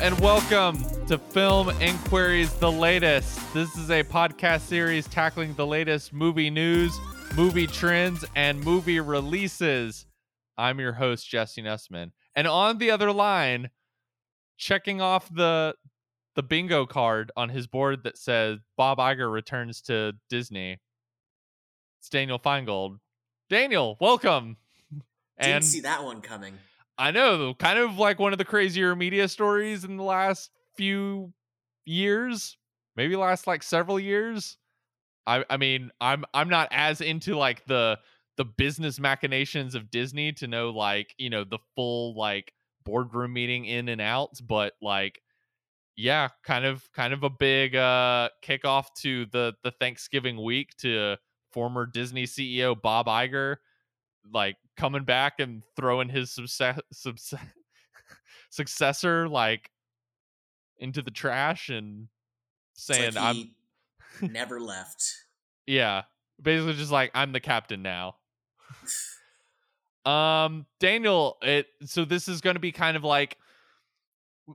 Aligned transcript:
And 0.00 0.18
welcome 0.20 0.78
to 1.08 1.18
Film 1.18 1.70
Inquiries 1.80 2.52
The 2.54 2.70
Latest. 2.70 3.52
This 3.52 3.76
is 3.76 3.90
a 3.90 4.04
podcast 4.04 4.60
series 4.60 5.08
tackling 5.08 5.54
the 5.54 5.66
latest 5.66 6.12
movie 6.12 6.50
news, 6.50 6.96
movie 7.36 7.66
trends, 7.66 8.24
and 8.36 8.62
movie 8.62 9.00
releases. 9.00 10.06
I'm 10.56 10.78
your 10.78 10.92
host, 10.92 11.28
Jesse 11.28 11.62
Nussman. 11.62 12.12
And 12.36 12.46
on 12.46 12.78
the 12.78 12.92
other 12.92 13.12
line, 13.12 13.70
checking 14.56 15.00
off 15.00 15.28
the 15.34 15.74
the 16.36 16.44
bingo 16.44 16.86
card 16.86 17.32
on 17.36 17.48
his 17.48 17.66
board 17.66 18.04
that 18.04 18.16
says 18.16 18.60
Bob 18.76 18.98
Iger 18.98 19.30
returns 19.30 19.82
to 19.82 20.12
Disney. 20.30 20.78
It's 21.98 22.08
Daniel 22.08 22.38
Feingold. 22.38 22.98
Daniel, 23.50 23.96
welcome. 24.00 24.58
Didn't 25.40 25.54
and 25.54 25.64
see 25.64 25.80
that 25.80 26.04
one 26.04 26.20
coming. 26.20 26.54
I 26.98 27.12
know, 27.12 27.54
kind 27.54 27.78
of 27.78 27.98
like 27.98 28.18
one 28.18 28.32
of 28.32 28.38
the 28.38 28.44
crazier 28.44 28.96
media 28.96 29.28
stories 29.28 29.84
in 29.84 29.96
the 29.96 30.02
last 30.02 30.50
few 30.76 31.32
years, 31.86 32.56
maybe 32.96 33.14
last 33.16 33.46
like 33.46 33.62
several 33.62 34.00
years. 34.00 34.58
I 35.26 35.44
I 35.48 35.56
mean, 35.56 35.90
I'm 36.00 36.24
I'm 36.34 36.48
not 36.48 36.68
as 36.72 37.00
into 37.00 37.36
like 37.36 37.64
the 37.66 37.98
the 38.36 38.44
business 38.44 38.98
machinations 38.98 39.74
of 39.74 39.90
Disney 39.90 40.32
to 40.32 40.46
know 40.48 40.70
like, 40.70 41.14
you 41.18 41.30
know, 41.30 41.44
the 41.44 41.58
full 41.76 42.16
like 42.16 42.52
boardroom 42.84 43.32
meeting 43.32 43.64
in 43.64 43.88
and 43.88 44.00
out, 44.00 44.30
but 44.46 44.74
like 44.82 45.20
yeah, 45.96 46.28
kind 46.44 46.64
of 46.64 46.90
kind 46.92 47.12
of 47.12 47.22
a 47.24 47.30
big 47.30 47.76
uh 47.76 48.30
kickoff 48.44 48.86
to 49.02 49.26
the 49.26 49.54
the 49.62 49.70
Thanksgiving 49.72 50.42
week 50.42 50.70
to 50.78 51.16
former 51.52 51.86
Disney 51.86 52.24
CEO 52.24 52.80
Bob 52.80 53.06
Iger 53.06 53.56
like 54.32 54.56
coming 54.78 55.04
back 55.04 55.40
and 55.40 55.62
throwing 55.76 56.08
his 56.08 56.30
success, 56.30 56.80
successor 58.50 59.28
like 59.28 59.70
into 60.78 61.02
the 61.02 61.10
trash 61.10 61.68
and 61.68 62.08
saying 62.74 63.14
like 63.14 63.36
I'm 64.22 64.30
never 64.32 64.58
left. 64.60 65.04
Yeah. 65.66 66.04
Basically 66.40 66.72
just 66.72 66.90
like 66.90 67.10
I'm 67.14 67.32
the 67.32 67.40
captain 67.40 67.82
now. 67.82 68.14
um 70.10 70.64
Daniel, 70.80 71.36
it 71.42 71.66
so 71.84 72.06
this 72.06 72.26
is 72.26 72.40
going 72.40 72.56
to 72.56 72.60
be 72.60 72.72
kind 72.72 72.96
of 72.96 73.04
like 73.04 73.36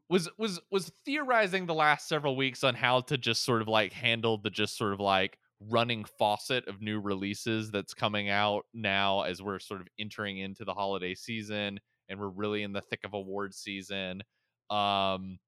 was 0.09 0.27
was 0.39 0.59
was 0.71 0.91
theorizing 1.05 1.67
the 1.67 1.73
last 1.75 2.07
several 2.07 2.35
weeks 2.35 2.63
on 2.63 2.73
how 2.73 3.01
to 3.01 3.15
just 3.15 3.45
sort 3.45 3.61
of 3.61 3.67
like 3.67 3.93
handle 3.93 4.39
the 4.39 4.49
just 4.49 4.75
sort 4.75 4.93
of 4.93 4.99
like 4.99 5.37
running 5.69 6.05
faucet 6.17 6.67
of 6.67 6.81
new 6.81 6.99
releases 6.99 7.71
that's 7.71 7.93
coming 7.93 8.29
out 8.29 8.65
now 8.73 9.21
as 9.21 9.41
we're 9.41 9.59
sort 9.59 9.81
of 9.81 9.87
entering 9.99 10.37
into 10.37 10.65
the 10.65 10.73
holiday 10.73 11.15
season 11.15 11.79
and 12.09 12.19
we're 12.19 12.29
really 12.29 12.63
in 12.63 12.73
the 12.73 12.81
thick 12.81 13.01
of 13.03 13.13
award 13.13 13.53
season. 13.53 14.21
Um, 14.69 15.39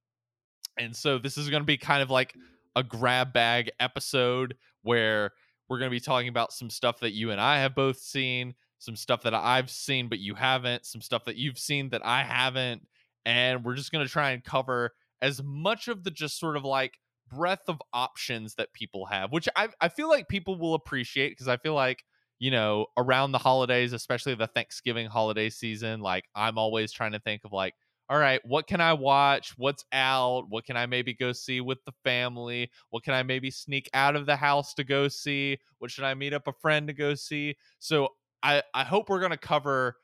and 0.77 0.95
so 0.95 1.17
this 1.17 1.37
is 1.37 1.49
going 1.49 1.61
to 1.61 1.67
be 1.67 1.77
kind 1.77 2.01
of 2.01 2.09
like 2.09 2.35
a 2.75 2.83
grab 2.83 3.33
bag 3.33 3.71
episode 3.79 4.55
where 4.83 5.31
we're 5.69 5.79
going 5.79 5.89
to 5.89 5.95
be 5.95 5.99
talking 5.99 6.29
about 6.29 6.53
some 6.53 6.69
stuff 6.69 6.99
that 6.99 7.13
you 7.13 7.31
and 7.31 7.41
I 7.41 7.59
have 7.59 7.75
both 7.75 7.97
seen, 7.97 8.53
some 8.79 8.95
stuff 8.95 9.23
that 9.23 9.33
I've 9.33 9.69
seen 9.69 10.09
but 10.09 10.19
you 10.19 10.35
haven't, 10.35 10.85
some 10.85 11.01
stuff 11.01 11.25
that 11.25 11.37
you've 11.37 11.57
seen 11.57 11.89
that 11.89 12.05
I 12.05 12.23
haven't, 12.23 12.83
and 13.25 13.63
we're 13.63 13.75
just 13.75 13.91
going 13.91 14.05
to 14.05 14.11
try 14.11 14.31
and 14.31 14.43
cover 14.43 14.93
as 15.21 15.41
much 15.43 15.87
of 15.87 16.03
the 16.03 16.11
just 16.11 16.39
sort 16.39 16.57
of 16.57 16.63
like 16.63 16.99
breadth 17.35 17.67
of 17.67 17.81
options 17.93 18.55
that 18.55 18.73
people 18.73 19.05
have, 19.05 19.31
which 19.31 19.49
I 19.55 19.69
I 19.81 19.89
feel 19.89 20.09
like 20.09 20.27
people 20.27 20.57
will 20.57 20.75
appreciate 20.75 21.29
because 21.29 21.47
I 21.47 21.57
feel 21.57 21.73
like 21.73 22.03
you 22.39 22.51
know 22.51 22.87
around 22.97 23.31
the 23.31 23.37
holidays, 23.37 23.93
especially 23.93 24.35
the 24.35 24.47
Thanksgiving 24.47 25.07
holiday 25.07 25.49
season, 25.49 26.01
like 26.01 26.25
I'm 26.35 26.57
always 26.57 26.91
trying 26.91 27.13
to 27.13 27.19
think 27.19 27.41
of 27.45 27.51
like, 27.51 27.73
all 28.09 28.17
right, 28.17 28.41
what 28.45 28.67
can 28.67 28.81
I 28.81 28.93
watch? 28.93 29.53
What's 29.57 29.85
out? 29.91 30.45
What 30.49 30.65
can 30.65 30.77
I 30.77 30.85
maybe 30.85 31.13
go 31.13 31.31
see 31.31 31.61
with 31.61 31.83
the 31.85 31.93
family? 32.03 32.69
What 32.89 33.03
can 33.03 33.13
I 33.13 33.23
maybe 33.23 33.51
sneak 33.51 33.89
out 33.93 34.15
of 34.15 34.25
the 34.25 34.35
house 34.35 34.73
to 34.75 34.83
go 34.83 35.07
see? 35.07 35.57
What 35.79 35.91
should 35.91 36.03
I 36.03 36.13
meet 36.13 36.33
up 36.33 36.47
a 36.47 36.53
friend 36.53 36.87
to 36.87 36.93
go 36.93 37.15
see? 37.15 37.55
So 37.79 38.09
I 38.43 38.61
I 38.73 38.83
hope 38.83 39.09
we're 39.09 39.21
gonna 39.21 39.37
cover 39.37 39.95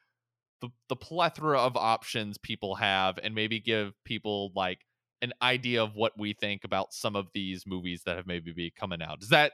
the, 0.62 0.70
the 0.90 0.96
plethora 0.96 1.60
of 1.60 1.76
options 1.76 2.38
people 2.38 2.76
have 2.76 3.20
and 3.22 3.36
maybe 3.36 3.60
give 3.60 3.94
people 4.06 4.52
like 4.56 4.86
an 5.22 5.34
idea 5.42 5.84
of 5.84 5.96
what 5.96 6.18
we 6.18 6.34
think 6.34 6.64
about 6.64 6.94
some 6.94 7.16
of 7.16 7.28
these 7.34 7.66
movies 7.68 8.04
that 8.06 8.18
have 8.18 8.28
maybe 8.28 8.52
be 8.52 8.72
coming 8.72 9.02
out. 9.02 9.20
Does 9.20 9.30
that 9.30 9.54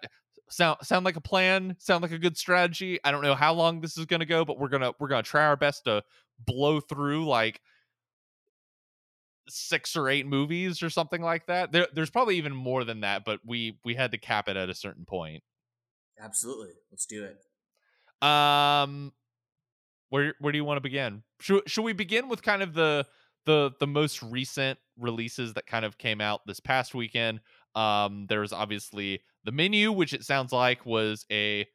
sound 0.50 0.78
sound 0.83 1.05
like 1.05 1.16
a 1.16 1.22
plan? 1.22 1.75
Sound 1.79 2.01
like 2.01 2.11
a 2.11 2.17
good 2.17 2.38
strategy? 2.38 3.00
I 3.03 3.11
don't 3.11 3.23
know 3.23 3.35
how 3.35 3.53
long 3.53 3.81
this 3.81 3.97
is 3.97 4.05
going 4.05 4.22
to 4.22 4.25
go, 4.25 4.45
but 4.45 4.59
we're 4.59 4.69
gonna 4.69 4.94
we're 5.00 5.09
gonna 5.09 5.23
try 5.23 5.45
our 5.45 5.57
best 5.57 5.85
to 5.85 6.03
blow 6.45 6.79
through 6.79 7.25
like 7.28 7.61
six 9.50 9.95
or 9.95 10.09
eight 10.09 10.25
movies 10.25 10.83
or 10.83 10.89
something 10.89 11.22
like 11.22 11.47
that. 11.47 11.72
There, 11.72 11.88
there's 11.94 12.09
probably 12.09 12.38
even 12.38 12.53
more 12.55 12.84
than 12.84 13.01
that, 13.01 13.25
but 13.25 13.39
we 13.45 13.79
we 13.84 13.95
had 13.95 14.11
to 14.11 14.17
cap 14.17 14.49
it 14.49 14.57
at 14.57 14.69
a 14.69 14.75
certain 14.75 15.05
point. 15.05 15.44
Absolutely, 16.19 16.73
let's 16.91 17.05
do 17.05 17.25
it. 17.25 18.28
Um, 18.28 19.13
where 20.09 20.34
where 20.39 20.51
do 20.51 20.57
you 20.57 20.66
want 20.66 20.78
to 20.78 20.81
begin? 20.81 21.23
Should 21.39 21.69
should 21.69 21.84
we 21.84 21.94
begin 21.94 22.29
with 22.29 22.41
kind 22.41 22.61
of 22.61 22.73
the 22.73 23.05
the 23.45 23.72
the 23.79 23.88
most 23.88 24.22
recent 24.23 24.79
releases 25.00 25.53
that 25.53 25.68
kind 25.68 25.85
of 25.85 25.97
came 25.97 26.22
out 26.22 26.41
this 26.46 26.59
past 26.59 26.96
weekend. 26.96 27.40
Um, 27.75 28.25
there 28.28 28.41
was 28.41 28.53
obviously 28.53 29.22
the 29.44 29.52
menu, 29.52 29.91
which 29.91 30.13
it 30.13 30.24
sounds 30.24 30.52
like 30.52 30.85
was 30.85 31.25
a 31.31 31.68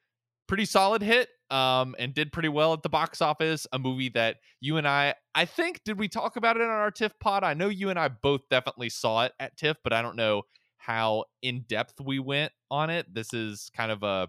pretty 0.48 0.64
solid 0.64 1.02
hit 1.02 1.28
um, 1.50 1.94
and 1.98 2.14
did 2.14 2.32
pretty 2.32 2.48
well 2.48 2.72
at 2.72 2.82
the 2.82 2.88
box 2.88 3.22
office. 3.22 3.66
A 3.72 3.78
movie 3.78 4.10
that 4.10 4.36
you 4.60 4.76
and 4.76 4.86
I, 4.86 5.14
I 5.34 5.44
think, 5.44 5.80
did 5.84 5.98
we 5.98 6.08
talk 6.08 6.36
about 6.36 6.56
it 6.56 6.62
on 6.62 6.68
our 6.68 6.90
TIFF 6.90 7.18
pod? 7.20 7.44
I 7.44 7.54
know 7.54 7.68
you 7.68 7.90
and 7.90 7.98
I 7.98 8.08
both 8.08 8.42
definitely 8.50 8.88
saw 8.88 9.24
it 9.24 9.32
at 9.38 9.56
TIFF, 9.56 9.78
but 9.84 9.92
I 9.92 10.02
don't 10.02 10.16
know 10.16 10.42
how 10.76 11.24
in 11.42 11.64
depth 11.68 12.00
we 12.00 12.18
went 12.18 12.52
on 12.70 12.90
it. 12.90 13.06
This 13.14 13.32
is 13.32 13.70
kind 13.74 13.92
of 13.92 14.02
a 14.02 14.28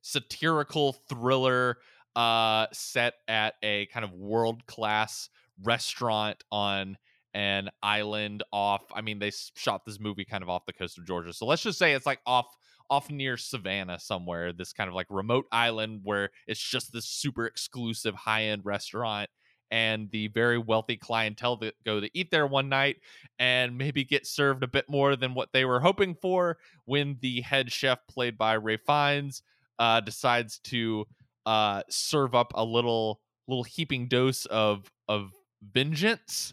satirical 0.00 0.94
thriller 1.08 1.78
uh, 2.16 2.66
set 2.72 3.14
at 3.28 3.54
a 3.62 3.86
kind 3.86 4.04
of 4.04 4.12
world 4.12 4.66
class 4.66 5.28
restaurant 5.62 6.42
on 6.50 6.96
an 7.34 7.70
island 7.82 8.42
off 8.52 8.82
i 8.94 9.00
mean 9.00 9.18
they 9.18 9.32
shot 9.56 9.84
this 9.84 10.00
movie 10.00 10.24
kind 10.24 10.42
of 10.42 10.48
off 10.48 10.66
the 10.66 10.72
coast 10.72 10.98
of 10.98 11.06
georgia 11.06 11.32
so 11.32 11.46
let's 11.46 11.62
just 11.62 11.78
say 11.78 11.92
it's 11.92 12.06
like 12.06 12.20
off 12.26 12.46
off 12.90 13.10
near 13.10 13.36
savannah 13.36 13.98
somewhere 13.98 14.52
this 14.52 14.72
kind 14.72 14.88
of 14.88 14.94
like 14.94 15.06
remote 15.08 15.46
island 15.50 16.00
where 16.04 16.30
it's 16.46 16.60
just 16.60 16.92
this 16.92 17.06
super 17.06 17.46
exclusive 17.46 18.14
high-end 18.14 18.62
restaurant 18.64 19.30
and 19.72 20.10
the 20.10 20.28
very 20.28 20.58
wealthy 20.58 20.98
clientele 20.98 21.56
that 21.56 21.74
go 21.82 21.98
to 21.98 22.10
eat 22.12 22.30
there 22.30 22.46
one 22.46 22.68
night 22.68 22.96
and 23.38 23.78
maybe 23.78 24.04
get 24.04 24.26
served 24.26 24.62
a 24.62 24.68
bit 24.68 24.84
more 24.86 25.16
than 25.16 25.32
what 25.32 25.48
they 25.54 25.64
were 25.64 25.80
hoping 25.80 26.14
for 26.14 26.58
when 26.84 27.16
the 27.22 27.40
head 27.40 27.72
chef 27.72 27.98
played 28.06 28.36
by 28.36 28.54
Ralph 28.54 28.80
Fiennes 28.86 29.42
uh, 29.78 30.00
decides 30.00 30.58
to 30.58 31.06
uh, 31.46 31.82
serve 31.88 32.34
up 32.34 32.52
a 32.54 32.62
little 32.62 33.20
little 33.48 33.64
heaping 33.64 34.08
dose 34.08 34.44
of 34.46 34.92
of 35.08 35.32
vengeance 35.72 36.52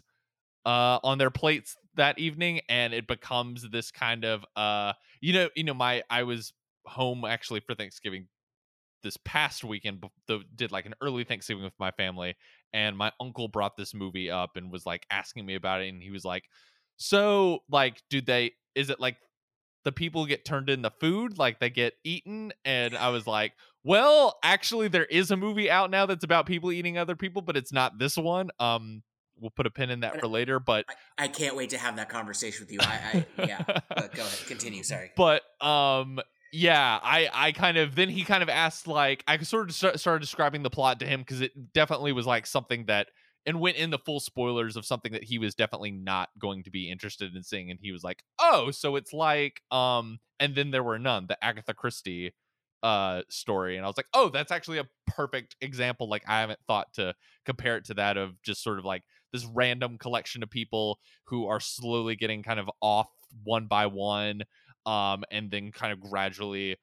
uh, 0.64 0.98
on 1.02 1.18
their 1.18 1.30
plates 1.30 1.76
that 1.96 2.18
evening, 2.18 2.60
and 2.68 2.92
it 2.92 3.06
becomes 3.06 3.68
this 3.70 3.90
kind 3.90 4.24
of 4.24 4.44
uh, 4.56 4.92
you 5.20 5.32
know, 5.32 5.48
you 5.54 5.64
know, 5.64 5.74
my 5.74 6.02
I 6.10 6.22
was 6.22 6.52
home 6.86 7.24
actually 7.24 7.60
for 7.60 7.74
Thanksgiving 7.74 8.26
this 9.02 9.16
past 9.24 9.64
weekend 9.64 10.04
the, 10.26 10.40
did 10.54 10.72
like 10.72 10.86
an 10.86 10.94
early 11.00 11.24
thanksgiving 11.24 11.64
with 11.64 11.78
my 11.78 11.90
family 11.92 12.36
and 12.72 12.96
my 12.96 13.10
uncle 13.20 13.48
brought 13.48 13.76
this 13.76 13.94
movie 13.94 14.30
up 14.30 14.56
and 14.56 14.70
was 14.70 14.84
like 14.86 15.06
asking 15.10 15.46
me 15.46 15.54
about 15.54 15.80
it 15.80 15.88
and 15.88 16.02
he 16.02 16.10
was 16.10 16.24
like 16.24 16.44
so 16.96 17.60
like 17.70 18.02
do 18.10 18.20
they 18.20 18.52
is 18.74 18.90
it 18.90 19.00
like 19.00 19.16
the 19.84 19.92
people 19.92 20.26
get 20.26 20.44
turned 20.44 20.68
into 20.68 20.90
food? 21.00 21.38
Like 21.38 21.58
they 21.58 21.70
get 21.70 21.94
eaten? 22.04 22.52
And 22.64 22.96
i 22.96 23.08
was 23.08 23.26
like 23.26 23.52
well 23.82 24.38
actually 24.42 24.88
there 24.88 25.06
is 25.06 25.30
a 25.30 25.36
movie 25.36 25.70
out 25.70 25.90
now 25.90 26.06
that's 26.06 26.24
about 26.24 26.46
people 26.46 26.70
eating 26.70 26.98
other 26.98 27.16
people 27.16 27.40
but 27.40 27.56
it's 27.56 27.72
not 27.72 27.98
this 27.98 28.16
one 28.16 28.50
um 28.60 29.02
we'll 29.40 29.50
put 29.50 29.66
a 29.66 29.70
pin 29.70 29.90
in 29.90 30.00
that 30.00 30.20
for 30.20 30.26
later 30.26 30.60
but 30.60 30.84
i, 31.18 31.24
I 31.24 31.28
can't 31.28 31.56
wait 31.56 31.70
to 31.70 31.78
have 31.78 31.96
that 31.96 32.08
conversation 32.08 32.64
with 32.64 32.72
you. 32.72 32.78
I, 32.80 33.26
I 33.38 33.44
yeah 33.46 33.62
go 33.66 34.22
ahead 34.22 34.38
continue 34.46 34.82
sorry. 34.82 35.10
But 35.16 35.42
um 35.60 36.20
yeah 36.52 36.98
i 37.02 37.28
i 37.32 37.52
kind 37.52 37.76
of 37.76 37.94
then 37.94 38.08
he 38.08 38.24
kind 38.24 38.42
of 38.42 38.48
asked 38.48 38.88
like 38.88 39.22
i 39.28 39.38
sort 39.38 39.68
of 39.68 40.00
started 40.00 40.20
describing 40.20 40.62
the 40.62 40.70
plot 40.70 40.98
to 40.98 41.06
him 41.06 41.20
because 41.20 41.40
it 41.40 41.52
definitely 41.72 42.12
was 42.12 42.26
like 42.26 42.46
something 42.46 42.86
that 42.86 43.06
and 43.46 43.60
went 43.60 43.76
in 43.76 43.90
the 43.90 43.98
full 43.98 44.20
spoilers 44.20 44.76
of 44.76 44.84
something 44.84 45.12
that 45.12 45.24
he 45.24 45.38
was 45.38 45.54
definitely 45.54 45.92
not 45.92 46.28
going 46.38 46.62
to 46.64 46.70
be 46.70 46.90
interested 46.90 47.34
in 47.34 47.42
seeing 47.42 47.70
and 47.70 47.78
he 47.80 47.92
was 47.92 48.02
like 48.02 48.22
oh 48.40 48.70
so 48.70 48.96
it's 48.96 49.12
like 49.12 49.60
um 49.70 50.18
and 50.38 50.54
then 50.54 50.70
there 50.70 50.82
were 50.82 50.98
none 50.98 51.26
the 51.28 51.42
agatha 51.44 51.72
christie 51.72 52.34
uh 52.82 53.22
story 53.28 53.76
and 53.76 53.84
i 53.84 53.88
was 53.88 53.96
like 53.96 54.08
oh 54.14 54.28
that's 54.28 54.50
actually 54.50 54.78
a 54.78 54.88
perfect 55.06 55.54
example 55.60 56.08
like 56.08 56.22
i 56.26 56.40
haven't 56.40 56.60
thought 56.66 56.92
to 56.94 57.14
compare 57.44 57.76
it 57.76 57.84
to 57.84 57.94
that 57.94 58.16
of 58.16 58.40
just 58.42 58.62
sort 58.62 58.78
of 58.78 58.84
like 58.84 59.02
this 59.32 59.46
random 59.46 59.98
collection 59.98 60.42
of 60.42 60.50
people 60.50 60.98
who 61.24 61.46
are 61.46 61.60
slowly 61.60 62.16
getting 62.16 62.42
kind 62.42 62.60
of 62.60 62.70
off 62.80 63.08
one 63.44 63.66
by 63.66 63.86
one 63.86 64.42
um 64.86 65.24
and 65.30 65.50
then 65.50 65.70
kind 65.70 65.92
of 65.92 66.00
gradually 66.00 66.76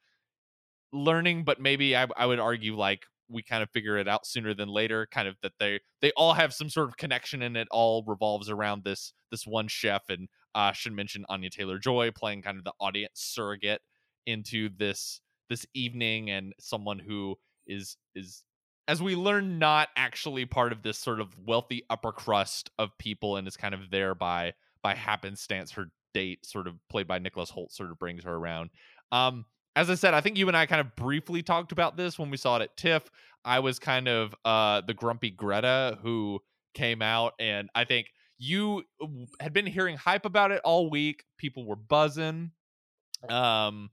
learning 0.93 1.43
but 1.43 1.59
maybe 1.59 1.95
I, 1.95 2.07
I 2.15 2.25
would 2.25 2.39
argue 2.39 2.77
like 2.77 3.03
we 3.29 3.43
kind 3.43 3.61
of 3.61 3.69
figure 3.71 3.97
it 3.97 4.07
out 4.07 4.25
sooner 4.25 4.53
than 4.53 4.69
later 4.69 5.07
kind 5.11 5.27
of 5.27 5.35
that 5.41 5.53
they 5.59 5.81
they 6.01 6.11
all 6.15 6.33
have 6.33 6.53
some 6.53 6.69
sort 6.69 6.87
of 6.87 6.97
connection 6.97 7.41
and 7.41 7.57
it 7.57 7.67
all 7.71 8.03
revolves 8.07 8.49
around 8.49 8.83
this 8.83 9.13
this 9.31 9.45
one 9.45 9.67
chef 9.67 10.03
and 10.09 10.29
uh 10.55 10.71
should 10.71 10.93
mention 10.93 11.25
anya 11.27 11.49
taylor 11.49 11.77
joy 11.77 12.09
playing 12.11 12.41
kind 12.41 12.57
of 12.57 12.63
the 12.63 12.73
audience 12.79 13.13
surrogate 13.15 13.81
into 14.25 14.69
this 14.77 15.19
this 15.49 15.65
evening 15.73 16.29
and 16.29 16.53
someone 16.59 16.99
who 16.99 17.35
is 17.67 17.97
is 18.15 18.43
as 18.87 19.01
we 19.01 19.15
learn 19.15 19.59
not 19.59 19.89
actually 19.95 20.45
part 20.45 20.71
of 20.71 20.83
this 20.83 20.97
sort 20.97 21.19
of 21.19 21.35
wealthy 21.45 21.83
upper 21.89 22.11
crust 22.11 22.69
of 22.79 22.97
people 22.97 23.35
and 23.35 23.47
is 23.47 23.57
kind 23.57 23.73
of 23.73 23.91
there 23.91 24.15
by 24.15 24.53
by 24.81 24.95
happenstance 24.95 25.71
her 25.71 25.91
date 26.13 26.45
sort 26.45 26.67
of 26.67 26.75
played 26.89 27.07
by 27.07 27.19
nicholas 27.19 27.51
Hoult, 27.51 27.71
sort 27.71 27.91
of 27.91 27.99
brings 27.99 28.23
her 28.23 28.35
around 28.35 28.69
um 29.11 29.45
as 29.77 29.91
I 29.91 29.95
said, 29.95 30.15
I 30.15 30.21
think 30.21 30.39
you 30.39 30.47
and 30.47 30.57
I 30.57 30.65
kind 30.65 30.81
of 30.81 30.95
briefly 30.95 31.43
talked 31.43 31.71
about 31.71 31.95
this 31.95 32.17
when 32.17 32.31
we 32.31 32.37
saw 32.37 32.55
it 32.55 32.63
at 32.63 32.75
TIFF. 32.77 33.11
I 33.45 33.59
was 33.59 33.77
kind 33.77 34.07
of 34.07 34.33
uh, 34.43 34.81
the 34.81 34.95
grumpy 34.95 35.29
Greta 35.29 35.99
who 36.01 36.39
came 36.73 37.03
out, 37.03 37.33
and 37.39 37.69
I 37.75 37.85
think 37.85 38.07
you 38.39 38.85
had 39.39 39.53
been 39.53 39.67
hearing 39.67 39.95
hype 39.95 40.25
about 40.25 40.51
it 40.51 40.61
all 40.63 40.89
week. 40.89 41.25
People 41.37 41.63
were 41.63 41.75
buzzing. 41.75 42.53
Um, 43.29 43.91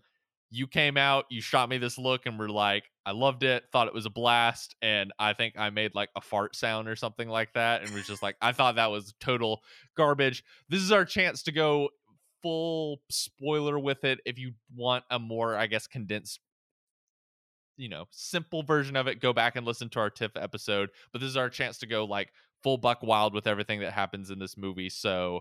you 0.55 0.67
came 0.67 0.97
out, 0.97 1.27
you 1.31 1.41
shot 1.41 1.69
me 1.69 1.79
this 1.79 1.99
look, 1.99 2.27
and 2.27 2.39
were 2.39 2.49
like, 2.49 2.91
"I 3.05 3.13
loved 3.13 3.43
it, 3.43 3.65
thought 3.73 3.89
it 3.89 3.95
was 3.95 4.07
a 4.07 4.11
blast," 4.11 4.77
and 4.83 5.13
I 5.19 5.33
think 5.33 5.55
I 5.59 5.71
made 5.71 5.95
like 5.95 6.11
a 6.17 6.21
fart 6.21 6.57
sound 6.57 6.89
or 6.89 6.97
something 6.97 7.29
like 7.29 7.53
that, 7.55 7.83
and 7.83 7.95
was 7.95 8.07
just 8.07 8.23
like, 8.23 8.37
"I 8.41 8.53
thought 8.53 8.77
that 8.77 8.91
was 8.91 9.15
total 9.21 9.63
garbage." 9.97 10.45
This 10.69 10.83
is 10.83 10.93
our 10.93 11.05
chance 11.05 11.43
to 11.45 11.53
go 11.53 11.91
full 12.45 13.01
spoiler 13.11 13.79
with 13.79 14.05
it 14.05 14.21
if 14.27 14.39
you 14.39 14.53
want 14.77 15.03
a 15.11 15.19
more 15.19 15.57
i 15.57 15.67
guess 15.67 15.87
condensed 15.87 16.41
you 17.79 17.89
know 17.89 18.05
simple 18.11 18.63
version 18.63 18.97
of 18.97 19.07
it 19.07 19.19
go 19.19 19.33
back 19.33 19.57
and 19.57 19.67
listen 19.67 19.89
to 19.89 19.99
our 19.99 20.11
tiff 20.11 20.33
episode 20.37 20.91
but 21.11 21.23
this 21.23 21.29
is 21.31 21.39
our 21.39 21.49
chance 21.49 21.79
to 21.79 21.87
go 21.87 22.05
like 22.05 22.31
full 22.63 22.77
buck 22.77 23.03
wild 23.03 23.33
with 23.33 23.47
everything 23.47 23.81
that 23.81 23.95
happens 23.95 24.31
in 24.31 24.39
this 24.39 24.59
movie 24.59 24.91
so 24.91 25.41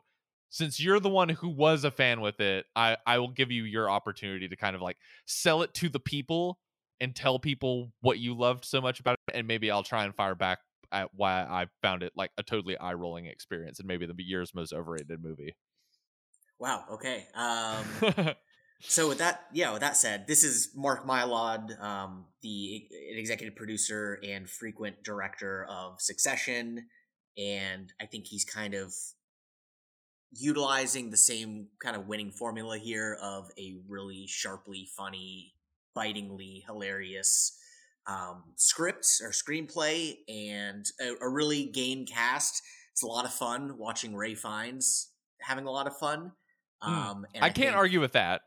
since 0.54 0.80
you're 0.80 1.00
the 1.00 1.10
one 1.10 1.30
who 1.30 1.50
was 1.50 1.84
a 1.84 1.92
fan 1.92 2.22
with 2.22 2.40
it 2.40 2.66
i 2.76 2.96
i 3.06 3.18
will 3.18 3.32
give 3.32 3.52
you 3.52 3.64
your 3.64 3.90
opportunity 3.90 4.48
to 4.48 4.56
kind 4.56 4.76
of 4.76 4.82
like 4.82 4.98
sell 5.26 5.62
it 5.62 5.74
to 5.74 5.90
the 5.90 6.00
people 6.00 6.60
and 7.02 7.16
tell 7.16 7.40
people 7.40 7.92
what 8.02 8.20
you 8.20 8.38
loved 8.38 8.64
so 8.64 8.80
much 8.80 9.00
about 9.00 9.18
it 9.28 9.36
and 9.36 9.48
maybe 9.48 9.70
i'll 9.72 9.84
try 9.84 10.04
and 10.04 10.16
fire 10.16 10.36
back 10.36 10.60
at 10.92 11.10
why 11.14 11.42
i 11.42 11.66
found 11.82 12.04
it 12.04 12.14
like 12.16 12.32
a 12.38 12.44
totally 12.44 12.78
eye-rolling 12.78 13.26
experience 13.26 13.80
and 13.80 13.88
maybe 13.88 14.06
the 14.06 14.14
year's 14.18 14.54
most 14.54 14.74
overrated 14.74 15.22
movie 15.22 15.56
Wow. 16.64 16.86
Okay. 16.92 17.28
Um, 17.36 17.84
so 18.80 19.10
with 19.10 19.18
that, 19.18 19.48
yeah. 19.52 19.74
With 19.74 19.82
that 19.82 19.98
said, 19.98 20.28
this 20.28 20.46
is 20.46 20.72
Mark 20.74 21.06
Mylod, 21.06 21.78
um, 21.82 22.24
the 22.42 22.88
executive 22.92 23.58
producer 23.58 24.18
and 24.24 24.50
frequent 24.50 25.04
director 25.04 25.66
of 25.70 26.00
Succession, 26.00 26.88
and 27.38 27.92
I 28.02 28.06
think 28.06 28.28
he's 28.28 28.46
kind 28.46 28.76
of 28.76 28.94
utilizing 30.36 31.10
the 31.10 31.18
same 31.18 31.68
kind 31.82 31.96
of 31.96 32.08
winning 32.08 32.32
formula 32.32 32.78
here 32.78 33.18
of 33.22 33.50
a 33.58 33.76
really 33.88 34.26
sharply 34.28 34.88
funny, 34.98 35.54
bitingly 35.96 36.64
hilarious 36.66 37.58
um, 38.08 38.44
script 38.56 39.08
or 39.22 39.30
screenplay 39.30 40.16
and 40.28 40.86
a, 41.00 41.26
a 41.26 41.30
really 41.30 41.66
game 41.66 42.06
cast. 42.06 42.62
It's 42.92 43.04
a 43.04 43.08
lot 43.08 43.26
of 43.26 43.34
fun 43.34 43.78
watching 43.78 44.16
Ralph 44.16 44.40
Fiennes 44.40 45.10
having 45.40 45.66
a 45.66 45.72
lot 45.72 45.88
of 45.88 45.98
fun. 45.98 46.32
Hmm. 46.82 46.94
Um, 46.94 47.26
I, 47.36 47.38
I, 47.38 47.50
can't 47.50 47.56
think, 47.56 47.76
argue 47.76 48.00
with 48.00 48.14
that. 48.14 48.42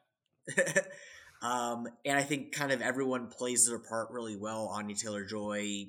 um, 1.43 1.89
and 2.05 2.19
I 2.19 2.23
think 2.23 2.53
kind 2.53 2.73
of 2.73 2.83
everyone 2.83 3.29
plays 3.29 3.67
their 3.67 3.79
part 3.79 4.09
really 4.11 4.37
well. 4.37 4.69
Anya 4.73 4.95
Taylor 4.95 5.25
Joy, 5.25 5.87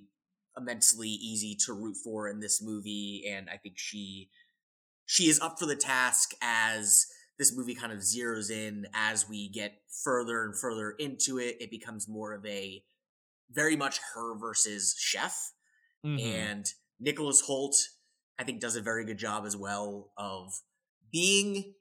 immensely 0.58 1.10
easy 1.10 1.56
to 1.66 1.74
root 1.74 1.98
for 2.04 2.30
in 2.30 2.40
this 2.40 2.62
movie, 2.62 3.26
and 3.30 3.50
I 3.50 3.58
think 3.58 3.76
she 3.78 4.30
she 5.07 5.30
is 5.30 5.39
up 5.39 5.57
for 5.57 5.65
the 5.65 5.75
task 5.75 6.33
as 6.42 7.07
this 7.39 7.56
movie 7.56 7.74
kind 7.74 7.94
of 7.94 8.00
zeroes 8.00 8.51
in 8.51 8.86
as 8.94 9.27
we 9.27 9.50
get 9.50 9.80
further 10.04 10.44
and 10.44 10.59
further 10.59 10.92
into 11.00 11.39
it. 11.39 11.56
It 11.59 11.71
becomes 11.71 12.07
more 12.07 12.33
of 12.33 12.45
a 12.45 12.83
very 13.50 13.77
much 13.77 14.00
her 14.13 14.38
versus 14.38 14.95
Chef, 15.00 15.54
mm-hmm. 16.06 16.19
and 16.19 16.65
Nicholas 17.00 17.44
Hoult, 17.48 17.75
I 18.38 18.44
think, 18.44 18.59
does 18.59 18.75
a 18.75 18.81
very 18.81 19.06
good 19.06 19.18
job 19.18 19.45
as 19.45 19.56
well 19.56 20.12
of 20.18 20.54
being 21.10 21.74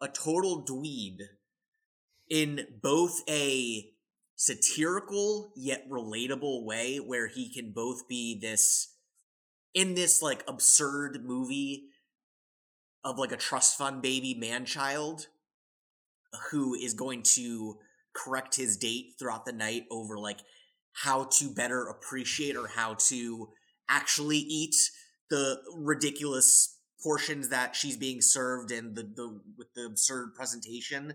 a 0.00 0.08
total 0.08 0.64
dweeb 0.64 1.18
in 2.30 2.66
both 2.82 3.20
a 3.28 3.90
satirical 4.34 5.52
yet 5.56 5.86
relatable 5.90 6.64
way 6.64 6.96
where 6.96 7.28
he 7.28 7.52
can 7.52 7.72
both 7.72 8.08
be 8.08 8.38
this 8.40 8.94
in 9.74 9.94
this 9.94 10.22
like 10.22 10.42
absurd 10.48 11.18
movie 11.24 11.88
of 13.04 13.18
like 13.18 13.32
a 13.32 13.36
trust 13.36 13.76
fund 13.76 14.02
baby 14.02 14.34
man 14.34 14.64
child 14.64 15.28
who 16.50 16.74
is 16.74 16.94
going 16.94 17.22
to 17.22 17.78
correct 18.14 18.56
his 18.56 18.76
date 18.76 19.14
throughout 19.18 19.44
the 19.44 19.52
night 19.52 19.84
over 19.90 20.18
like 20.18 20.40
how 20.92 21.24
to 21.24 21.50
better 21.50 21.86
appreciate 21.86 22.56
or 22.56 22.68
how 22.68 22.94
to 22.94 23.48
actually 23.88 24.38
eat 24.38 24.76
the 25.30 25.60
ridiculous 25.74 26.78
portions 27.02 27.48
that 27.50 27.76
she's 27.76 27.96
being 27.96 28.20
served 28.20 28.70
and 28.70 28.96
the, 28.96 29.02
the 29.02 29.40
with 29.58 29.72
the 29.74 29.84
absurd 29.84 30.34
presentation, 30.34 31.14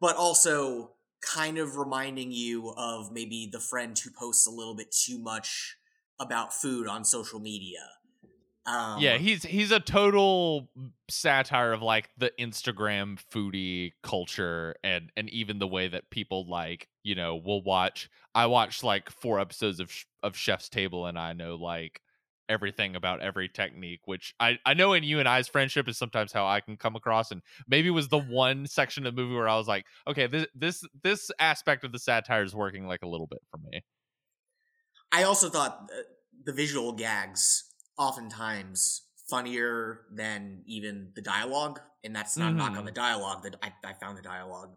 but 0.00 0.16
also 0.16 0.92
kind 1.22 1.56
of 1.56 1.76
reminding 1.76 2.32
you 2.32 2.74
of 2.76 3.12
maybe 3.12 3.48
the 3.50 3.60
friend 3.60 3.98
who 3.98 4.10
posts 4.10 4.46
a 4.46 4.50
little 4.50 4.74
bit 4.74 4.90
too 4.90 5.18
much 5.18 5.76
about 6.20 6.52
food 6.52 6.88
on 6.88 7.04
social 7.04 7.38
media. 7.38 7.78
Um, 8.64 9.00
yeah, 9.00 9.18
he's 9.18 9.42
he's 9.42 9.72
a 9.72 9.80
total 9.80 10.68
satire 11.10 11.72
of 11.72 11.82
like 11.82 12.10
the 12.16 12.30
Instagram 12.38 13.18
foodie 13.32 13.92
culture 14.02 14.76
and 14.84 15.10
and 15.16 15.28
even 15.30 15.58
the 15.58 15.66
way 15.66 15.88
that 15.88 16.10
people 16.10 16.48
like 16.48 16.88
you 17.02 17.14
know 17.14 17.36
will 17.36 17.62
watch. 17.62 18.08
I 18.34 18.46
watched 18.46 18.84
like 18.84 19.10
four 19.10 19.40
episodes 19.40 19.80
of 19.80 19.92
of 20.22 20.36
Chef's 20.36 20.68
Table 20.68 21.06
and 21.06 21.18
I 21.18 21.32
know 21.32 21.56
like 21.56 22.00
everything 22.48 22.94
about 22.94 23.20
every 23.20 23.48
technique, 23.48 24.00
which 24.04 24.34
I, 24.38 24.58
I 24.64 24.74
know 24.74 24.92
in 24.92 25.02
you 25.02 25.18
and 25.18 25.28
I's 25.28 25.48
friendship 25.48 25.88
is 25.88 25.96
sometimes 25.96 26.32
how 26.32 26.46
I 26.46 26.60
can 26.60 26.76
come 26.76 26.94
across. 26.94 27.30
And 27.30 27.42
maybe 27.66 27.90
was 27.90 28.08
the 28.08 28.18
one 28.18 28.66
section 28.66 29.06
of 29.06 29.16
the 29.16 29.22
movie 29.22 29.34
where 29.34 29.48
I 29.48 29.56
was 29.56 29.66
like, 29.66 29.86
okay, 30.06 30.26
this 30.26 30.46
this 30.54 30.84
this 31.02 31.30
aspect 31.38 31.82
of 31.82 31.92
the 31.92 31.98
satire 31.98 32.44
is 32.44 32.54
working 32.54 32.86
like 32.86 33.02
a 33.02 33.08
little 33.08 33.26
bit 33.26 33.40
for 33.50 33.58
me. 33.58 33.82
I 35.10 35.24
also 35.24 35.48
thought 35.48 35.90
the 36.44 36.52
visual 36.52 36.92
gags 36.92 37.64
oftentimes 37.98 39.02
funnier 39.28 40.00
than 40.12 40.62
even 40.66 41.10
the 41.14 41.22
dialogue, 41.22 41.80
and 42.04 42.14
that's 42.14 42.36
not 42.36 42.48
mm-hmm. 42.48 42.58
knock 42.58 42.70
on 42.70 42.76
mm-hmm. 42.78 42.86
the 42.86 42.92
dialogue. 42.92 43.42
That 43.42 43.56
I, 43.62 43.72
I 43.84 43.92
found 43.94 44.18
the 44.18 44.22
dialogue 44.22 44.74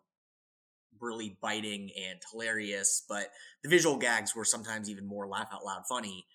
really 1.02 1.38
biting 1.42 1.90
and 2.10 2.20
hilarious, 2.32 3.04
but 3.08 3.28
the 3.64 3.70
visual 3.70 3.98
gags 3.98 4.36
were 4.36 4.46
sometimes 4.46 4.90
even 4.90 5.06
more 5.06 5.28
laugh 5.28 5.50
out 5.54 5.66
loud 5.66 5.84
funny. 5.88 6.26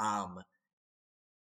Um, 0.00 0.40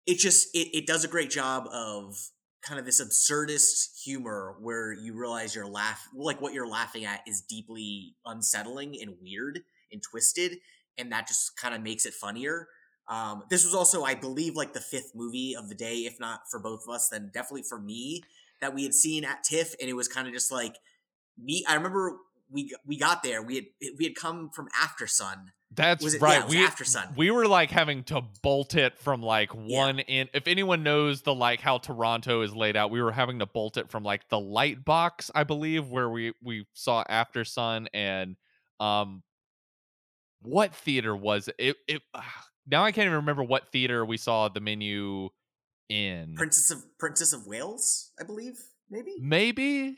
it 0.05 0.17
just 0.17 0.53
it, 0.53 0.75
it 0.75 0.87
does 0.87 1.03
a 1.03 1.07
great 1.07 1.29
job 1.29 1.67
of 1.71 2.15
kind 2.61 2.79
of 2.79 2.85
this 2.85 3.01
absurdist 3.01 4.01
humor 4.03 4.55
where 4.59 4.93
you 4.93 5.17
realize 5.17 5.55
you're 5.55 5.67
laugh 5.67 6.07
like 6.15 6.41
what 6.41 6.53
you're 6.53 6.67
laughing 6.67 7.05
at 7.05 7.21
is 7.27 7.41
deeply 7.41 8.15
unsettling 8.25 8.95
and 9.01 9.15
weird 9.21 9.61
and 9.91 10.01
twisted 10.03 10.57
and 10.97 11.11
that 11.11 11.27
just 11.27 11.57
kind 11.57 11.73
of 11.73 11.81
makes 11.81 12.05
it 12.05 12.13
funnier 12.13 12.67
um, 13.07 13.43
this 13.49 13.65
was 13.65 13.75
also 13.75 14.03
i 14.03 14.13
believe 14.13 14.55
like 14.55 14.73
the 14.73 14.79
fifth 14.79 15.11
movie 15.15 15.55
of 15.55 15.69
the 15.69 15.75
day 15.75 15.99
if 15.99 16.19
not 16.19 16.41
for 16.49 16.59
both 16.59 16.83
of 16.87 16.93
us 16.93 17.09
then 17.09 17.29
definitely 17.33 17.63
for 17.63 17.79
me 17.79 18.21
that 18.59 18.73
we 18.73 18.83
had 18.83 18.93
seen 18.93 19.23
at 19.25 19.43
tiff 19.43 19.75
and 19.79 19.89
it 19.89 19.93
was 19.93 20.07
kind 20.07 20.27
of 20.27 20.33
just 20.33 20.51
like 20.51 20.77
me 21.37 21.63
i 21.67 21.75
remember 21.75 22.17
we 22.51 22.73
we 22.85 22.97
got 22.97 23.23
there 23.23 23.41
we 23.41 23.55
had 23.55 23.65
we 23.97 24.05
had 24.05 24.15
come 24.15 24.49
from 24.49 24.67
Aftersun. 24.69 25.47
that's 25.73 26.13
it, 26.13 26.21
right. 26.21 26.41
Yeah, 26.41 26.47
we 26.47 26.67
Aftersun. 26.67 27.15
We 27.15 27.31
were 27.31 27.47
like 27.47 27.71
having 27.71 28.03
to 28.05 28.21
bolt 28.41 28.75
it 28.75 28.97
from 28.99 29.21
like 29.21 29.51
one 29.55 29.99
yeah. 29.99 30.03
in. 30.07 30.29
If 30.33 30.47
anyone 30.47 30.83
knows 30.83 31.21
the 31.21 31.33
like 31.33 31.61
how 31.61 31.77
Toronto 31.77 32.41
is 32.41 32.53
laid 32.55 32.75
out, 32.75 32.91
we 32.91 33.01
were 33.01 33.11
having 33.11 33.39
to 33.39 33.45
bolt 33.45 33.77
it 33.77 33.89
from 33.89 34.03
like 34.03 34.27
the 34.29 34.37
Lightbox, 34.37 35.31
I 35.33 35.43
believe, 35.43 35.87
where 35.87 36.09
we 36.09 36.33
we 36.43 36.65
saw 36.73 37.03
Aftersun 37.05 37.87
and 37.93 38.35
um, 38.79 39.23
what 40.41 40.75
theater 40.75 41.15
was 41.15 41.47
it? 41.47 41.55
It, 41.57 41.75
it 41.87 42.01
now 42.67 42.83
I 42.83 42.91
can't 42.91 43.05
even 43.05 43.17
remember 43.17 43.43
what 43.43 43.71
theater 43.71 44.05
we 44.05 44.17
saw 44.17 44.49
the 44.49 44.59
menu 44.59 45.29
in. 45.89 46.35
Princess 46.35 46.71
of 46.71 46.83
Princess 46.97 47.33
of 47.33 47.47
Wales, 47.47 48.11
I 48.19 48.23
believe. 48.23 48.55
Maybe. 48.89 49.15
Maybe 49.19 49.97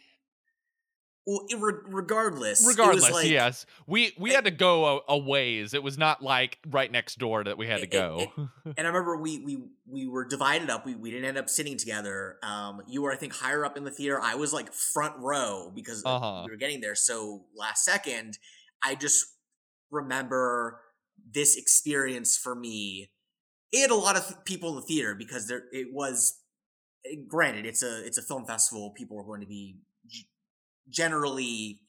well, 1.25 1.45
regardless, 1.87 2.67
regardless, 2.67 3.09
like, 3.09 3.29
yes, 3.29 3.65
we 3.87 4.13
we 4.17 4.31
had 4.31 4.43
to 4.43 4.51
go 4.51 4.97
a, 5.07 5.13
a, 5.13 5.17
ways. 5.17 5.73
It 5.73 5.81
was 5.81 5.97
not 5.97 6.21
like 6.21 6.57
right 6.69 6.91
next 6.91 7.17
door 7.17 7.45
that 7.45 7.57
we 7.57 7.65
had 7.65 7.79
to 7.79 7.87
go. 7.87 8.27
and 8.65 8.75
I 8.77 8.81
remember 8.81 9.15
we 9.15 9.39
we 9.39 9.63
we 9.87 10.05
were 10.05 10.25
divided 10.25 10.69
up. 10.69 10.85
We 10.85 10.95
we 10.95 11.11
didn't 11.11 11.23
end 11.23 11.37
up 11.37 11.49
sitting 11.49 11.77
together. 11.77 12.37
Um, 12.43 12.81
you 12.87 13.01
were 13.01 13.13
I 13.13 13.15
think 13.15 13.33
higher 13.33 13.63
up 13.63 13.77
in 13.77 13.85
the 13.85 13.91
theater. 13.91 14.19
I 14.19 14.35
was 14.35 14.51
like 14.51 14.73
front 14.73 15.15
row 15.19 15.71
because 15.73 16.03
uh-huh. 16.05 16.43
we 16.45 16.51
were 16.51 16.57
getting 16.57 16.81
there 16.81 16.95
so 16.95 17.45
last 17.55 17.85
second. 17.85 18.37
I 18.83 18.95
just 18.95 19.25
remember 19.91 20.81
this 21.33 21.55
experience 21.55 22.37
for 22.37 22.55
me 22.55 23.09
and 23.73 23.91
a 23.91 23.95
lot 23.95 24.15
of 24.15 24.27
th- 24.27 24.39
people 24.45 24.69
in 24.69 24.75
the 24.75 24.81
theater 24.81 25.15
because 25.15 25.47
there 25.47 25.63
it 25.71 25.87
was 25.91 26.39
eh, 27.05 27.15
granted 27.27 27.65
it's 27.65 27.83
a 27.83 28.05
it's 28.05 28.17
a 28.17 28.21
film 28.21 28.45
festival 28.45 28.91
people 28.91 29.19
are 29.19 29.23
going 29.23 29.41
to 29.41 29.47
be 29.47 29.77
g- 30.07 30.27
generally 30.89 31.79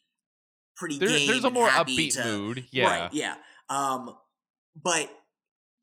pretty 0.76 0.98
There, 0.98 1.08
game 1.08 1.28
there's 1.28 1.44
a 1.44 1.50
more 1.50 1.68
upbeat 1.68 2.14
to, 2.14 2.24
mood. 2.24 2.66
Yeah. 2.70 2.86
Right, 2.86 3.12
yeah. 3.12 3.34
Um, 3.68 4.14
but 4.80 5.08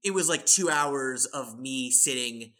it 0.03 0.13
was 0.13 0.29
like 0.29 0.45
two 0.45 0.69
hours 0.69 1.25
of 1.25 1.59
me 1.59 1.91
sitting 1.91 2.53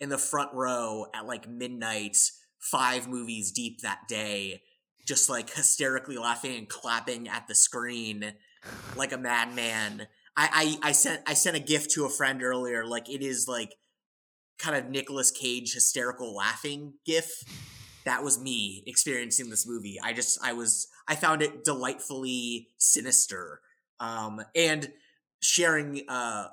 in 0.00 0.08
the 0.08 0.18
front 0.18 0.52
row 0.54 1.06
at 1.14 1.26
like 1.26 1.48
midnight, 1.48 2.16
five 2.58 3.08
movies 3.08 3.52
deep 3.52 3.80
that 3.82 4.00
day, 4.08 4.62
just 5.06 5.28
like 5.28 5.50
hysterically 5.50 6.16
laughing 6.16 6.56
and 6.56 6.68
clapping 6.68 7.28
at 7.28 7.48
the 7.48 7.54
screen 7.54 8.32
like 8.96 9.12
a 9.12 9.18
madman. 9.18 10.06
I, 10.36 10.78
I, 10.82 10.88
I 10.88 10.92
sent 10.92 11.22
I 11.26 11.34
sent 11.34 11.56
a 11.56 11.60
gift 11.60 11.90
to 11.92 12.04
a 12.04 12.10
friend 12.10 12.42
earlier. 12.42 12.84
Like 12.84 13.08
it 13.08 13.22
is 13.22 13.48
like 13.48 13.74
kind 14.58 14.76
of 14.76 14.90
Nicolas 14.90 15.30
Cage 15.30 15.72
hysterical 15.74 16.34
laughing 16.34 16.94
gif. 17.04 17.30
That 18.04 18.22
was 18.22 18.38
me 18.38 18.84
experiencing 18.86 19.50
this 19.50 19.66
movie. 19.66 19.98
I 20.02 20.12
just 20.12 20.38
I 20.42 20.52
was 20.52 20.88
I 21.08 21.16
found 21.16 21.42
it 21.42 21.64
delightfully 21.64 22.68
sinister. 22.78 23.60
Um, 23.98 24.42
and 24.54 24.92
sharing 25.40 26.02
uh, 26.08 26.48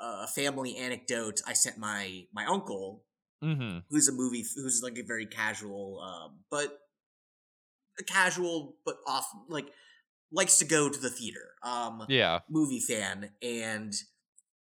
a 0.00 0.26
family 0.28 0.76
anecdote, 0.76 1.40
I 1.46 1.54
sent 1.54 1.78
my 1.78 2.24
my 2.32 2.44
uncle, 2.46 3.04
hmm 3.42 3.78
who's 3.90 4.08
a 4.08 4.12
movie 4.12 4.44
who's 4.54 4.82
like 4.82 4.98
a 4.98 5.02
very 5.02 5.26
casual, 5.26 6.00
um, 6.00 6.40
but 6.50 6.78
a 7.98 8.04
casual 8.04 8.76
but 8.84 8.96
off 9.06 9.26
like 9.48 9.66
likes 10.32 10.58
to 10.58 10.64
go 10.64 10.88
to 10.88 10.98
the 11.00 11.10
theater. 11.10 11.54
Um, 11.62 12.04
Yeah. 12.08 12.40
movie 12.50 12.80
fan 12.80 13.30
and 13.42 13.94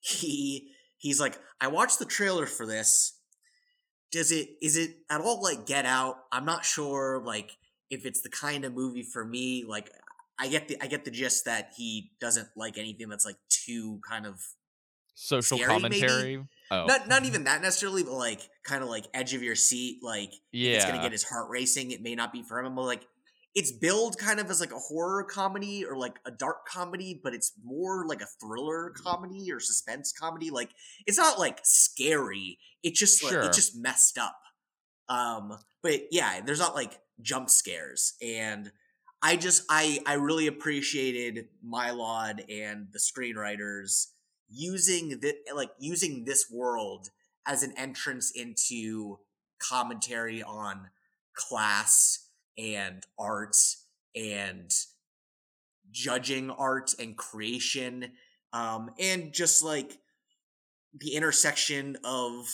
he 0.02 0.72
he's 0.98 1.20
like 1.20 1.38
i 1.60 1.68
watched 1.68 2.00
the 2.00 2.06
trailer 2.06 2.46
for 2.46 2.66
this 2.66 3.20
does 4.12 4.32
it 4.32 4.50
is 4.62 4.78
it 4.78 4.92
at 5.10 5.20
all 5.22 5.42
like 5.44 5.66
get 5.66 5.86
out 5.86 6.16
i'm 6.32 6.46
not 6.46 6.64
sure 6.64 7.22
like 7.26 7.52
if 7.90 8.06
it's 8.06 8.22
the 8.22 8.30
kind 8.30 8.64
of 8.64 8.74
movie 8.74 9.04
for 9.04 9.26
me 9.26 9.66
like 9.68 9.92
i 10.40 10.48
get 10.48 10.68
the 10.70 10.78
i 10.82 10.88
get 10.88 11.04
the 11.04 11.12
gist 11.12 11.44
that 11.46 11.72
he 11.76 12.12
doesn't 12.22 12.48
like 12.56 12.78
anything 12.78 13.10
that's 13.10 13.26
like 13.26 13.38
too 13.50 14.00
kind 14.08 14.26
of 14.26 14.40
Social 15.16 15.58
Scary, 15.58 15.80
maybe? 15.82 16.00
commentary. 16.00 16.46
Oh. 16.72 16.86
not 16.86 17.10
not 17.10 17.26
even 17.26 17.44
that 17.44 17.62
necessarily 17.62 18.04
but 18.04 18.14
like 18.14 18.40
kind 18.64 18.82
of 18.82 18.88
like 18.88 19.06
edge 19.14 19.34
of 19.34 19.44
your 19.44 19.56
seat 19.56 20.00
like 20.02 20.32
yeah. 20.54 20.76
it's 20.76 20.86
gonna 20.86 21.02
get 21.02 21.12
his 21.12 21.24
heart 21.24 21.50
racing 21.50 21.92
it 21.92 22.02
may 22.02 22.16
not 22.16 22.32
be 22.32 22.42
for 22.42 22.60
him 22.62 22.74
but 22.76 22.84
like 22.84 23.06
it's 23.56 23.72
billed 23.72 24.18
kind 24.18 24.40
of 24.40 24.50
as 24.50 24.60
like 24.60 24.72
a 24.72 24.78
horror 24.80 25.24
comedy 25.24 25.84
or 25.84 25.98
like 25.98 26.20
a 26.26 26.32
dark 26.32 26.66
comedy 26.68 27.20
but 27.24 27.34
it's 27.34 27.54
more 27.64 28.06
like 28.08 28.22
a 28.22 28.26
thriller 28.40 28.92
comedy 29.04 29.52
or 29.52 29.60
suspense 29.60 30.12
comedy 30.12 30.50
like 30.52 30.70
it's 31.08 31.18
not 31.18 31.40
like 31.40 31.60
scary 31.64 32.60
it's 32.84 33.00
just 33.00 33.24
like 33.24 33.34
Sure. 33.34 33.42
it's 33.42 33.58
just 33.58 33.76
messed 33.76 34.18
up 34.18 34.40
um 35.10 35.58
but 35.82 36.02
yeah 36.12 36.42
there's 36.46 36.60
not 36.60 36.76
like 36.76 37.00
jump 37.22 37.50
scares 37.50 38.14
and 38.22 38.72
i 39.22 39.36
just 39.36 39.64
i 39.70 40.00
i 40.06 40.14
really 40.14 40.48
appreciated 40.48 41.48
mylod 41.66 42.44
and 42.52 42.88
the 42.94 43.00
screenwriters 43.00 44.08
using 44.48 45.20
the 45.22 45.34
like 45.56 45.72
using 45.80 46.24
this 46.26 46.46
world 46.52 47.10
as 47.48 47.64
an 47.64 47.74
entrance 47.78 48.32
into 48.32 49.18
commentary 49.60 50.42
on 50.44 50.90
class 51.36 52.29
and 52.60 53.06
art 53.18 53.56
and 54.16 54.72
judging 55.92 56.52
art 56.52 56.94
and 57.00 57.18
creation 57.18 58.12
um 58.54 58.92
and 59.00 59.34
just 59.34 59.64
like 59.64 59.98
the 61.00 61.16
intersection 61.16 61.98
of 62.04 62.46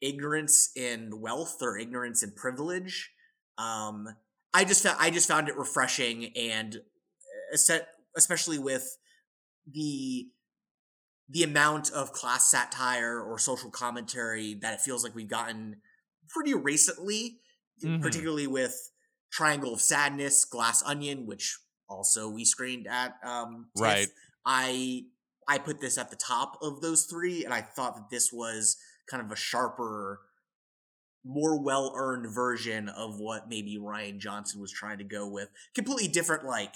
ignorance 0.00 0.70
and 0.76 1.20
wealth 1.20 1.56
or 1.60 1.76
ignorance 1.76 2.22
and 2.22 2.34
privilege 2.36 3.10
um 3.58 4.08
i 4.54 4.64
just 4.64 4.82
found 4.82 4.96
i 5.00 5.10
just 5.10 5.28
found 5.28 5.48
it 5.48 5.56
refreshing 5.56 6.32
and 6.36 6.76
uh, 6.76 7.78
especially 8.16 8.58
with 8.58 8.96
the 9.70 10.28
the 11.30 11.42
amount 11.42 11.90
of 11.90 12.12
class 12.12 12.50
satire 12.50 13.20
or 13.20 13.38
social 13.38 13.70
commentary 13.70 14.54
that 14.54 14.74
it 14.74 14.80
feels 14.80 15.04
like 15.04 15.14
we've 15.14 15.28
gotten 15.28 15.76
pretty 16.28 16.54
recently 16.54 17.40
Mhm. 17.84 18.02
particularly 18.02 18.46
with 18.46 18.90
triangle 19.30 19.74
of 19.74 19.80
sadness 19.80 20.44
glass 20.44 20.82
onion 20.84 21.26
which 21.26 21.58
also 21.88 22.28
we 22.28 22.44
screened 22.44 22.86
at 22.86 23.14
um 23.24 23.66
TIFF. 23.76 23.82
Right. 23.82 24.08
i 24.46 25.02
i 25.48 25.58
put 25.58 25.80
this 25.80 25.98
at 25.98 26.10
the 26.10 26.16
top 26.16 26.58
of 26.62 26.80
those 26.80 27.04
three 27.04 27.44
and 27.44 27.52
i 27.52 27.60
thought 27.60 27.94
that 27.96 28.10
this 28.10 28.30
was 28.32 28.76
kind 29.10 29.22
of 29.22 29.30
a 29.30 29.36
sharper 29.36 30.20
more 31.24 31.62
well-earned 31.62 32.32
version 32.32 32.88
of 32.88 33.18
what 33.18 33.48
maybe 33.48 33.78
rian 33.78 34.18
johnson 34.18 34.60
was 34.60 34.72
trying 34.72 34.98
to 34.98 35.04
go 35.04 35.28
with 35.28 35.48
completely 35.74 36.08
different 36.08 36.44
like 36.44 36.74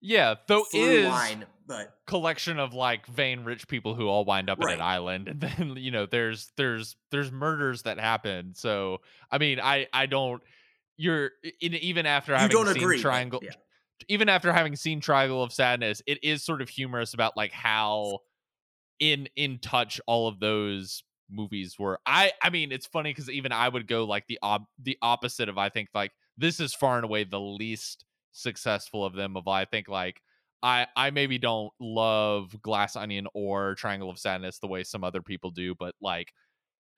Yeah. 0.00 0.34
Though 0.48 0.64
is 0.72 1.08
line 1.08 1.46
but 1.66 1.94
collection 2.06 2.58
of 2.58 2.74
like 2.74 3.06
vain 3.06 3.44
rich 3.44 3.68
people 3.68 3.94
who 3.94 4.08
all 4.08 4.24
wind 4.24 4.50
up 4.50 4.60
in 4.62 4.68
an 4.68 4.80
island 4.80 5.28
and 5.28 5.40
then 5.40 5.74
you 5.76 5.90
know 5.90 6.06
there's 6.06 6.50
there's 6.56 6.96
there's 7.10 7.30
murders 7.30 7.82
that 7.82 7.98
happen 7.98 8.52
so 8.54 8.98
i 9.30 9.38
mean 9.38 9.60
i 9.60 9.86
i 9.92 10.06
don't 10.06 10.42
you're 10.96 11.30
in, 11.60 11.74
even 11.74 12.06
after 12.06 12.32
you 12.32 12.38
having 12.38 12.56
don't 12.56 12.66
seen 12.66 12.82
agree 12.82 13.00
triangle 13.00 13.40
yeah. 13.42 13.50
even 14.08 14.28
after 14.28 14.52
having 14.52 14.76
seen 14.76 15.00
triangle 15.00 15.42
of 15.42 15.52
sadness 15.52 16.02
it 16.06 16.22
is 16.22 16.44
sort 16.44 16.62
of 16.62 16.68
humorous 16.68 17.14
about 17.14 17.36
like 17.36 17.52
how 17.52 18.18
in 19.00 19.28
in 19.36 19.58
touch 19.58 20.00
all 20.06 20.28
of 20.28 20.40
those 20.40 21.02
movies 21.30 21.76
were 21.78 21.98
i 22.06 22.32
i 22.42 22.50
mean 22.50 22.72
it's 22.72 22.86
funny 22.86 23.10
because 23.10 23.30
even 23.30 23.52
i 23.52 23.68
would 23.68 23.86
go 23.86 24.04
like 24.04 24.26
the 24.28 24.38
ob 24.42 24.64
the 24.82 24.98
opposite 25.02 25.48
of 25.48 25.56
i 25.56 25.68
think 25.68 25.88
like 25.94 26.12
this 26.36 26.60
is 26.60 26.74
far 26.74 26.96
and 26.96 27.04
away 27.04 27.24
the 27.24 27.40
least 27.40 28.04
successful 28.32 29.04
of 29.04 29.14
them 29.14 29.36
of 29.36 29.48
i 29.48 29.64
think 29.64 29.88
like 29.88 30.20
I 30.62 30.86
I 30.94 31.10
maybe 31.10 31.38
don't 31.38 31.72
love 31.80 32.54
Glass 32.62 32.94
Onion 32.94 33.26
or 33.34 33.74
Triangle 33.74 34.10
of 34.10 34.18
Sadness 34.18 34.58
the 34.58 34.68
way 34.68 34.84
some 34.84 35.02
other 35.02 35.20
people 35.20 35.50
do, 35.50 35.74
but 35.74 35.94
like 36.00 36.32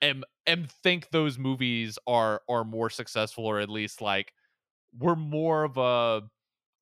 am 0.02 0.24
am 0.46 0.66
think 0.82 1.10
those 1.10 1.38
movies 1.38 1.98
are 2.06 2.42
are 2.48 2.64
more 2.64 2.90
successful 2.90 3.46
or 3.46 3.60
at 3.60 3.68
least 3.68 4.00
like 4.00 4.32
were 4.98 5.16
more 5.16 5.64
of 5.64 5.76
a 5.76 6.22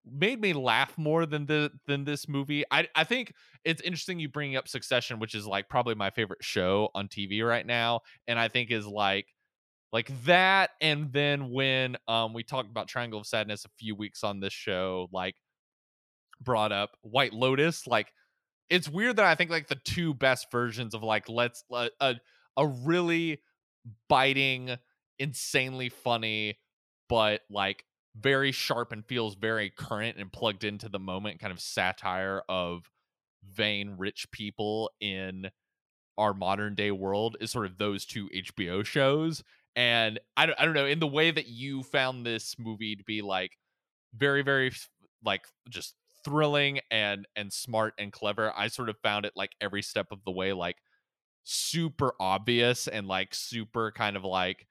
made 0.05 0.41
me 0.41 0.53
laugh 0.53 0.97
more 0.99 1.27
than 1.27 1.47
the 1.47 1.71
than 1.87 2.05
this 2.05 2.29
movie. 2.29 2.65
I 2.71 2.89
I 2.95 3.05
think 3.05 3.33
it's 3.65 3.83
interesting 3.83 4.19
you 4.19 4.29
bringing 4.29 4.57
up 4.57 4.69
Succession, 4.69 5.19
which 5.19 5.35
is 5.35 5.47
like 5.47 5.69
probably 5.69 5.95
my 5.95 6.11
favorite 6.11 6.43
show 6.43 6.91
on 6.95 7.09
TV 7.09 7.47
right 7.47 7.67
now, 7.67 8.01
and 8.27 8.39
I 8.39 8.49
think 8.49 8.71
is 8.71 8.87
like 8.87 9.27
like 9.93 10.11
that 10.25 10.71
and 10.81 11.13
then 11.13 11.51
when 11.51 11.97
um 12.09 12.33
we 12.33 12.43
talked 12.43 12.71
about 12.71 12.89
Triangle 12.89 13.21
of 13.21 13.27
Sadness 13.27 13.65
a 13.65 13.71
few 13.79 13.95
weeks 13.95 14.25
on 14.25 14.41
this 14.41 14.53
show, 14.53 15.09
like 15.13 15.37
brought 16.41 16.73
up 16.73 16.97
White 17.03 17.33
Lotus, 17.33 17.87
like 17.87 18.13
it's 18.71 18.89
weird 18.89 19.17
that 19.17 19.27
I 19.27 19.35
think 19.35 19.51
like 19.51 19.69
the 19.69 19.81
two 19.85 20.15
best 20.15 20.51
versions 20.51 20.95
of 20.95 21.03
like 21.03 21.29
let's 21.29 21.65
uh, 21.71 21.89
a 22.01 22.15
a 22.57 22.67
really 22.67 23.41
biting, 24.09 24.77
insanely 25.19 25.89
funny, 25.89 26.59
but 27.09 27.43
like 27.51 27.85
very 28.17 28.53
sharp 28.53 28.93
and 28.93 29.05
feels 29.07 29.35
very 29.35 29.71
current 29.71 30.19
and 30.19 30.33
plugged 30.33 30.65
into 30.65 30.89
the 30.89 30.99
moment 30.99 31.41
kind 31.41 31.53
of 31.53 31.61
satire 31.61 32.43
of 32.49 32.91
vain 33.45 33.97
rich 33.99 34.31
people 34.31 34.91
in 35.01 35.51
our 36.19 36.35
modern 36.35 36.75
day 36.75 36.91
world 36.91 37.37
is 37.41 37.51
sort 37.51 37.67
of 37.67 37.79
those 37.79 38.05
two 38.05 38.29
HBO 38.35 38.85
shows. 38.85 39.43
And 39.75 40.21
I 40.37 40.47
don't, 40.47 40.61
I 40.61 40.65
don't 40.65 40.75
know, 40.75 40.87
in 40.87 40.99
the 41.01 41.07
way 41.07 41.31
that 41.31 41.49
you 41.49 41.83
found 41.83 42.27
this 42.27 42.57
movie 42.59 42.97
to 42.97 43.05
be 43.05 43.23
like 43.23 43.57
very, 44.15 44.43
very 44.43 44.73
like 45.25 45.47
just 45.71 45.95
thrilling 46.25 46.81
and 46.91 47.27
and 47.35 47.53
smart 47.53 47.95
and 47.99 48.13
clever, 48.13 48.53
I 48.55 48.69
sort 48.69 48.91
of 48.91 48.97
found 49.03 49.25
it 49.25 49.33
like 49.35 49.53
every 49.61 49.83
step 49.83 50.09
of 50.11 50.23
the 50.25 50.31
way 50.31 50.53
like 50.53 50.77
super 51.45 52.15
obvious 52.21 52.89
and 52.89 53.07
like 53.09 53.35
super 53.35 53.93
kind 53.93 54.17
of 54.17 54.25
like 54.25 54.67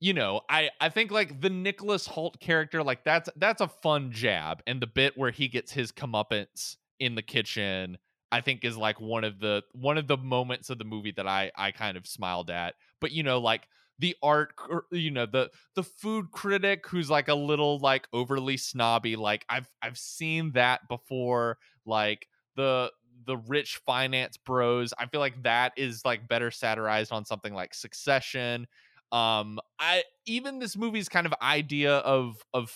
you 0.00 0.12
know, 0.12 0.40
I 0.48 0.70
I 0.80 0.88
think 0.88 1.10
like 1.12 1.40
the 1.40 1.50
Nicholas 1.50 2.08
Hoult 2.08 2.40
character, 2.40 2.82
like 2.82 3.04
that's 3.04 3.28
that's 3.36 3.60
a 3.60 3.68
fun 3.68 4.10
jab, 4.10 4.62
and 4.66 4.82
the 4.82 4.86
bit 4.86 5.16
where 5.16 5.30
he 5.30 5.46
gets 5.48 5.70
his 5.72 5.92
comeuppance 5.92 6.76
in 6.98 7.14
the 7.14 7.22
kitchen, 7.22 7.98
I 8.32 8.40
think 8.40 8.64
is 8.64 8.76
like 8.76 9.00
one 9.00 9.22
of 9.22 9.38
the 9.38 9.62
one 9.72 9.98
of 9.98 10.08
the 10.08 10.16
moments 10.16 10.70
of 10.70 10.78
the 10.78 10.84
movie 10.84 11.12
that 11.12 11.28
I 11.28 11.52
I 11.56 11.70
kind 11.70 11.96
of 11.96 12.06
smiled 12.08 12.50
at. 12.50 12.74
But 13.00 13.12
you 13.12 13.22
know, 13.22 13.38
like 13.38 13.68
the 14.00 14.16
art, 14.24 14.54
you 14.90 15.12
know, 15.12 15.26
the 15.26 15.50
the 15.76 15.84
food 15.84 16.32
critic 16.32 16.84
who's 16.88 17.08
like 17.08 17.28
a 17.28 17.34
little 17.34 17.78
like 17.78 18.08
overly 18.12 18.56
snobby, 18.56 19.14
like 19.14 19.44
I've 19.48 19.70
I've 19.82 19.98
seen 19.98 20.52
that 20.52 20.88
before, 20.88 21.58
like 21.86 22.26
the 22.56 22.90
the 23.26 23.36
rich 23.36 23.80
finance 23.86 24.36
bros. 24.36 24.92
I 24.98 25.06
feel 25.06 25.20
like 25.20 25.42
that 25.42 25.72
is 25.76 26.04
like 26.04 26.28
better 26.28 26.50
satirized 26.50 27.12
on 27.12 27.24
something 27.24 27.54
like 27.54 27.74
Succession 27.74 28.66
um 29.12 29.60
i 29.78 30.02
even 30.24 30.58
this 30.58 30.76
movie's 30.76 31.08
kind 31.08 31.26
of 31.26 31.34
idea 31.42 31.98
of 31.98 32.42
of 32.54 32.74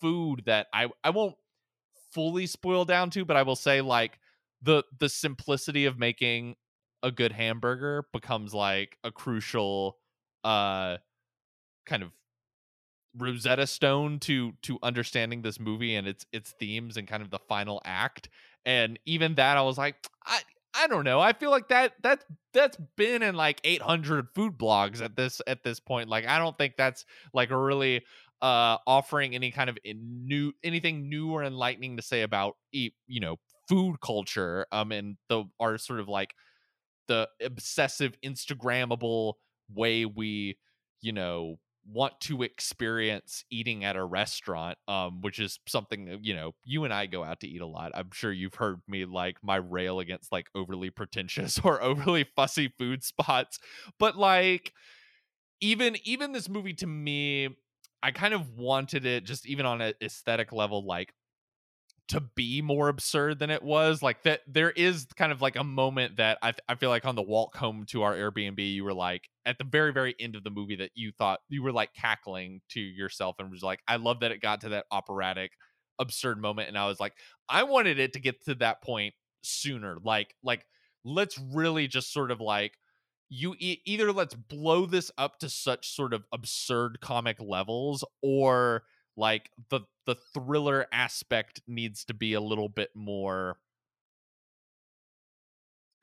food 0.00 0.42
that 0.44 0.66
i 0.72 0.86
i 1.02 1.10
won't 1.10 1.34
fully 2.12 2.46
spoil 2.46 2.84
down 2.84 3.08
to 3.08 3.24
but 3.24 3.36
i 3.36 3.42
will 3.42 3.56
say 3.56 3.80
like 3.80 4.18
the 4.60 4.84
the 4.98 5.08
simplicity 5.08 5.86
of 5.86 5.98
making 5.98 6.54
a 7.02 7.10
good 7.10 7.32
hamburger 7.32 8.04
becomes 8.12 8.52
like 8.52 8.98
a 9.02 9.10
crucial 9.10 9.96
uh 10.44 10.98
kind 11.86 12.02
of 12.02 12.12
Rosetta 13.16 13.66
Stone 13.66 14.20
to 14.20 14.52
to 14.62 14.78
understanding 14.82 15.42
this 15.42 15.60
movie 15.60 15.94
and 15.96 16.06
its 16.06 16.24
its 16.32 16.52
themes 16.52 16.96
and 16.96 17.06
kind 17.06 17.22
of 17.22 17.30
the 17.30 17.38
final 17.38 17.82
act. 17.84 18.30
And 18.64 18.98
even 19.06 19.34
that, 19.36 19.56
I 19.56 19.62
was 19.62 19.78
like, 19.78 19.96
I 20.24 20.40
I 20.74 20.86
don't 20.86 21.04
know. 21.04 21.20
I 21.20 21.32
feel 21.32 21.50
like 21.50 21.68
that 21.68 21.94
that's 22.02 22.24
that's 22.54 22.76
been 22.96 23.22
in 23.22 23.34
like 23.34 23.60
800 23.64 24.28
food 24.34 24.56
blogs 24.58 25.02
at 25.02 25.16
this 25.16 25.40
at 25.46 25.62
this 25.62 25.80
point. 25.80 26.08
Like 26.08 26.26
I 26.26 26.38
don't 26.38 26.56
think 26.56 26.74
that's 26.76 27.04
like 27.34 27.50
really 27.50 28.02
uh 28.40 28.78
offering 28.86 29.34
any 29.34 29.50
kind 29.50 29.70
of 29.70 29.78
new 29.84 30.52
anything 30.64 31.08
new 31.08 31.30
or 31.30 31.44
enlightening 31.44 31.96
to 31.96 32.02
say 32.02 32.22
about 32.22 32.56
eat, 32.72 32.94
you 33.06 33.20
know 33.20 33.36
food 33.68 34.00
culture 34.00 34.66
um 34.72 34.90
and 34.90 35.16
the 35.28 35.44
our 35.60 35.78
sort 35.78 36.00
of 36.00 36.08
like 36.08 36.34
the 37.08 37.28
obsessive 37.42 38.16
instagrammable 38.24 39.34
way 39.72 40.04
we 40.04 40.58
you 41.00 41.12
know 41.12 41.58
want 41.90 42.18
to 42.20 42.42
experience 42.42 43.44
eating 43.50 43.84
at 43.84 43.96
a 43.96 44.04
restaurant 44.04 44.78
um 44.86 45.20
which 45.20 45.38
is 45.38 45.58
something 45.66 46.20
you 46.22 46.34
know 46.34 46.52
you 46.64 46.84
and 46.84 46.92
I 46.92 47.06
go 47.06 47.24
out 47.24 47.40
to 47.40 47.48
eat 47.48 47.60
a 47.60 47.66
lot. 47.66 47.92
I'm 47.94 48.10
sure 48.12 48.32
you've 48.32 48.54
heard 48.54 48.80
me 48.86 49.04
like 49.04 49.36
my 49.42 49.56
rail 49.56 50.00
against 50.00 50.30
like 50.32 50.48
overly 50.54 50.90
pretentious 50.90 51.58
or 51.64 51.82
overly 51.82 52.24
fussy 52.36 52.72
food 52.78 53.02
spots. 53.02 53.58
But 53.98 54.16
like 54.16 54.72
even 55.60 55.96
even 56.04 56.32
this 56.32 56.48
movie 56.48 56.74
to 56.74 56.86
me 56.86 57.48
I 58.02 58.10
kind 58.10 58.34
of 58.34 58.50
wanted 58.50 59.06
it 59.06 59.24
just 59.24 59.46
even 59.46 59.64
on 59.64 59.80
an 59.80 59.94
aesthetic 60.02 60.52
level 60.52 60.84
like 60.84 61.14
to 62.08 62.20
be 62.20 62.60
more 62.60 62.88
absurd 62.88 63.38
than 63.38 63.50
it 63.50 63.62
was 63.62 64.02
like 64.02 64.22
that 64.24 64.40
there 64.46 64.70
is 64.70 65.06
kind 65.16 65.32
of 65.32 65.40
like 65.40 65.56
a 65.56 65.64
moment 65.64 66.16
that 66.16 66.38
I, 66.42 66.50
th- 66.50 66.60
I 66.68 66.74
feel 66.74 66.90
like 66.90 67.04
on 67.04 67.14
the 67.14 67.22
walk 67.22 67.56
home 67.56 67.84
to 67.88 68.02
our 68.02 68.14
airbnb 68.14 68.58
you 68.58 68.84
were 68.84 68.92
like 68.92 69.28
at 69.46 69.58
the 69.58 69.64
very 69.64 69.92
very 69.92 70.14
end 70.18 70.34
of 70.34 70.44
the 70.44 70.50
movie 70.50 70.76
that 70.76 70.90
you 70.94 71.12
thought 71.12 71.40
you 71.48 71.62
were 71.62 71.72
like 71.72 71.94
cackling 71.94 72.60
to 72.70 72.80
yourself 72.80 73.36
and 73.38 73.50
was 73.50 73.62
like 73.62 73.80
i 73.86 73.96
love 73.96 74.20
that 74.20 74.32
it 74.32 74.40
got 74.40 74.60
to 74.62 74.70
that 74.70 74.86
operatic 74.90 75.52
absurd 75.98 76.40
moment 76.40 76.68
and 76.68 76.76
i 76.76 76.86
was 76.86 76.98
like 76.98 77.14
i 77.48 77.62
wanted 77.62 77.98
it 77.98 78.12
to 78.12 78.20
get 78.20 78.44
to 78.44 78.54
that 78.56 78.82
point 78.82 79.14
sooner 79.42 79.96
like 80.02 80.34
like 80.42 80.66
let's 81.04 81.38
really 81.38 81.86
just 81.86 82.12
sort 82.12 82.30
of 82.30 82.40
like 82.40 82.78
you 83.28 83.54
e- 83.58 83.80
either 83.86 84.12
let's 84.12 84.34
blow 84.34 84.84
this 84.84 85.10
up 85.16 85.38
to 85.38 85.48
such 85.48 85.94
sort 85.94 86.12
of 86.12 86.24
absurd 86.32 87.00
comic 87.00 87.40
levels 87.40 88.04
or 88.22 88.82
like 89.16 89.50
the 89.70 89.80
the 90.06 90.16
thriller 90.34 90.86
aspect 90.92 91.62
needs 91.66 92.04
to 92.04 92.14
be 92.14 92.34
a 92.34 92.40
little 92.40 92.68
bit 92.68 92.90
more 92.94 93.56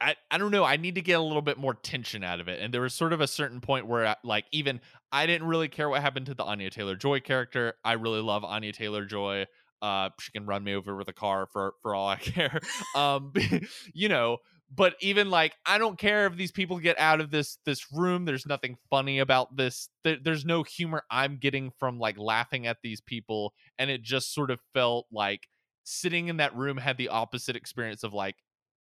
I, 0.02 0.16
I 0.32 0.38
don't 0.38 0.52
know. 0.52 0.64
I 0.64 0.78
need 0.78 0.96
to 0.96 1.02
get 1.02 1.20
a 1.20 1.22
little 1.22 1.42
bit 1.42 1.58
more 1.58 1.74
tension 1.74 2.24
out 2.24 2.40
of 2.40 2.48
it. 2.48 2.62
And 2.62 2.74
there 2.74 2.82
was 2.82 2.94
sort 2.94 3.12
of 3.12 3.20
a 3.20 3.28
certain 3.28 3.60
point 3.60 3.86
where, 3.86 4.08
I, 4.08 4.16
like, 4.24 4.46
even 4.52 4.80
I 5.12 5.26
didn't 5.26 5.48
really 5.48 5.68
care 5.68 5.90
what 5.90 6.02
happened 6.02 6.28
to 6.28 6.34
the 6.34 6.44
Anya 6.44 6.70
Taylor 6.70 6.96
Joy 6.96 7.20
character. 7.20 7.74
I 7.84 7.94
really 7.94 8.22
love 8.22 8.46
Anya 8.46 8.72
Taylor 8.72 9.04
Joy. 9.04 9.46
Uh, 9.82 10.10
she 10.20 10.32
can 10.32 10.46
run 10.46 10.64
me 10.64 10.74
over 10.74 10.96
with 10.96 11.08
a 11.08 11.14
car 11.14 11.48
for 11.52 11.74
for 11.82 11.96
all 11.96 12.08
I 12.08 12.16
care. 12.18 12.60
Um, 12.96 13.34
you 13.94 14.10
know, 14.10 14.38
but 14.74 14.96
even 15.02 15.30
like 15.30 15.54
i 15.66 15.78
don't 15.78 15.98
care 15.98 16.26
if 16.26 16.36
these 16.36 16.52
people 16.52 16.80
get 16.80 17.00
out 17.00 17.20
of 17.20 17.32
this 17.32 17.58
this 17.66 17.92
room 17.92 18.26
there's 18.26 18.46
nothing 18.46 18.78
funny 18.90 19.20
about 19.20 19.56
this. 19.56 19.90
There, 20.04 20.18
there's 20.24 20.46
no 20.46 20.64
humor 20.64 21.04
i'm 21.10 21.38
getting 21.38 21.72
from 21.80 22.00
like 22.00 22.18
laughing 22.18 22.68
at 22.68 22.78
these 22.84 23.02
people 23.02 23.54
and 23.78 23.90
it 23.90 24.02
just 24.02 24.34
sort 24.34 24.52
of 24.52 24.60
felt 24.74 25.08
like 25.12 25.48
sitting 25.84 26.28
in 26.28 26.38
that 26.38 26.56
room 26.56 26.78
had 26.78 26.98
the 26.98 27.10
opposite 27.10 27.56
experience 27.56 28.04
of 28.04 28.14
like 28.14 28.36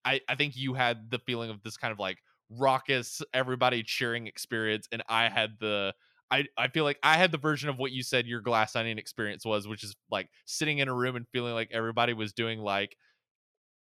i 0.05 0.21
i 0.29 0.35
think 0.35 0.55
you 0.55 0.73
had 0.73 1.09
the 1.09 1.19
feeling 1.19 1.49
of 1.49 1.61
this 1.63 1.77
kind 1.77 1.91
of 1.91 1.99
like 1.99 2.17
raucous 2.51 3.21
everybody 3.33 3.83
cheering 3.83 4.27
experience 4.27 4.87
and 4.91 5.03
i 5.09 5.29
had 5.29 5.51
the 5.59 5.93
I, 6.31 6.45
I 6.57 6.67
feel 6.67 6.83
like 6.83 6.99
I 7.01 7.15
had 7.15 7.31
the 7.31 7.39
version 7.39 7.69
of 7.69 7.79
what 7.79 7.91
you 7.91 8.03
said 8.03 8.27
your 8.27 8.41
glass 8.41 8.75
onion 8.75 8.99
experience 8.99 9.43
was, 9.45 9.67
which 9.67 9.83
is 9.83 9.95
like 10.11 10.29
sitting 10.45 10.77
in 10.77 10.87
a 10.87 10.93
room 10.93 11.15
and 11.15 11.25
feeling 11.31 11.53
like 11.53 11.69
everybody 11.71 12.13
was 12.13 12.33
doing 12.33 12.59
like 12.59 12.95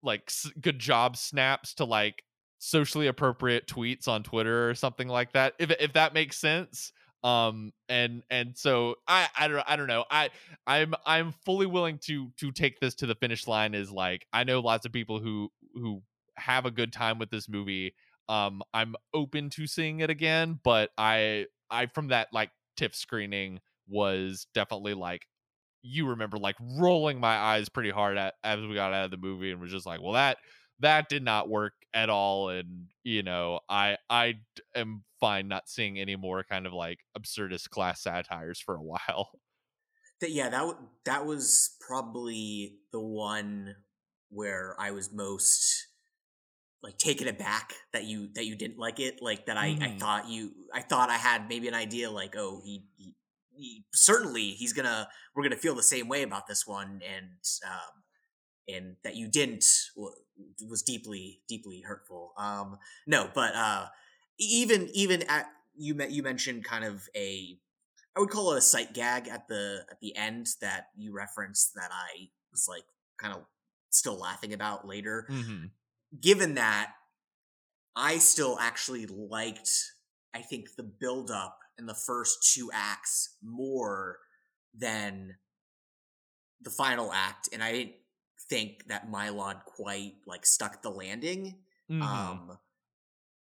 like 0.03 0.23
s- 0.27 0.51
good 0.59 0.79
job 0.79 1.17
snaps 1.17 1.73
to 1.75 1.85
like 1.85 2.23
socially 2.59 3.07
appropriate 3.07 3.67
tweets 3.67 4.07
on 4.07 4.23
Twitter 4.23 4.69
or 4.69 4.75
something 4.75 5.07
like 5.07 5.33
that. 5.33 5.53
If 5.59 5.71
if 5.71 5.93
that 5.93 6.13
makes 6.13 6.37
sense. 6.37 6.91
Um 7.23 7.71
and 7.87 8.23
and 8.31 8.57
so 8.57 8.95
I 9.07 9.29
I 9.37 9.47
don't 9.47 9.63
I 9.67 9.75
don't 9.75 9.87
know. 9.87 10.05
I 10.09 10.29
I'm 10.65 10.93
I'm 11.05 11.31
fully 11.45 11.67
willing 11.67 11.99
to 12.05 12.31
to 12.37 12.51
take 12.51 12.79
this 12.79 12.95
to 12.95 13.05
the 13.05 13.15
finish 13.15 13.47
line 13.47 13.75
is 13.75 13.91
like 13.91 14.25
I 14.33 14.43
know 14.43 14.59
lots 14.59 14.85
of 14.85 14.91
people 14.91 15.19
who 15.19 15.51
who 15.75 16.01
have 16.37 16.65
a 16.65 16.71
good 16.71 16.91
time 16.91 17.19
with 17.19 17.29
this 17.29 17.47
movie. 17.47 17.93
Um 18.27 18.61
I'm 18.73 18.95
open 19.13 19.49
to 19.51 19.67
seeing 19.67 19.99
it 19.99 20.09
again, 20.09 20.59
but 20.63 20.91
I 20.97 21.45
I 21.69 21.85
from 21.87 22.07
that 22.07 22.29
like 22.33 22.51
TIFF 22.75 22.95
screening 22.95 23.59
was 23.87 24.47
definitely 24.53 24.93
like 24.93 25.27
you 25.81 26.07
remember 26.09 26.37
like 26.37 26.55
rolling 26.77 27.19
my 27.19 27.35
eyes 27.35 27.69
pretty 27.69 27.89
hard 27.89 28.17
at 28.17 28.35
as 28.43 28.59
we 28.59 28.75
got 28.75 28.93
out 28.93 29.05
of 29.05 29.11
the 29.11 29.17
movie 29.17 29.51
and 29.51 29.59
was 29.59 29.71
just 29.71 29.85
like, 29.85 30.01
well, 30.01 30.13
that 30.13 30.37
that 30.81 31.09
did 31.09 31.23
not 31.23 31.49
work 31.49 31.73
at 31.93 32.09
all 32.09 32.49
and 32.49 32.87
you 33.03 33.23
know 33.23 33.59
i 33.69 33.97
i 34.09 34.33
am 34.75 35.03
fine 35.19 35.47
not 35.47 35.69
seeing 35.69 35.99
any 35.99 36.15
more 36.15 36.43
kind 36.43 36.65
of 36.65 36.73
like 36.73 36.99
absurdist 37.17 37.69
class 37.69 38.01
satires 38.01 38.59
for 38.59 38.75
a 38.75 38.81
while 38.81 39.31
that 40.19 40.31
yeah 40.31 40.49
that 40.49 40.59
w- 40.59 40.77
that 41.05 41.25
was 41.25 41.75
probably 41.79 42.75
the 42.91 42.99
one 42.99 43.75
where 44.29 44.75
i 44.79 44.91
was 44.91 45.11
most 45.11 45.87
like 46.83 46.97
taken 46.97 47.27
aback 47.27 47.73
that 47.93 48.05
you 48.05 48.29
that 48.33 48.45
you 48.45 48.55
didn't 48.55 48.79
like 48.79 48.99
it 48.99 49.21
like 49.21 49.45
that 49.45 49.57
i 49.57 49.69
mm. 49.69 49.83
i 49.83 49.97
thought 49.97 50.29
you 50.29 50.51
i 50.73 50.81
thought 50.81 51.09
i 51.09 51.17
had 51.17 51.47
maybe 51.49 51.67
an 51.67 51.75
idea 51.75 52.09
like 52.09 52.35
oh 52.37 52.61
he 52.63 52.85
he, 52.97 53.13
certainly 53.93 54.51
he's 54.51 54.73
gonna 54.73 55.07
we're 55.35 55.43
gonna 55.43 55.55
feel 55.55 55.75
the 55.75 55.83
same 55.83 56.07
way 56.07 56.23
about 56.23 56.47
this 56.47 56.65
one 56.65 57.01
and 57.15 57.27
um 57.65 58.01
and 58.67 58.95
that 59.03 59.15
you 59.15 59.27
didn't 59.27 59.65
was 60.67 60.81
deeply 60.81 61.41
deeply 61.47 61.81
hurtful 61.81 62.33
um 62.37 62.77
no 63.07 63.29
but 63.33 63.55
uh 63.55 63.85
even 64.39 64.89
even 64.93 65.23
at 65.23 65.47
you 65.75 65.93
met 65.95 66.11
you 66.11 66.23
mentioned 66.23 66.63
kind 66.63 66.83
of 66.83 67.07
a 67.15 67.57
i 68.15 68.19
would 68.19 68.29
call 68.29 68.53
it 68.53 68.57
a 68.57 68.61
sight 68.61 68.93
gag 68.93 69.27
at 69.27 69.47
the 69.47 69.83
at 69.89 69.99
the 69.99 70.15
end 70.15 70.47
that 70.61 70.87
you 70.95 71.13
referenced 71.13 71.73
that 71.75 71.89
i 71.91 72.27
was 72.51 72.67
like 72.67 72.83
kind 73.17 73.33
of 73.33 73.45
still 73.89 74.17
laughing 74.17 74.53
about 74.53 74.87
later 74.87 75.27
mm-hmm. 75.29 75.65
given 76.19 76.55
that 76.55 76.91
i 77.95 78.17
still 78.17 78.57
actually 78.59 79.05
liked 79.05 79.93
i 80.33 80.39
think 80.39 80.75
the 80.75 80.83
build 80.83 81.31
up 81.31 81.59
in 81.77 81.85
the 81.85 81.95
first 81.95 82.53
two 82.53 82.69
acts 82.73 83.35
more 83.41 84.19
than 84.77 85.35
the 86.61 86.69
final 86.69 87.11
act, 87.11 87.49
and 87.51 87.63
I 87.63 87.71
didn't 87.71 87.95
think 88.49 88.87
that 88.87 89.11
Mylod 89.11 89.65
quite 89.65 90.13
like 90.25 90.45
stuck 90.45 90.81
the 90.81 90.89
landing. 90.89 91.57
Mm-hmm. 91.89 92.01
Um, 92.01 92.57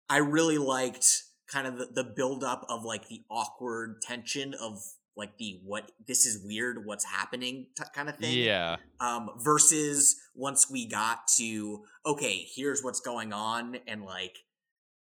I 0.08 0.18
really 0.18 0.58
liked 0.58 1.24
kind 1.50 1.66
of 1.66 1.78
the, 1.78 1.86
the 1.86 2.04
build 2.04 2.42
up 2.42 2.64
of 2.68 2.84
like 2.84 3.08
the 3.08 3.22
awkward 3.30 4.00
tension 4.02 4.54
of 4.54 4.82
like 5.16 5.36
the 5.38 5.60
what 5.64 5.92
this 6.08 6.26
is 6.26 6.44
weird 6.44 6.84
what's 6.86 7.04
happening 7.04 7.66
t- 7.76 7.84
kind 7.94 8.08
of 8.08 8.16
thing 8.16 8.36
yeah 8.36 8.74
um 8.98 9.30
versus 9.38 10.16
once 10.34 10.68
we 10.68 10.88
got 10.88 11.28
to 11.28 11.84
okay 12.04 12.44
here's 12.56 12.82
what's 12.82 12.98
going 12.98 13.32
on 13.32 13.76
and 13.86 14.04
like 14.04 14.38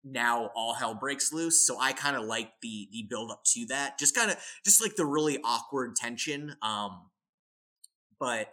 now 0.05 0.51
all 0.55 0.75
hell 0.75 0.93
breaks 0.93 1.33
loose. 1.33 1.65
So 1.65 1.77
I 1.79 1.91
kind 1.91 2.15
of 2.15 2.23
like 2.23 2.51
the 2.61 2.87
the 2.91 3.05
build 3.09 3.31
up 3.31 3.43
to 3.53 3.65
that. 3.67 3.97
Just 3.97 4.15
kind 4.15 4.29
of 4.29 4.37
just 4.63 4.81
like 4.81 4.95
the 4.95 5.05
really 5.05 5.39
awkward 5.43 5.95
tension. 5.95 6.55
Um 6.61 7.09
but 8.19 8.49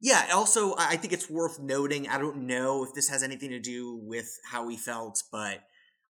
yeah, 0.00 0.26
also 0.34 0.74
I 0.78 0.96
think 0.96 1.14
it's 1.14 1.30
worth 1.30 1.58
noting. 1.58 2.06
I 2.08 2.18
don't 2.18 2.46
know 2.46 2.84
if 2.84 2.92
this 2.94 3.08
has 3.08 3.22
anything 3.22 3.50
to 3.50 3.58
do 3.58 3.98
with 4.02 4.28
how 4.50 4.66
we 4.66 4.76
felt, 4.76 5.22
but 5.32 5.60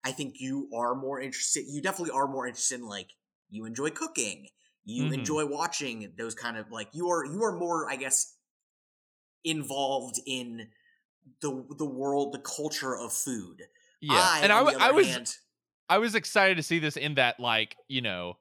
I 0.03 0.11
think 0.11 0.35
you 0.39 0.69
are 0.75 0.95
more 0.95 1.21
interested 1.21 1.65
you 1.67 1.81
definitely 1.81 2.13
are 2.15 2.27
more 2.27 2.47
interested 2.47 2.79
in 2.79 2.87
like 2.87 3.09
you 3.49 3.65
enjoy 3.65 3.91
cooking. 3.91 4.47
You 4.83 5.05
mm-hmm. 5.05 5.13
enjoy 5.13 5.45
watching 5.45 6.13
those 6.17 6.33
kind 6.33 6.57
of 6.57 6.71
like 6.71 6.89
you 6.93 7.09
are 7.09 7.25
you 7.25 7.43
are 7.43 7.55
more, 7.55 7.89
I 7.89 7.95
guess, 7.95 8.35
involved 9.43 10.19
in 10.25 10.69
the 11.41 11.65
the 11.77 11.85
world, 11.85 12.33
the 12.33 12.39
culture 12.39 12.95
of 12.95 13.13
food 13.13 13.63
yeah, 14.01 14.15
I, 14.15 14.39
and 14.41 14.51
I, 14.51 14.59
I 14.59 14.91
was 14.91 15.07
hand, 15.07 15.33
I 15.89 15.97
was 15.97 16.15
excited 16.15 16.57
to 16.57 16.63
see 16.63 16.79
this 16.79 16.97
in 16.97 17.15
that 17.15 17.39
like 17.39 17.75
you 17.87 18.01
know 18.01 18.37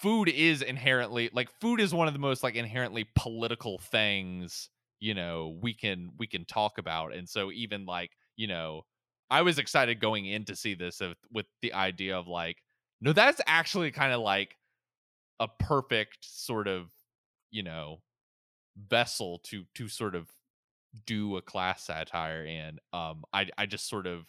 food 0.00 0.28
is 0.28 0.62
inherently 0.62 1.30
like 1.32 1.50
food 1.60 1.80
is 1.80 1.94
one 1.94 2.08
of 2.08 2.14
the 2.14 2.20
most 2.20 2.42
like 2.42 2.54
inherently 2.54 3.08
political 3.14 3.78
things 3.78 4.70
you 4.98 5.14
know 5.14 5.58
we 5.60 5.74
can 5.74 6.10
we 6.18 6.26
can 6.26 6.44
talk 6.44 6.78
about 6.78 7.14
and 7.14 7.28
so 7.28 7.50
even 7.52 7.84
like 7.84 8.10
you 8.36 8.46
know 8.46 8.82
i 9.30 9.42
was 9.42 9.58
excited 9.58 10.00
going 10.00 10.24
in 10.24 10.44
to 10.44 10.56
see 10.56 10.74
this 10.74 11.00
with, 11.00 11.16
with 11.30 11.46
the 11.60 11.74
idea 11.74 12.16
of 12.16 12.26
like 12.28 12.56
no 13.02 13.12
that's 13.12 13.40
actually 13.46 13.90
kind 13.90 14.12
of 14.12 14.20
like 14.20 14.56
a 15.38 15.48
perfect 15.58 16.18
sort 16.22 16.66
of 16.66 16.90
you 17.50 17.62
know 17.62 18.00
vessel 18.88 19.40
to 19.44 19.64
to 19.74 19.88
sort 19.88 20.14
of 20.14 20.30
do 21.06 21.36
a 21.36 21.42
class 21.42 21.84
satire 21.84 22.44
in. 22.44 22.78
Um, 22.92 23.24
I 23.32 23.46
I 23.56 23.66
just 23.66 23.88
sort 23.88 24.06
of 24.06 24.26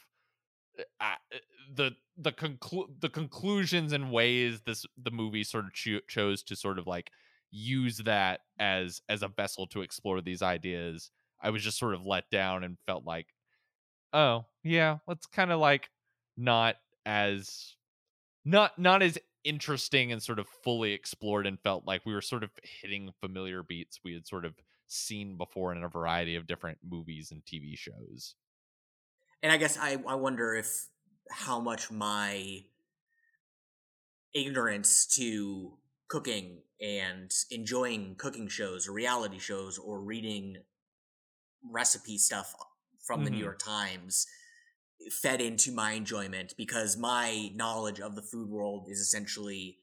uh, 0.99 1.15
the 1.73 1.91
the 2.17 2.31
conclu- 2.31 2.89
the 2.99 3.09
conclusions 3.09 3.93
and 3.93 4.11
ways 4.11 4.61
this 4.65 4.85
the 5.01 5.11
movie 5.11 5.43
sort 5.43 5.65
of 5.65 5.73
cho- 5.73 6.01
chose 6.07 6.43
to 6.43 6.55
sort 6.55 6.79
of 6.79 6.87
like 6.87 7.11
use 7.51 7.97
that 7.99 8.41
as 8.59 9.01
as 9.09 9.23
a 9.23 9.27
vessel 9.27 9.67
to 9.67 9.81
explore 9.81 10.21
these 10.21 10.41
ideas 10.41 11.11
i 11.41 11.49
was 11.49 11.63
just 11.63 11.77
sort 11.77 11.93
of 11.93 12.05
let 12.05 12.29
down 12.29 12.63
and 12.63 12.77
felt 12.85 13.05
like 13.05 13.27
oh 14.13 14.45
yeah 14.63 14.97
let's 15.07 15.25
kind 15.25 15.51
of 15.51 15.59
like 15.59 15.89
not 16.37 16.75
as 17.05 17.75
not 18.45 18.77
not 18.77 19.01
as 19.01 19.17
interesting 19.43 20.11
and 20.11 20.21
sort 20.21 20.39
of 20.39 20.47
fully 20.63 20.93
explored 20.93 21.47
and 21.47 21.59
felt 21.59 21.85
like 21.85 22.05
we 22.05 22.13
were 22.13 22.21
sort 22.21 22.43
of 22.43 22.51
hitting 22.63 23.11
familiar 23.19 23.63
beats 23.63 23.99
we 24.03 24.13
had 24.13 24.27
sort 24.27 24.45
of 24.45 24.53
seen 24.87 25.37
before 25.37 25.73
in 25.73 25.83
a 25.83 25.89
variety 25.89 26.35
of 26.35 26.47
different 26.47 26.77
movies 26.87 27.31
and 27.31 27.43
tv 27.45 27.77
shows 27.77 28.35
and 29.43 29.51
I 29.51 29.57
guess 29.57 29.77
I 29.77 29.97
I 30.07 30.15
wonder 30.15 30.55
if 30.55 30.87
how 31.29 31.59
much 31.59 31.91
my 31.91 32.63
ignorance 34.33 35.05
to 35.05 35.73
cooking 36.07 36.59
and 36.81 37.31
enjoying 37.51 38.15
cooking 38.17 38.47
shows 38.47 38.87
or 38.87 38.91
reality 38.91 39.39
shows 39.39 39.77
or 39.77 40.01
reading 40.01 40.57
recipe 41.69 42.17
stuff 42.17 42.53
from 43.05 43.17
mm-hmm. 43.17 43.25
the 43.25 43.29
New 43.31 43.37
mm-hmm. 43.37 43.43
York 43.45 43.59
Times 43.59 44.27
fed 45.09 45.41
into 45.41 45.71
my 45.71 45.93
enjoyment 45.93 46.53
because 46.57 46.97
my 46.97 47.49
knowledge 47.55 47.99
of 47.99 48.15
the 48.15 48.21
food 48.21 48.49
world 48.49 48.85
is 48.87 48.99
essentially 48.99 49.77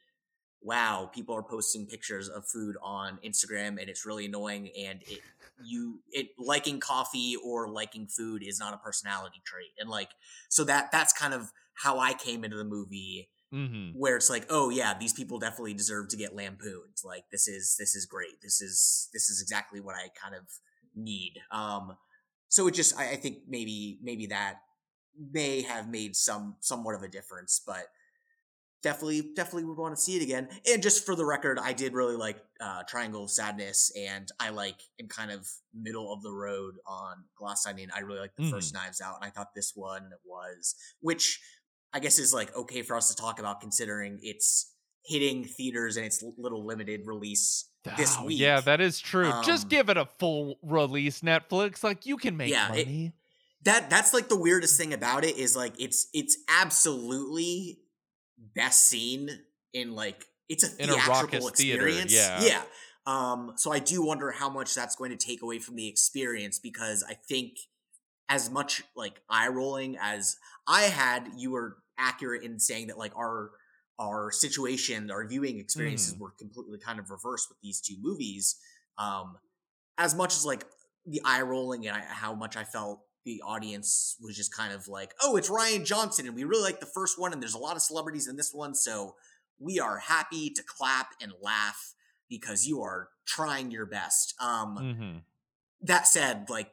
wow 0.63 1.11
people 1.13 1.35
are 1.35 1.43
posting 1.43 1.87
pictures 1.87 2.29
of 2.29 2.47
food 2.47 2.77
on 2.83 3.19
Instagram 3.25 3.81
and 3.81 3.89
it's 3.89 4.05
really 4.05 4.27
annoying 4.27 4.71
and 4.79 5.03
it 5.07 5.21
you 5.65 6.01
it 6.11 6.29
liking 6.39 6.81
coffee 6.81 7.37
or 7.45 7.69
liking 7.69 8.07
food 8.07 8.43
is 8.45 8.59
not 8.59 8.75
a 8.75 8.79
personality 8.79 9.41
trait 9.45 9.71
and 9.79 9.89
like 9.89 10.11
so 10.49 10.65
that 10.65 10.91
that's 10.93 11.13
kind 11.13 11.35
of 11.35 11.51
how 11.75 11.99
i 11.99 12.13
came 12.13 12.45
into 12.45 12.57
the 12.57 12.65
movie 12.65 13.29
mm-hmm. 13.53 13.99
where 13.99 14.17
it's 14.17 14.31
like 14.31 14.47
oh 14.51 14.71
yeah 14.71 14.97
these 14.99 15.13
people 15.13 15.39
definitely 15.39 15.75
deserve 15.75 16.09
to 16.09 16.17
get 16.17 16.35
lampooned 16.35 16.97
like 17.05 17.25
this 17.33 17.49
is 17.49 17.77
this 17.79 17.95
is 17.95 18.07
great 18.07 18.41
this 18.43 18.61
is 18.61 19.09
this 19.13 19.29
is 19.29 19.43
exactly 19.43 19.81
what 19.81 19.95
i 19.95 20.09
kind 20.21 20.35
of 20.35 20.45
need 20.95 21.35
um 21.51 21.97
so 22.49 22.67
it 22.67 22.75
just 22.75 22.99
I, 22.99 23.13
I 23.13 23.17
think 23.17 23.39
maybe 23.49 23.99
maybe 24.03 24.27
that 24.27 24.61
may 25.33 25.63
have 25.63 25.89
made 25.89 26.17
some 26.17 26.57
somewhat 26.61 26.95
of 26.95 27.03
a 27.03 27.09
difference 27.09 27.61
but 27.67 27.87
definitely 28.83 29.23
definitely 29.35 29.65
would 29.65 29.79
want 29.79 29.95
to 29.95 30.01
see 30.01 30.17
it 30.17 30.23
again. 30.23 30.49
And 30.71 30.83
just 30.83 31.05
for 31.05 31.15
the 31.15 31.25
record 31.25 31.59
i 31.59 31.73
did 31.73 31.93
really 31.93 32.17
like 32.17 32.39
uh, 32.61 32.83
triangle 32.89 33.25
of 33.25 33.31
sadness 33.31 33.93
and 33.97 34.29
i 34.41 34.51
like 34.51 34.81
in 34.99 35.09
kind 35.09 35.31
of 35.31 35.49
middle 35.75 36.13
of 36.13 36.23
the 36.23 36.33
road 36.33 36.75
on 36.87 37.25
glass 37.37 37.67
onion. 37.67 37.91
I 37.95 38.01
really 38.01 38.21
like 38.21 38.35
the 38.37 38.45
mm. 38.45 38.51
first 38.51 38.75
knives 38.75 39.01
out 39.01 39.17
and 39.21 39.25
i 39.25 39.31
thought 39.31 39.55
this 39.55 39.73
one 39.75 40.11
was 40.25 40.75
which 41.01 41.41
i 41.93 42.01
guess 42.01 42.19
is 42.19 42.35
like 42.35 42.55
okay 42.57 42.83
for 42.83 42.97
us 42.97 43.09
to 43.09 43.21
talk 43.21 43.39
about 43.39 43.61
considering 43.61 44.19
it's 44.23 44.75
hitting 45.05 45.45
theaters 45.45 45.97
and 45.97 46.05
its 46.05 46.23
little 46.37 46.67
limited 46.67 47.03
release 47.07 47.71
this 47.97 48.21
week 48.21 48.39
yeah 48.39 48.61
that 48.61 48.81
is 48.81 48.99
true. 48.99 49.31
Um, 49.31 49.45
just 49.45 49.69
give 49.69 49.89
it 49.89 49.97
a 49.97 50.07
full 50.19 50.59
release 50.63 51.21
netflix. 51.21 51.83
Like 51.83 52.07
you 52.07 52.17
can 52.17 52.37
make 52.37 52.51
yeah, 52.51 52.69
money. 52.69 53.07
it, 53.07 53.13
that 53.65 53.91
that's 53.91 54.13
like 54.13 54.29
the 54.29 54.37
weirdest 54.37 54.77
thing 54.77 54.93
about 54.93 55.25
it 55.25 55.37
is 55.37 55.57
like 55.57 55.81
it's 55.81 56.09
it's 56.13 56.37
absolutely 56.49 57.79
best 58.55 58.87
seen 58.87 59.31
in 59.73 59.95
like 59.95 60.25
it's 60.49 60.65
a 60.65 60.69
theatrical 60.69 61.47
a 61.47 61.51
experience. 61.51 62.13
Theater, 62.13 62.37
yeah. 62.41 62.43
Yeah. 62.43 62.63
Um, 63.07 63.53
so 63.57 63.73
I 63.73 63.79
do 63.79 64.05
wonder 64.05 64.31
how 64.31 64.51
much 64.51 64.75
that's 64.75 64.97
going 64.97 65.11
to 65.11 65.17
take 65.17 65.43
away 65.43 65.59
from 65.59 65.77
the 65.77 65.89
experience 65.89 66.59
because 66.59 67.05
I 67.09 67.15
think 67.15 67.53
as 68.29 68.51
much 68.51 68.83
like 68.95 69.21
eye 69.31 69.49
rolling 69.49 69.97
as 70.01 70.37
I 70.67 70.83
had, 70.83 71.31
you 71.37 71.53
were 71.53 71.79
accurate 71.97 72.43
in 72.43 72.59
saying 72.59 72.89
that 72.89 72.99
like 72.99 73.17
our 73.17 73.51
our 73.99 74.31
situation, 74.31 75.11
our 75.11 75.27
viewing 75.27 75.59
experiences 75.59 76.15
mm. 76.15 76.21
were 76.21 76.31
completely 76.39 76.79
kind 76.79 77.01
of 77.01 77.11
reversed 77.11 77.49
with 77.49 77.59
these 77.63 77.81
two 77.81 77.97
movies. 78.01 78.57
Um, 78.97 79.37
as 79.97 80.15
much 80.15 80.37
as 80.37 80.47
like 80.47 80.65
the 81.05 81.21
eye 81.25 81.43
rolling 81.43 81.87
and 81.87 81.97
I, 81.97 82.01
how 82.07 82.35
much 82.35 82.57
I 82.57 82.65
felt 82.65 83.01
the 83.29 83.43
audience 83.47 84.17
was 84.23 84.35
just 84.35 84.57
kind 84.57 84.73
of 84.73 84.89
like, 84.89 85.13
oh, 85.23 85.37
it's 85.37 85.51
Rian 85.51 85.85
Johnson, 85.85 86.27
and 86.27 86.35
we 86.35 86.45
really 86.45 86.63
like 86.63 86.81
the 86.81 86.87
first 86.87 87.21
one, 87.21 87.35
and 87.35 87.43
there's 87.43 87.55
a 87.55 87.59
lot 87.59 87.77
of 87.77 87.83
celebrities 87.83 88.27
in 88.27 88.37
this 88.37 88.55
one, 88.55 88.75
so 88.75 89.17
we 89.59 89.79
are 89.79 89.99
happy 89.99 90.49
to 90.49 90.63
clap 90.63 91.09
and 91.21 91.33
laugh 91.43 91.95
because 92.31 92.67
you 92.67 92.81
are 92.81 93.11
trying 93.27 93.71
your 93.71 93.85
best. 93.85 94.35
Um, 94.41 94.79
mm-hmm. 94.81 95.19
That 95.83 96.07
said, 96.07 96.47
like, 96.49 96.71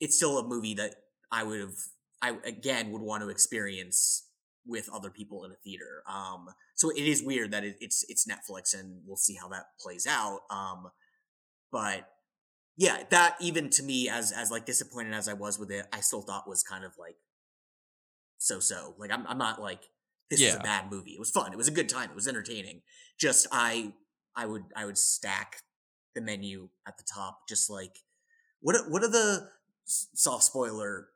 it's 0.00 0.16
still 0.16 0.38
a 0.38 0.46
movie 0.46 0.74
that 0.74 0.94
I 1.30 1.44
would 1.44 1.60
have, 1.60 1.78
I 2.20 2.36
again 2.44 2.90
would 2.90 3.02
want 3.02 3.22
to 3.22 3.28
experience 3.28 4.26
with 4.66 4.88
other 4.92 5.10
people 5.10 5.44
in 5.44 5.52
a 5.52 5.56
theater. 5.62 6.02
Um, 6.08 6.48
so 6.74 6.90
it 6.90 7.06
is 7.06 7.22
weird 7.22 7.52
that 7.52 7.64
it, 7.64 7.76
it's 7.80 8.04
it's 8.08 8.26
Netflix, 8.26 8.74
and 8.78 9.02
we'll 9.06 9.16
see 9.16 9.36
how 9.40 9.48
that 9.48 9.66
plays 9.78 10.06
out. 10.06 10.40
Um, 10.50 10.90
but 11.70 12.08
yeah, 12.76 13.02
that 13.10 13.36
even 13.40 13.70
to 13.70 13.82
me, 13.82 14.08
as 14.08 14.32
as 14.32 14.50
like 14.50 14.66
disappointed 14.66 15.14
as 15.14 15.28
I 15.28 15.34
was 15.34 15.58
with 15.58 15.70
it, 15.70 15.86
I 15.92 16.00
still 16.00 16.22
thought 16.22 16.48
was 16.48 16.62
kind 16.62 16.84
of 16.84 16.92
like 16.98 17.16
so 18.38 18.58
so. 18.58 18.94
Like 18.98 19.12
I'm 19.12 19.26
I'm 19.26 19.38
not 19.38 19.60
like 19.60 19.82
this 20.30 20.40
yeah. 20.40 20.48
is 20.48 20.54
a 20.56 20.60
bad 20.60 20.90
movie. 20.90 21.12
It 21.12 21.20
was 21.20 21.30
fun. 21.30 21.52
It 21.52 21.56
was 21.56 21.68
a 21.68 21.72
good 21.72 21.88
time. 21.88 22.10
It 22.10 22.16
was 22.16 22.26
entertaining. 22.26 22.82
Just 23.18 23.46
I 23.52 23.92
I 24.36 24.46
would 24.46 24.64
I 24.74 24.86
would 24.86 24.98
stack 24.98 25.58
the 26.14 26.20
menu 26.20 26.68
at 26.86 26.96
the 26.96 27.04
top. 27.04 27.40
Just 27.48 27.70
like 27.70 27.98
what 28.60 28.90
what 28.90 29.04
are 29.04 29.10
the 29.10 29.48
soft 29.86 30.44
spoiler? 30.44 31.08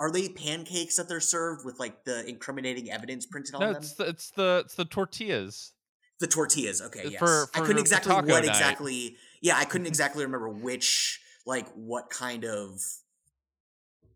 Are 0.00 0.12
they 0.12 0.28
pancakes 0.28 0.96
that 0.96 1.08
they're 1.08 1.20
served 1.20 1.64
with 1.64 1.78
like 1.78 2.04
the 2.04 2.28
incriminating 2.28 2.90
evidence 2.90 3.26
printed 3.26 3.54
on 3.54 3.60
no, 3.60 3.72
them? 3.74 3.82
It's 3.82 3.94
the, 3.94 4.08
it's 4.08 4.30
the 4.30 4.62
it's 4.64 4.74
the 4.74 4.84
tortillas. 4.84 5.72
The 6.18 6.26
tortillas. 6.26 6.82
Okay, 6.82 7.10
yes. 7.10 7.18
For, 7.20 7.46
for 7.46 7.50
I 7.54 7.60
couldn't 7.64 7.80
exactly 7.80 8.12
what 8.12 8.26
night. 8.26 8.44
exactly 8.44 9.16
yeah, 9.42 9.56
I 9.56 9.64
couldn't 9.64 9.86
exactly 9.86 10.24
remember 10.24 10.48
which, 10.48 11.20
like, 11.46 11.68
what 11.74 12.10
kind 12.10 12.44
of 12.44 12.80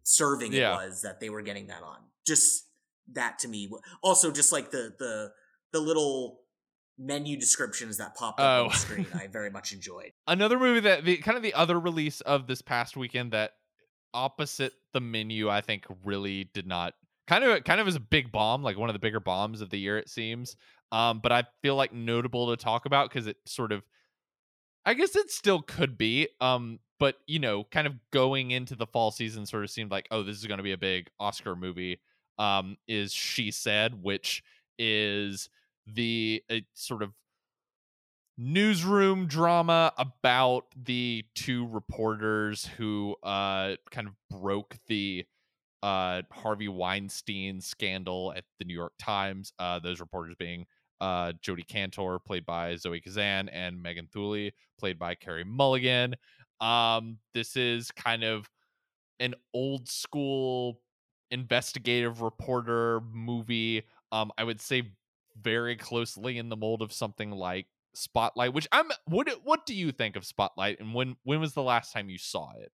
serving 0.02 0.52
yeah. 0.52 0.72
it 0.72 0.88
was 0.88 1.02
that 1.02 1.20
they 1.20 1.30
were 1.30 1.42
getting 1.42 1.68
that 1.68 1.82
on. 1.82 1.98
Just 2.26 2.66
that 3.12 3.38
to 3.40 3.48
me. 3.48 3.70
Also, 4.02 4.30
just 4.30 4.52
like 4.52 4.70
the 4.70 4.94
the 4.98 5.32
the 5.72 5.80
little 5.80 6.40
menu 6.98 7.36
descriptions 7.36 7.96
that 7.96 8.14
pop 8.14 8.38
up 8.38 8.44
oh. 8.44 8.64
on 8.64 8.68
the 8.68 8.76
screen, 8.76 9.06
I 9.14 9.26
very 9.26 9.50
much 9.50 9.72
enjoyed. 9.72 10.12
Another 10.26 10.58
movie 10.58 10.80
that 10.80 11.04
the 11.04 11.16
kind 11.18 11.36
of 11.36 11.42
the 11.42 11.54
other 11.54 11.78
release 11.78 12.20
of 12.22 12.46
this 12.46 12.62
past 12.62 12.96
weekend 12.96 13.32
that 13.32 13.52
opposite 14.14 14.72
the 14.92 15.00
menu, 15.00 15.48
I 15.48 15.60
think 15.60 15.86
really 16.04 16.44
did 16.52 16.66
not 16.66 16.94
kind 17.26 17.44
of 17.44 17.64
kind 17.64 17.80
of 17.80 17.88
is 17.88 17.96
a 17.96 18.00
big 18.00 18.30
bomb, 18.32 18.62
like 18.62 18.78
one 18.78 18.88
of 18.88 18.94
the 18.94 19.00
bigger 19.00 19.20
bombs 19.20 19.60
of 19.60 19.70
the 19.70 19.78
year, 19.78 19.98
it 19.98 20.08
seems. 20.08 20.56
Um, 20.90 21.20
but 21.20 21.32
I 21.32 21.44
feel 21.62 21.74
like 21.74 21.92
notable 21.92 22.50
to 22.50 22.62
talk 22.62 22.84
about 22.84 23.08
because 23.08 23.26
it 23.26 23.38
sort 23.46 23.72
of 23.72 23.82
I 24.84 24.94
guess 24.94 25.14
it 25.16 25.30
still 25.30 25.62
could 25.62 25.96
be. 25.96 26.28
Um, 26.40 26.80
but 26.98 27.16
you 27.26 27.38
know, 27.38 27.64
kind 27.64 27.86
of 27.86 27.94
going 28.12 28.50
into 28.50 28.74
the 28.74 28.86
fall 28.86 29.10
season, 29.10 29.46
sort 29.46 29.64
of 29.64 29.70
seemed 29.70 29.90
like, 29.90 30.06
oh, 30.10 30.22
this 30.22 30.38
is 30.38 30.46
going 30.46 30.58
to 30.58 30.64
be 30.64 30.72
a 30.72 30.78
big 30.78 31.08
Oscar 31.18 31.56
movie. 31.56 32.00
Um, 32.38 32.76
is 32.88 33.12
she 33.12 33.50
said, 33.50 34.02
which 34.02 34.42
is 34.78 35.48
the 35.86 36.42
uh, 36.50 36.56
sort 36.74 37.02
of 37.02 37.12
newsroom 38.38 39.26
drama 39.26 39.92
about 39.98 40.64
the 40.74 41.24
two 41.34 41.66
reporters 41.68 42.66
who 42.78 43.14
uh 43.22 43.76
kind 43.90 44.08
of 44.08 44.14
broke 44.30 44.76
the 44.86 45.24
uh 45.82 46.22
Harvey 46.32 46.68
Weinstein 46.68 47.60
scandal 47.60 48.32
at 48.34 48.44
the 48.58 48.64
New 48.64 48.74
York 48.74 48.94
Times. 48.98 49.52
Uh, 49.58 49.78
those 49.78 50.00
reporters 50.00 50.34
being 50.38 50.66
uh, 51.02 51.32
Jodi 51.42 51.64
Kantor, 51.64 52.20
played 52.24 52.46
by 52.46 52.76
Zoe 52.76 53.00
Kazan, 53.00 53.48
and 53.48 53.82
Megan 53.82 54.06
Twohey, 54.14 54.52
played 54.78 55.00
by 55.00 55.16
Carey 55.16 55.42
Mulligan. 55.42 56.14
Um, 56.60 57.18
this 57.34 57.56
is 57.56 57.90
kind 57.90 58.22
of 58.22 58.48
an 59.18 59.34
old 59.52 59.88
school 59.88 60.80
investigative 61.32 62.22
reporter 62.22 63.00
movie. 63.12 63.82
Um, 64.12 64.30
I 64.38 64.44
would 64.44 64.60
say 64.60 64.92
very 65.40 65.74
closely 65.74 66.38
in 66.38 66.48
the 66.48 66.56
mold 66.56 66.82
of 66.82 66.92
something 66.92 67.32
like 67.32 67.66
Spotlight, 67.94 68.54
which 68.54 68.68
I'm 68.70 68.86
what 69.06 69.28
what 69.42 69.66
do 69.66 69.74
you 69.74 69.90
think 69.90 70.14
of 70.16 70.24
Spotlight 70.24 70.80
and 70.80 70.94
when 70.94 71.16
when 71.24 71.40
was 71.40 71.52
the 71.52 71.62
last 71.62 71.92
time 71.92 72.08
you 72.08 72.18
saw 72.18 72.52
it? 72.58 72.70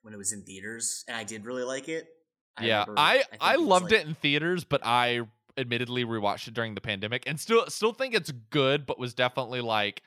When 0.00 0.14
it 0.14 0.16
was 0.16 0.32
in 0.32 0.42
theaters 0.42 1.04
and 1.06 1.16
I 1.16 1.24
did 1.24 1.44
really 1.44 1.62
like 1.62 1.88
it. 1.88 2.08
I 2.56 2.64
yeah, 2.64 2.80
remember, 2.80 3.00
I 3.00 3.24
I, 3.40 3.52
I 3.52 3.56
loved 3.56 3.92
like... 3.92 4.00
it 4.00 4.06
in 4.06 4.14
theaters, 4.14 4.64
but 4.64 4.80
I 4.84 5.20
admittedly 5.56 6.04
rewatched 6.04 6.48
it 6.48 6.54
during 6.54 6.74
the 6.74 6.80
pandemic 6.80 7.24
and 7.26 7.38
still 7.38 7.66
still 7.68 7.92
think 7.92 8.14
it's 8.14 8.30
good, 8.50 8.86
but 8.86 8.98
was 8.98 9.14
definitely 9.14 9.60
like 9.60 10.02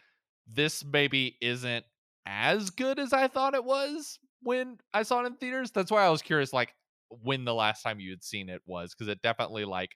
this 0.47 0.84
maybe 0.84 1.38
isn't 1.41 1.86
as 2.25 2.69
good 2.69 2.99
as 2.99 3.13
I 3.13 3.27
thought 3.27 3.53
it 3.53 3.63
was 3.63 4.19
when 4.41 4.77
I 4.93 5.03
saw 5.03 5.21
it 5.23 5.27
in 5.27 5.36
theaters. 5.36 5.71
That's 5.71 5.91
why 5.91 6.05
I 6.05 6.10
was 6.10 6.21
curious 6.21 6.53
like 6.53 6.73
when 7.10 7.45
the 7.45 7.53
last 7.53 7.84
time 7.84 7.99
you 7.99 8.12
had 8.12 8.23
seen 8.23 8.49
it 8.49 8.62
was 8.65 8.93
because 8.93 9.08
it 9.08 9.21
definitely 9.21 9.65
like 9.65 9.91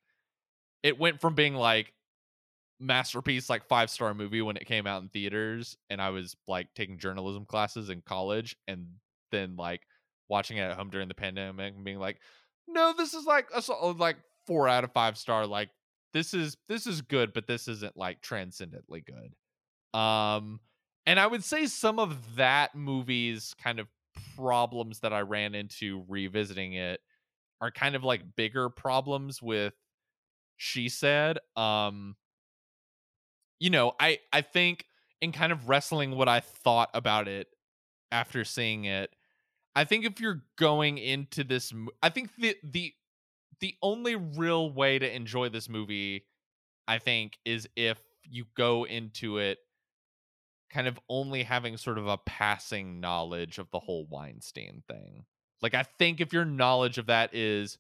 it 0.83 0.99
went 0.99 1.19
from 1.19 1.35
being 1.35 1.55
like 1.55 1.93
masterpiece 2.79 3.49
like 3.49 3.67
five 3.67 3.89
star 3.89 4.13
movie 4.13 4.41
when 4.41 4.55
it 4.55 4.65
came 4.65 4.87
out 4.87 5.01
in 5.01 5.09
theaters 5.09 5.75
and 5.89 6.01
I 6.01 6.11
was 6.11 6.35
like 6.47 6.67
taking 6.75 6.97
journalism 6.97 7.45
classes 7.45 7.89
in 7.89 8.01
college 8.01 8.55
and 8.67 8.87
then 9.31 9.57
like 9.57 9.81
watching 10.29 10.57
it 10.57 10.61
at 10.61 10.77
home 10.77 10.89
during 10.89 11.09
the 11.09 11.13
pandemic 11.13 11.75
and 11.75 11.83
being 11.83 11.99
like 11.99 12.19
no 12.67 12.93
this 12.97 13.13
is 13.13 13.25
like 13.25 13.49
a 13.53 13.87
like 13.97 14.15
4 14.47 14.67
out 14.67 14.83
of 14.83 14.91
5 14.93 15.17
star 15.17 15.45
like 15.45 15.69
this 16.13 16.33
is 16.33 16.57
this 16.67 16.87
is 16.87 17.01
good 17.01 17.33
but 17.33 17.47
this 17.47 17.67
isn't 17.67 17.97
like 17.97 18.21
transcendently 18.21 19.01
good. 19.01 19.35
Um 19.99 20.59
and 21.05 21.19
I 21.19 21.27
would 21.27 21.43
say 21.43 21.65
some 21.65 21.99
of 21.99 22.35
that 22.35 22.75
movie's 22.75 23.55
kind 23.61 23.79
of 23.79 23.87
problems 24.35 24.99
that 24.99 25.13
I 25.13 25.21
ran 25.21 25.55
into 25.55 26.03
revisiting 26.07 26.73
it 26.73 26.99
are 27.61 27.71
kind 27.71 27.95
of 27.95 28.03
like 28.03 28.35
bigger 28.35 28.69
problems 28.69 29.41
with 29.41 29.73
she 30.57 30.89
said 30.89 31.39
um 31.55 32.15
you 33.59 33.69
know, 33.69 33.93
I 33.99 34.19
I 34.31 34.41
think 34.41 34.85
in 35.21 35.31
kind 35.31 35.51
of 35.51 35.67
wrestling 35.69 36.15
what 36.15 36.29
I 36.29 36.39
thought 36.39 36.89
about 36.93 37.27
it 37.27 37.47
after 38.11 38.43
seeing 38.43 38.85
it, 38.85 39.11
I 39.75 39.83
think 39.83 40.05
if 40.05 40.19
you're 40.19 40.43
going 40.57 40.97
into 40.97 41.43
this, 41.43 41.73
I 42.01 42.09
think 42.09 42.31
the 42.37 42.55
the 42.63 42.93
the 43.61 43.75
only 43.81 44.15
real 44.15 44.71
way 44.71 44.99
to 44.99 45.15
enjoy 45.15 45.49
this 45.49 45.69
movie, 45.69 46.25
I 46.87 46.99
think, 46.99 47.37
is 47.45 47.67
if 47.75 47.99
you 48.23 48.45
go 48.55 48.85
into 48.85 49.37
it 49.37 49.59
kind 50.69 50.87
of 50.87 50.99
only 51.09 51.43
having 51.43 51.77
sort 51.77 51.97
of 51.97 52.07
a 52.07 52.17
passing 52.17 52.99
knowledge 52.99 53.57
of 53.57 53.69
the 53.71 53.79
whole 53.79 54.05
Weinstein 54.09 54.83
thing. 54.87 55.25
Like 55.61 55.73
I 55.73 55.83
think 55.83 56.21
if 56.21 56.31
your 56.31 56.45
knowledge 56.45 56.97
of 56.97 57.07
that 57.07 57.33
is 57.33 57.77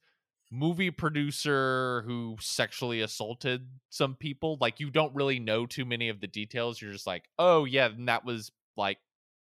movie 0.51 0.91
producer 0.91 2.03
who 2.05 2.35
sexually 2.39 3.01
assaulted 3.01 3.67
some 3.89 4.15
people 4.15 4.57
like 4.59 4.79
you 4.79 4.89
don't 4.89 5.13
really 5.13 5.39
know 5.39 5.67
too 5.67 5.85
many 5.85 6.09
of 6.09 6.19
the 6.21 6.27
details 6.27 6.81
you're 6.81 6.91
just 6.91 7.05
like 7.05 7.25
oh 7.37 7.65
yeah 7.65 7.85
and 7.85 8.07
that 8.07 8.25
was 8.25 8.51
like 8.75 8.97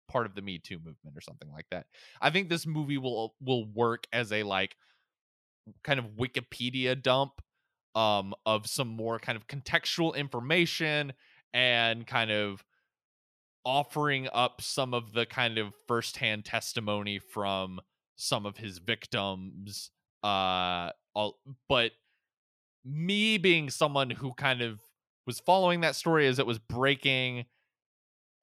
part 0.07 0.27
of 0.27 0.35
the 0.35 0.43
me 0.43 0.59
too 0.59 0.77
movement 0.77 1.17
or 1.17 1.21
something 1.21 1.51
like 1.51 1.65
that 1.71 1.87
i 2.21 2.29
think 2.29 2.49
this 2.49 2.67
movie 2.67 2.99
will 2.99 3.33
uh, 3.33 3.43
will 3.43 3.65
work 3.73 4.05
as 4.13 4.31
a 4.31 4.43
like 4.43 4.75
kind 5.83 5.99
of 5.99 6.05
wikipedia 6.17 7.01
dump 7.01 7.41
um 7.95 8.33
of 8.45 8.67
some 8.67 8.87
more 8.87 9.19
kind 9.19 9.35
of 9.35 9.47
contextual 9.47 10.15
information 10.15 11.13
and 11.53 12.07
kind 12.07 12.31
of 12.31 12.63
offering 13.63 14.27
up 14.33 14.61
some 14.61 14.93
of 14.93 15.13
the 15.13 15.25
kind 15.25 15.57
of 15.57 15.73
firsthand 15.87 16.45
testimony 16.45 17.19
from 17.19 17.79
some 18.15 18.45
of 18.45 18.57
his 18.57 18.79
victims 18.79 19.91
uh, 20.23 20.91
all, 21.15 21.39
but 21.67 21.91
me 22.85 23.37
being 23.37 23.69
someone 23.69 24.09
who 24.09 24.33
kind 24.33 24.61
of 24.61 24.79
was 25.27 25.39
following 25.39 25.81
that 25.81 25.95
story 25.95 26.27
as 26.27 26.39
it 26.39 26.45
was 26.45 26.59
breaking, 26.59 27.45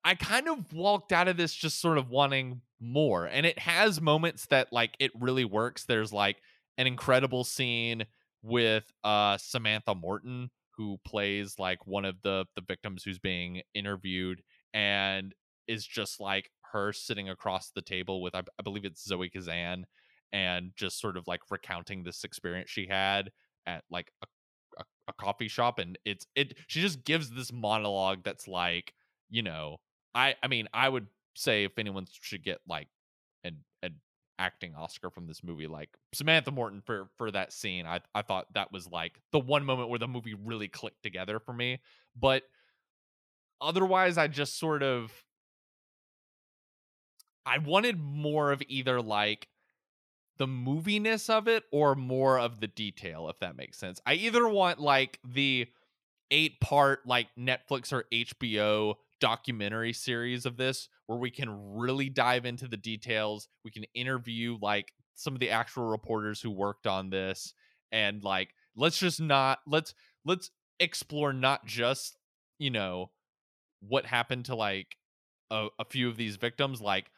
I 0.04 0.14
kind 0.14 0.48
of 0.48 0.72
walked 0.72 1.12
out 1.12 1.28
of 1.28 1.36
this 1.36 1.54
just 1.54 1.80
sort 1.80 1.98
of 1.98 2.10
wanting 2.10 2.62
more. 2.80 3.26
And 3.26 3.44
it 3.44 3.58
has 3.58 4.00
moments 4.00 4.46
that 4.46 4.72
like 4.72 4.96
it 4.98 5.10
really 5.18 5.44
works. 5.44 5.84
There's 5.84 6.12
like 6.12 6.36
an 6.78 6.86
incredible 6.86 7.44
scene 7.44 8.06
with 8.42 8.90
uh 9.04 9.36
Samantha 9.36 9.94
Morton 9.94 10.50
who 10.76 10.96
plays 11.04 11.56
like 11.58 11.86
one 11.86 12.04
of 12.04 12.16
the 12.22 12.46
the 12.54 12.62
victims 12.66 13.02
who's 13.02 13.18
being 13.18 13.60
interviewed 13.74 14.42
and 14.72 15.34
is 15.66 15.84
just 15.84 16.20
like 16.20 16.50
her 16.72 16.92
sitting 16.92 17.28
across 17.28 17.70
the 17.74 17.82
table 17.82 18.22
with 18.22 18.34
I, 18.34 18.40
I 18.58 18.62
believe 18.62 18.84
it's 18.84 19.04
Zoe 19.04 19.28
Kazan 19.28 19.84
and 20.32 20.72
just 20.76 21.00
sort 21.00 21.16
of 21.16 21.26
like 21.26 21.40
recounting 21.50 22.04
this 22.04 22.24
experience 22.24 22.70
she 22.70 22.86
had 22.86 23.30
at 23.66 23.82
like 23.90 24.10
a, 24.22 24.26
a, 24.78 24.84
a 25.08 25.12
coffee 25.14 25.48
shop 25.48 25.78
and 25.78 25.98
it's 26.04 26.26
it 26.34 26.54
she 26.68 26.80
just 26.80 27.04
gives 27.04 27.30
this 27.30 27.52
monologue 27.52 28.20
that's 28.24 28.46
like 28.46 28.92
you 29.30 29.42
know 29.42 29.76
i 30.14 30.34
i 30.42 30.48
mean 30.48 30.68
i 30.72 30.88
would 30.88 31.06
say 31.34 31.64
if 31.64 31.72
anyone 31.78 32.06
should 32.20 32.42
get 32.42 32.58
like 32.68 32.88
acting 34.38 34.74
oscar 34.74 35.10
from 35.10 35.26
this 35.26 35.42
movie 35.42 35.66
like 35.66 35.90
samantha 36.12 36.50
morton 36.50 36.80
for 36.80 37.08
for 37.16 37.30
that 37.30 37.52
scene 37.52 37.86
i 37.86 38.00
i 38.14 38.22
thought 38.22 38.46
that 38.54 38.72
was 38.72 38.88
like 38.88 39.20
the 39.32 39.38
one 39.38 39.64
moment 39.64 39.88
where 39.88 39.98
the 39.98 40.08
movie 40.08 40.34
really 40.34 40.68
clicked 40.68 41.02
together 41.02 41.38
for 41.38 41.52
me 41.52 41.80
but 42.18 42.42
otherwise 43.60 44.16
i 44.16 44.28
just 44.28 44.58
sort 44.58 44.82
of 44.82 45.12
i 47.44 47.58
wanted 47.58 47.98
more 47.98 48.52
of 48.52 48.62
either 48.68 49.02
like 49.02 49.48
the 50.38 50.46
moviness 50.46 51.28
of 51.28 51.48
it 51.48 51.64
or 51.70 51.94
more 51.94 52.38
of 52.38 52.60
the 52.60 52.68
detail 52.68 53.28
if 53.28 53.38
that 53.40 53.56
makes 53.56 53.76
sense. 53.76 54.00
I 54.06 54.14
either 54.14 54.48
want 54.48 54.80
like 54.80 55.18
the 55.26 55.66
eight 56.30 56.60
part 56.60 57.06
like 57.06 57.26
netflix 57.38 57.92
or 57.92 58.04
hbo 58.12 58.94
documentary 59.20 59.92
series 59.92 60.46
of 60.46 60.56
this 60.56 60.88
where 61.06 61.18
we 61.18 61.30
can 61.30 61.48
really 61.76 62.08
dive 62.08 62.44
into 62.44 62.68
the 62.68 62.76
details 62.76 63.48
we 63.64 63.70
can 63.70 63.84
interview 63.94 64.56
like 64.60 64.92
some 65.14 65.34
of 65.34 65.40
the 65.40 65.50
actual 65.50 65.84
reporters 65.84 66.40
who 66.40 66.50
worked 66.50 66.86
on 66.86 67.10
this 67.10 67.54
and 67.90 68.22
like 68.22 68.50
let's 68.76 68.98
just 68.98 69.20
not 69.20 69.58
let's 69.66 69.94
let's 70.24 70.50
explore 70.80 71.32
not 71.32 71.66
just 71.66 72.16
you 72.58 72.70
know 72.70 73.10
what 73.80 74.06
happened 74.06 74.44
to 74.44 74.54
like 74.54 74.96
a, 75.50 75.68
a 75.78 75.84
few 75.84 76.08
of 76.08 76.16
these 76.16 76.36
victims 76.36 76.80
like 76.80 77.10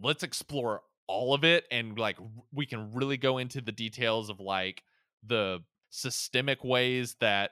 let's 0.00 0.22
explore 0.22 0.82
all 1.06 1.34
of 1.34 1.44
it 1.44 1.64
and 1.70 1.98
like 1.98 2.16
we 2.52 2.64
can 2.64 2.92
really 2.92 3.16
go 3.16 3.38
into 3.38 3.60
the 3.60 3.72
details 3.72 4.30
of 4.30 4.40
like 4.40 4.82
the 5.26 5.60
systemic 5.90 6.64
ways 6.64 7.16
that 7.20 7.50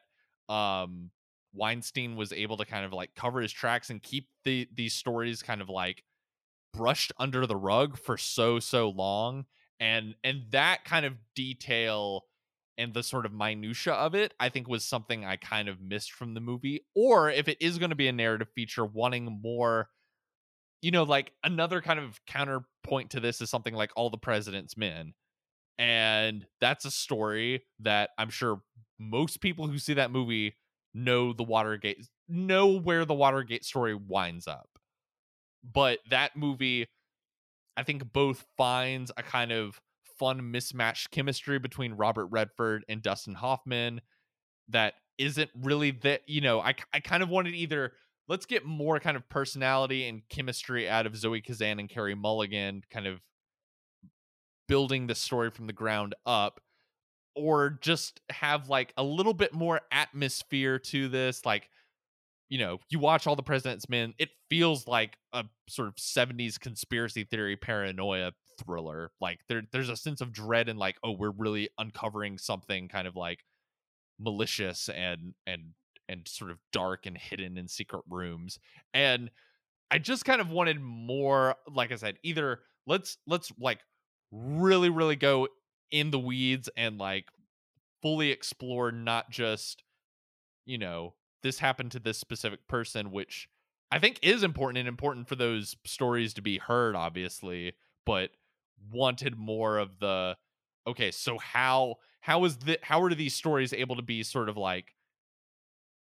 um 0.49 1.11
Weinstein 1.53 2.17
was 2.17 2.33
able 2.33 2.57
to 2.59 2.65
kind 2.65 2.85
of 2.85 2.93
like 2.93 3.15
cover 3.15 3.41
his 3.41 3.53
tracks 3.53 3.91
and 3.91 4.03
keep 4.03 4.29
the 4.45 4.69
these 4.75 4.95
stories 4.95 5.43
kind 5.43 5.61
of 5.61 5.69
like 5.69 6.05
brushed 6.73 7.13
under 7.19 7.47
the 7.47 7.57
rug 7.57 7.99
for 7.99 8.17
so 8.17 8.61
so 8.61 8.89
long 8.89 9.45
and 9.81 10.15
and 10.23 10.43
that 10.51 10.85
kind 10.85 11.05
of 11.05 11.15
detail 11.35 12.25
and 12.79 12.95
the 12.95 13.03
sort 13.03 13.27
of 13.27 13.33
minutia 13.33 13.93
of 13.93 14.15
it 14.15 14.33
i 14.39 14.49
think 14.49 14.69
was 14.69 14.85
something 14.85 15.25
i 15.25 15.35
kind 15.35 15.69
of 15.69 15.81
missed 15.81 16.13
from 16.13 16.35
the 16.35 16.41
movie 16.41 16.87
or 16.95 17.29
if 17.29 17.49
it 17.49 17.59
is 17.61 17.77
going 17.77 17.91
to 17.91 17.97
be 17.97 18.07
a 18.07 18.13
narrative 18.13 18.49
feature 18.55 18.85
wanting 18.85 19.41
more 19.43 19.89
you 20.83 20.91
know, 20.91 21.03
like 21.03 21.33
another 21.45 21.81
kind 21.81 21.99
of 21.99 22.21
counterpoint 22.27 23.11
to 23.11 23.21
this 23.21 23.41
is 23.41 23.51
something 23.51 23.75
like 23.75 23.91
All 23.97 24.11
the 24.11 24.19
President's 24.19 24.77
Men. 24.77 25.15
And 25.79 26.47
that's 26.61 26.85
a 26.85 26.91
story 26.91 27.65
that 27.81 28.11
I'm 28.19 28.31
sure 28.31 28.63
most 28.99 29.41
people 29.41 29.67
who 29.67 29.79
see 29.79 29.95
that 29.95 30.11
movie 30.11 30.57
know 30.94 31.33
the 31.33 31.42
Watergate, 31.42 32.09
know 32.29 32.79
where 32.79 33.05
the 33.05 33.14
Watergate 33.14 33.64
story 33.64 33.94
winds 33.94 34.46
up. 34.46 34.68
But 35.62 35.98
that 36.11 36.37
movie, 36.37 36.87
I 37.76 37.83
think, 37.83 38.12
both 38.12 38.44
finds 38.57 39.11
a 39.16 39.22
kind 39.22 39.53
of 39.53 39.81
fun 40.18 40.50
mismatched 40.50 41.11
chemistry 41.11 41.59
between 41.59 41.94
Robert 41.94 42.26
Redford 42.26 42.85
and 42.88 43.03
Dustin 43.03 43.35
Hoffman 43.35 44.00
that 44.68 44.94
isn't 45.18 45.50
really 45.55 45.90
that, 46.03 46.22
you 46.26 46.40
know, 46.40 46.61
I, 46.61 46.74
I 46.92 47.00
kind 47.00 47.22
of 47.22 47.29
wanted 47.29 47.55
either 47.55 47.92
let's 48.29 48.46
get 48.46 48.64
more 48.64 49.00
kind 49.00 49.16
of 49.16 49.29
personality 49.29 50.09
and 50.09 50.22
chemistry 50.29 50.88
out 50.88 51.05
of 51.05 51.16
Zoe 51.16 51.40
Kazan 51.40 51.81
and 51.81 51.88
Carey 51.88 52.14
Mulligan, 52.14 52.83
kind 52.90 53.07
of 53.07 53.20
building 54.68 55.09
the 55.09 55.16
story 55.16 55.50
from 55.50 55.66
the 55.66 55.72
ground 55.72 56.14
up, 56.24 56.61
or 57.40 57.79
just 57.81 58.20
have 58.31 58.68
like 58.68 58.92
a 58.96 59.03
little 59.03 59.35
bit 59.35 59.53
more 59.53 59.81
atmosphere 59.90 60.79
to 60.79 61.09
this. 61.09 61.44
Like, 61.44 61.68
you 62.48 62.59
know, 62.59 62.79
you 62.90 62.98
watch 62.98 63.26
all 63.26 63.37
the 63.37 63.42
President's 63.42 63.88
Men, 63.88 64.14
it 64.18 64.31
feels 64.48 64.87
like 64.87 65.16
a 65.33 65.44
sort 65.68 65.88
of 65.88 65.94
70s 65.96 66.59
conspiracy 66.59 67.24
theory 67.24 67.57
paranoia 67.57 68.33
thriller. 68.59 69.11
Like 69.20 69.40
there 69.48 69.62
there's 69.72 69.88
a 69.88 69.96
sense 69.96 70.20
of 70.20 70.33
dread 70.33 70.68
and 70.68 70.79
like, 70.79 70.96
oh, 71.03 71.12
we're 71.12 71.31
really 71.31 71.70
uncovering 71.79 72.38
something 72.38 72.88
kind 72.88 73.09
of 73.09 73.16
like 73.16 73.44
malicious 74.18 74.88
and 74.88 75.35
and 75.46 75.70
and 76.09 76.26
sort 76.26 76.50
of 76.50 76.59
dark 76.72 77.07
and 77.07 77.16
hidden 77.16 77.57
in 77.57 77.68
secret 77.68 78.03
rooms. 78.09 78.59
And 78.92 79.31
I 79.90 79.98
just 79.98 80.24
kind 80.24 80.40
of 80.40 80.50
wanted 80.50 80.81
more, 80.81 81.55
like 81.72 81.92
I 81.92 81.96
said, 81.96 82.18
either 82.22 82.61
let's 82.87 83.16
let's 83.26 83.53
like 83.59 83.81
really, 84.33 84.90
really 84.90 85.16
go 85.16 85.48
in 85.90 86.11
the 86.11 86.18
weeds 86.18 86.68
and 86.76 86.98
like 86.98 87.26
fully 88.03 88.31
explore 88.31 88.92
not 88.92 89.31
just, 89.31 89.83
you 90.66 90.79
know, 90.79 91.14
this 91.42 91.59
happened 91.59 91.92
to 91.92 91.98
this 91.98 92.18
specific 92.18 92.66
person, 92.68 93.11
which 93.11 93.48
I 93.90 93.98
think 93.98 94.18
is 94.22 94.42
important 94.42 94.79
and 94.79 94.88
important 94.88 95.29
for 95.29 95.37
those 95.37 95.76
stories 95.85 96.35
to 96.35 96.42
be 96.42 96.59
heard, 96.59 96.94
obviously, 96.94 97.74
but 98.07 98.31
wanted 98.92 99.37
more 99.37 99.79
of 99.79 99.98
the 99.98 100.37
okay, 100.87 101.11
so 101.11 101.38
how 101.38 101.96
how 102.20 102.44
is 102.44 102.59
the 102.59 102.79
how 102.83 103.03
are 103.03 103.14
these 103.14 103.35
stories 103.35 103.72
able 103.72 103.96
to 103.96 104.03
be 104.03 104.22
sort 104.22 104.48
of 104.48 104.57
like 104.57 104.94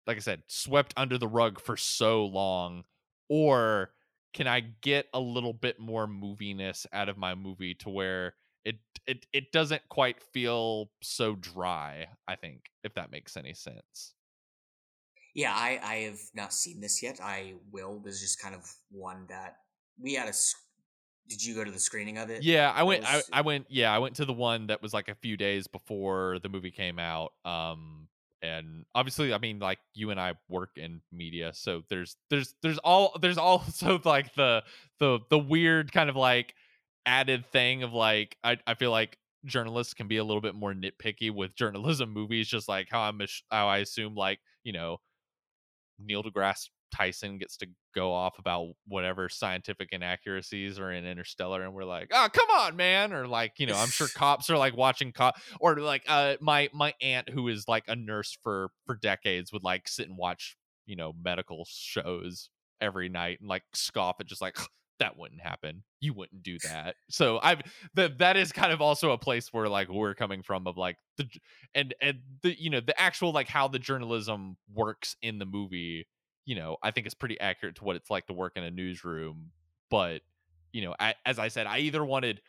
like 0.07 0.17
I 0.17 0.21
said, 0.21 0.43
swept 0.47 0.93
under 0.97 1.17
the 1.17 1.27
rug 1.27 1.59
for 1.59 1.77
so 1.77 2.25
long? 2.25 2.83
Or 3.29 3.91
can 4.33 4.47
I 4.47 4.61
get 4.81 5.07
a 5.13 5.19
little 5.19 5.53
bit 5.53 5.79
more 5.79 6.07
moviness 6.07 6.85
out 6.91 7.09
of 7.09 7.17
my 7.17 7.35
movie 7.35 7.75
to 7.75 7.89
where 7.89 8.33
it 8.65 8.75
it 9.07 9.25
it 9.33 9.51
doesn't 9.51 9.81
quite 9.89 10.21
feel 10.21 10.89
so 11.01 11.35
dry, 11.35 12.07
I 12.27 12.35
think, 12.35 12.69
if 12.83 12.93
that 12.95 13.11
makes 13.11 13.37
any 13.37 13.53
sense. 13.53 14.13
Yeah, 15.33 15.53
I 15.53 15.79
I 15.83 15.95
have 16.03 16.19
not 16.33 16.53
seen 16.53 16.81
this 16.81 17.01
yet. 17.01 17.19
I 17.21 17.53
will. 17.71 17.99
This 17.99 18.15
is 18.15 18.21
just 18.21 18.41
kind 18.41 18.55
of 18.55 18.69
one 18.89 19.25
that 19.29 19.57
we 19.99 20.13
had 20.13 20.27
a. 20.27 20.33
Did 21.29 21.43
you 21.43 21.55
go 21.55 21.63
to 21.63 21.71
the 21.71 21.79
screening 21.79 22.17
of 22.17 22.29
it? 22.29 22.43
Yeah, 22.43 22.71
I 22.75 22.83
went. 22.83 23.03
Was... 23.03 23.29
I, 23.31 23.39
I 23.39 23.41
went. 23.41 23.67
Yeah, 23.69 23.93
I 23.93 23.99
went 23.99 24.15
to 24.15 24.25
the 24.25 24.33
one 24.33 24.67
that 24.67 24.81
was 24.81 24.93
like 24.93 25.07
a 25.07 25.15
few 25.15 25.37
days 25.37 25.67
before 25.67 26.39
the 26.43 26.49
movie 26.49 26.71
came 26.71 26.99
out. 26.99 27.33
Um, 27.45 28.07
and 28.41 28.85
obviously, 28.95 29.33
I 29.33 29.37
mean, 29.37 29.59
like 29.59 29.79
you 29.93 30.09
and 30.09 30.19
I 30.19 30.33
work 30.49 30.71
in 30.77 31.01
media, 31.11 31.51
so 31.53 31.83
there's 31.89 32.17
there's 32.29 32.55
there's 32.61 32.79
all 32.79 33.17
there's 33.21 33.37
also 33.39 34.01
like 34.03 34.33
the 34.35 34.63
the 34.99 35.19
the 35.29 35.39
weird 35.39 35.91
kind 35.91 36.09
of 36.09 36.15
like 36.15 36.55
added 37.05 37.45
thing 37.51 37.83
of 37.83 37.93
like 37.93 38.37
I 38.43 38.57
I 38.67 38.75
feel 38.75 38.91
like 38.91 39.17
journalists 39.45 39.93
can 39.93 40.07
be 40.07 40.17
a 40.17 40.23
little 40.23 40.41
bit 40.41 40.55
more 40.55 40.73
nitpicky 40.73 41.31
with 41.31 41.55
journalism 41.55 42.11
movies, 42.11 42.47
just 42.47 42.67
like 42.67 42.87
how 42.89 43.01
I'm 43.01 43.21
how 43.49 43.67
I 43.67 43.79
assume 43.79 44.15
like 44.15 44.39
you 44.63 44.73
know 44.73 44.97
Neil 45.99 46.23
deGrasse 46.23 46.69
Tyson 46.91 47.37
gets 47.37 47.57
to 47.57 47.67
go 47.95 48.13
off 48.13 48.37
about 48.37 48.73
whatever 48.87 49.29
scientific 49.29 49.89
inaccuracies 49.91 50.79
are 50.79 50.91
in 50.91 51.05
Interstellar, 51.05 51.63
and 51.63 51.73
we're 51.73 51.85
like, 51.85 52.09
oh, 52.13 52.27
come 52.31 52.49
on, 52.49 52.75
man. 52.75 53.13
Or 53.13 53.27
like, 53.27 53.53
you 53.57 53.65
know, 53.65 53.77
I'm 53.77 53.89
sure 53.89 54.07
cops 54.15 54.49
are 54.49 54.57
like 54.57 54.75
watching 54.75 55.11
cop 55.11 55.35
or 55.59 55.77
like 55.77 56.03
uh 56.07 56.35
my 56.41 56.69
my 56.73 56.93
aunt 57.01 57.29
who 57.29 57.47
is 57.47 57.65
like 57.67 57.85
a 57.87 57.95
nurse 57.95 58.37
for 58.43 58.69
for 58.85 58.95
decades 58.95 59.51
would 59.51 59.63
like 59.63 59.87
sit 59.87 60.07
and 60.07 60.17
watch, 60.17 60.57
you 60.85 60.95
know, 60.95 61.13
medical 61.23 61.65
shows 61.69 62.49
every 62.79 63.09
night 63.09 63.39
and 63.39 63.49
like 63.49 63.63
scoff 63.73 64.17
at 64.19 64.27
just 64.27 64.41
like 64.41 64.57
that 64.99 65.17
wouldn't 65.17 65.41
happen. 65.41 65.83
You 65.99 66.13
wouldn't 66.13 66.43
do 66.43 66.57
that. 66.63 66.95
So 67.09 67.39
I've 67.41 67.61
that 67.95 68.19
that 68.19 68.37
is 68.37 68.51
kind 68.51 68.71
of 68.71 68.81
also 68.81 69.11
a 69.11 69.17
place 69.17 69.51
where 69.51 69.67
like 69.67 69.89
we're 69.89 70.13
coming 70.13 70.43
from 70.43 70.67
of 70.67 70.77
like 70.77 70.97
the 71.17 71.27
and 71.73 71.93
and 72.01 72.19
the 72.43 72.59
you 72.59 72.69
know 72.69 72.79
the 72.79 72.99
actual 72.99 73.31
like 73.31 73.47
how 73.47 73.67
the 73.67 73.79
journalism 73.79 74.57
works 74.73 75.15
in 75.21 75.39
the 75.39 75.45
movie. 75.45 76.07
You 76.45 76.55
know, 76.55 76.77
I 76.81 76.91
think 76.91 77.05
it's 77.05 77.15
pretty 77.15 77.39
accurate 77.39 77.75
to 77.77 77.83
what 77.83 77.95
it's 77.95 78.09
like 78.09 78.27
to 78.27 78.33
work 78.33 78.53
in 78.55 78.63
a 78.63 78.71
newsroom. 78.71 79.51
But 79.89 80.21
you 80.71 80.83
know, 80.83 80.95
I, 80.99 81.15
as 81.25 81.39
I 81.39 81.49
said, 81.49 81.67
I 81.67 81.79
either 81.79 82.03
wanted 82.03 82.41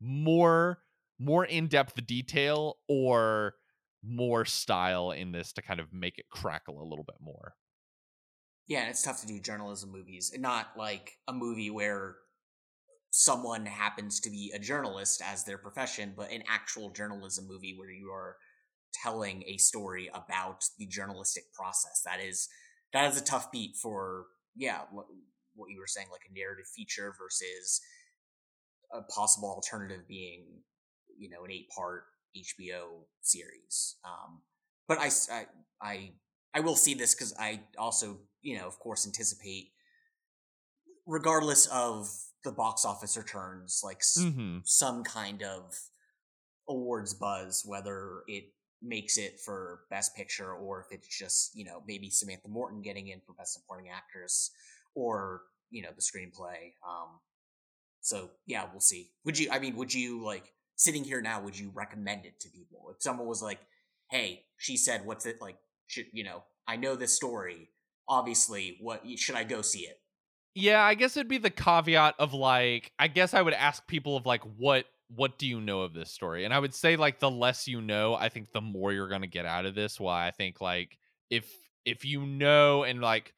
more 0.00 0.78
more 1.18 1.44
in 1.44 1.66
depth 1.66 2.04
detail 2.06 2.76
or 2.88 3.54
more 4.04 4.44
style 4.44 5.10
in 5.10 5.32
this 5.32 5.52
to 5.54 5.62
kind 5.62 5.80
of 5.80 5.92
make 5.92 6.18
it 6.18 6.26
crackle 6.30 6.80
a 6.80 6.86
little 6.86 7.04
bit 7.04 7.16
more. 7.20 7.54
Yeah, 8.68 8.80
and 8.80 8.90
it's 8.90 9.02
tough 9.02 9.20
to 9.22 9.26
do 9.26 9.40
journalism 9.40 9.90
movies, 9.90 10.30
and 10.32 10.42
not 10.42 10.68
like 10.76 11.14
a 11.26 11.32
movie 11.32 11.70
where 11.70 12.16
someone 13.10 13.64
happens 13.64 14.20
to 14.20 14.30
be 14.30 14.52
a 14.54 14.58
journalist 14.58 15.22
as 15.24 15.44
their 15.44 15.56
profession, 15.56 16.12
but 16.14 16.30
an 16.30 16.42
actual 16.46 16.90
journalism 16.90 17.48
movie 17.48 17.74
where 17.78 17.90
you 17.90 18.10
are 18.10 18.36
telling 19.02 19.42
a 19.46 19.56
story 19.56 20.10
about 20.12 20.64
the 20.78 20.86
journalistic 20.86 21.44
process. 21.54 22.02
That 22.04 22.20
is 22.20 22.48
that 22.92 23.10
is 23.10 23.20
a 23.20 23.24
tough 23.24 23.50
beat 23.50 23.76
for 23.76 24.26
yeah, 24.54 24.80
what, 24.90 25.06
what 25.54 25.70
you 25.70 25.78
were 25.80 25.86
saying, 25.86 26.08
like 26.12 26.28
a 26.30 26.38
narrative 26.38 26.66
feature 26.74 27.14
versus 27.18 27.80
a 28.92 29.02
possible 29.02 29.48
alternative 29.50 30.06
being 30.06 30.44
you 31.18 31.30
know 31.30 31.44
an 31.44 31.50
eight 31.50 31.68
part 31.74 32.04
HBO 32.36 33.04
series. 33.22 33.96
Um, 34.04 34.42
but 34.86 34.98
I, 34.98 35.10
I 35.32 35.46
I 35.80 36.10
I 36.54 36.60
will 36.60 36.76
see 36.76 36.94
this 36.94 37.14
because 37.14 37.34
I 37.38 37.60
also 37.76 38.18
you 38.42 38.58
know, 38.58 38.66
of 38.66 38.78
course, 38.78 39.06
anticipate, 39.06 39.72
regardless 41.06 41.66
of 41.66 42.08
the 42.44 42.52
box 42.52 42.84
office 42.84 43.16
returns, 43.16 43.80
like 43.84 44.00
mm-hmm. 44.00 44.58
some 44.64 45.04
kind 45.04 45.42
of 45.42 45.78
awards 46.68 47.14
buzz, 47.14 47.62
whether 47.66 48.22
it 48.28 48.44
makes 48.80 49.18
it 49.18 49.40
for 49.44 49.80
best 49.90 50.14
picture 50.14 50.52
or 50.52 50.80
if 50.80 50.86
it's 50.92 51.18
just 51.18 51.50
you 51.54 51.64
know 51.64 51.82
maybe 51.88 52.10
Samantha 52.10 52.48
Morton 52.48 52.80
getting 52.80 53.08
in 53.08 53.20
for 53.26 53.32
best 53.32 53.54
supporting 53.54 53.90
actress 53.90 54.52
or 54.94 55.42
you 55.70 55.82
know 55.82 55.90
the 55.94 56.02
screenplay. 56.02 56.72
Um, 56.88 57.18
so 58.00 58.30
yeah, 58.46 58.66
we'll 58.70 58.80
see. 58.80 59.10
Would 59.24 59.38
you? 59.38 59.48
I 59.50 59.58
mean, 59.58 59.76
would 59.76 59.92
you 59.92 60.24
like 60.24 60.52
sitting 60.76 61.04
here 61.04 61.20
now? 61.20 61.42
Would 61.42 61.58
you 61.58 61.70
recommend 61.74 62.24
it 62.24 62.38
to 62.40 62.48
people 62.50 62.90
if 62.94 63.02
someone 63.02 63.26
was 63.26 63.42
like, 63.42 63.58
"Hey, 64.10 64.44
she 64.56 64.76
said, 64.76 65.04
what's 65.04 65.26
it 65.26 65.40
like?" 65.40 65.56
Should 65.88 66.06
you 66.12 66.24
know? 66.24 66.44
I 66.66 66.76
know 66.76 66.94
this 66.94 67.14
story 67.14 67.70
obviously 68.08 68.78
what 68.80 69.02
should 69.16 69.34
I 69.34 69.44
go 69.44 69.62
see 69.62 69.80
it? 69.80 70.00
Yeah, 70.54 70.82
I 70.82 70.94
guess 70.94 71.16
it'd 71.16 71.28
be 71.28 71.38
the 71.38 71.50
caveat 71.50 72.14
of 72.18 72.34
like 72.34 72.92
I 72.98 73.08
guess 73.08 73.34
I 73.34 73.42
would 73.42 73.54
ask 73.54 73.86
people 73.86 74.16
of 74.16 74.26
like 74.26 74.42
what 74.56 74.86
what 75.14 75.38
do 75.38 75.46
you 75.46 75.60
know 75.60 75.82
of 75.82 75.94
this 75.94 76.10
story? 76.10 76.44
And 76.44 76.52
I 76.52 76.58
would 76.58 76.74
say 76.74 76.96
like 76.96 77.18
the 77.18 77.30
less 77.30 77.68
you 77.68 77.80
know, 77.80 78.14
I 78.14 78.28
think 78.28 78.52
the 78.52 78.60
more 78.60 78.92
you're 78.92 79.08
to 79.08 79.26
get 79.26 79.46
out 79.46 79.66
of 79.66 79.74
this. 79.74 80.00
Why 80.00 80.26
I 80.26 80.30
think 80.30 80.60
like 80.60 80.98
if 81.30 81.50
if 81.84 82.04
you 82.04 82.26
know 82.26 82.82
and 82.82 83.00
like 83.00 83.34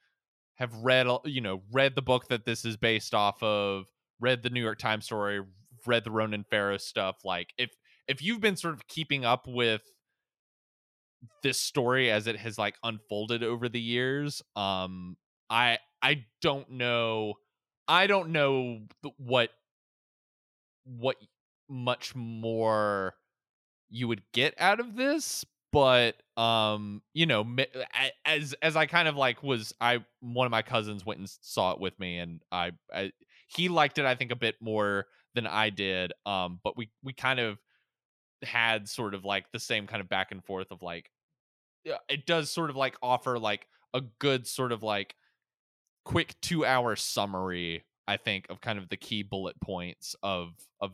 have 0.54 0.74
read 0.74 1.06
you 1.24 1.40
know 1.40 1.62
read 1.72 1.94
the 1.94 2.02
book 2.02 2.28
that 2.28 2.44
this 2.44 2.64
is 2.64 2.76
based 2.76 3.14
off 3.14 3.42
of, 3.42 3.84
read 4.20 4.42
the 4.42 4.50
New 4.50 4.62
York 4.62 4.78
Times 4.78 5.04
story, 5.04 5.40
read 5.86 6.04
the 6.04 6.10
Ronan 6.10 6.44
Farrow 6.48 6.78
stuff, 6.78 7.16
like 7.24 7.52
if 7.58 7.70
if 8.08 8.22
you've 8.22 8.40
been 8.40 8.56
sort 8.56 8.74
of 8.74 8.86
keeping 8.88 9.24
up 9.24 9.46
with 9.46 9.82
this 11.42 11.58
story 11.58 12.10
as 12.10 12.26
it 12.26 12.36
has 12.36 12.58
like 12.58 12.76
unfolded 12.82 13.42
over 13.42 13.68
the 13.68 13.80
years 13.80 14.42
um 14.56 15.16
i 15.48 15.78
i 16.02 16.24
don't 16.40 16.70
know 16.70 17.34
i 17.88 18.06
don't 18.06 18.30
know 18.30 18.80
what 19.18 19.50
what 20.84 21.16
much 21.68 22.14
more 22.14 23.14
you 23.90 24.08
would 24.08 24.22
get 24.32 24.54
out 24.58 24.80
of 24.80 24.96
this 24.96 25.44
but 25.72 26.16
um 26.36 27.02
you 27.12 27.26
know 27.26 27.46
as 28.24 28.54
as 28.62 28.76
i 28.76 28.86
kind 28.86 29.08
of 29.08 29.16
like 29.16 29.42
was 29.42 29.72
i 29.80 29.98
one 30.20 30.46
of 30.46 30.50
my 30.50 30.62
cousins 30.62 31.04
went 31.04 31.18
and 31.20 31.30
saw 31.42 31.72
it 31.72 31.80
with 31.80 31.98
me 31.98 32.18
and 32.18 32.40
i, 32.50 32.72
I 32.92 33.12
he 33.48 33.68
liked 33.68 33.98
it 33.98 34.06
i 34.06 34.14
think 34.14 34.32
a 34.32 34.36
bit 34.36 34.56
more 34.60 35.06
than 35.34 35.46
i 35.46 35.70
did 35.70 36.12
um 36.26 36.60
but 36.64 36.76
we 36.76 36.90
we 37.04 37.12
kind 37.12 37.38
of 37.38 37.58
had 38.42 38.88
sort 38.88 39.14
of 39.14 39.24
like 39.24 39.50
the 39.52 39.60
same 39.60 39.86
kind 39.86 40.00
of 40.00 40.08
back 40.08 40.32
and 40.32 40.44
forth 40.44 40.70
of 40.70 40.82
like 40.82 41.10
it 42.08 42.26
does 42.26 42.50
sort 42.50 42.70
of 42.70 42.76
like 42.76 42.96
offer 43.02 43.38
like 43.38 43.66
a 43.94 44.00
good 44.18 44.46
sort 44.46 44.72
of 44.72 44.82
like 44.82 45.14
quick 46.04 46.34
2 46.42 46.64
hour 46.64 46.96
summary 46.96 47.84
I 48.08 48.16
think 48.16 48.46
of 48.50 48.60
kind 48.60 48.78
of 48.78 48.88
the 48.88 48.96
key 48.96 49.22
bullet 49.22 49.60
points 49.60 50.16
of 50.22 50.52
of 50.80 50.92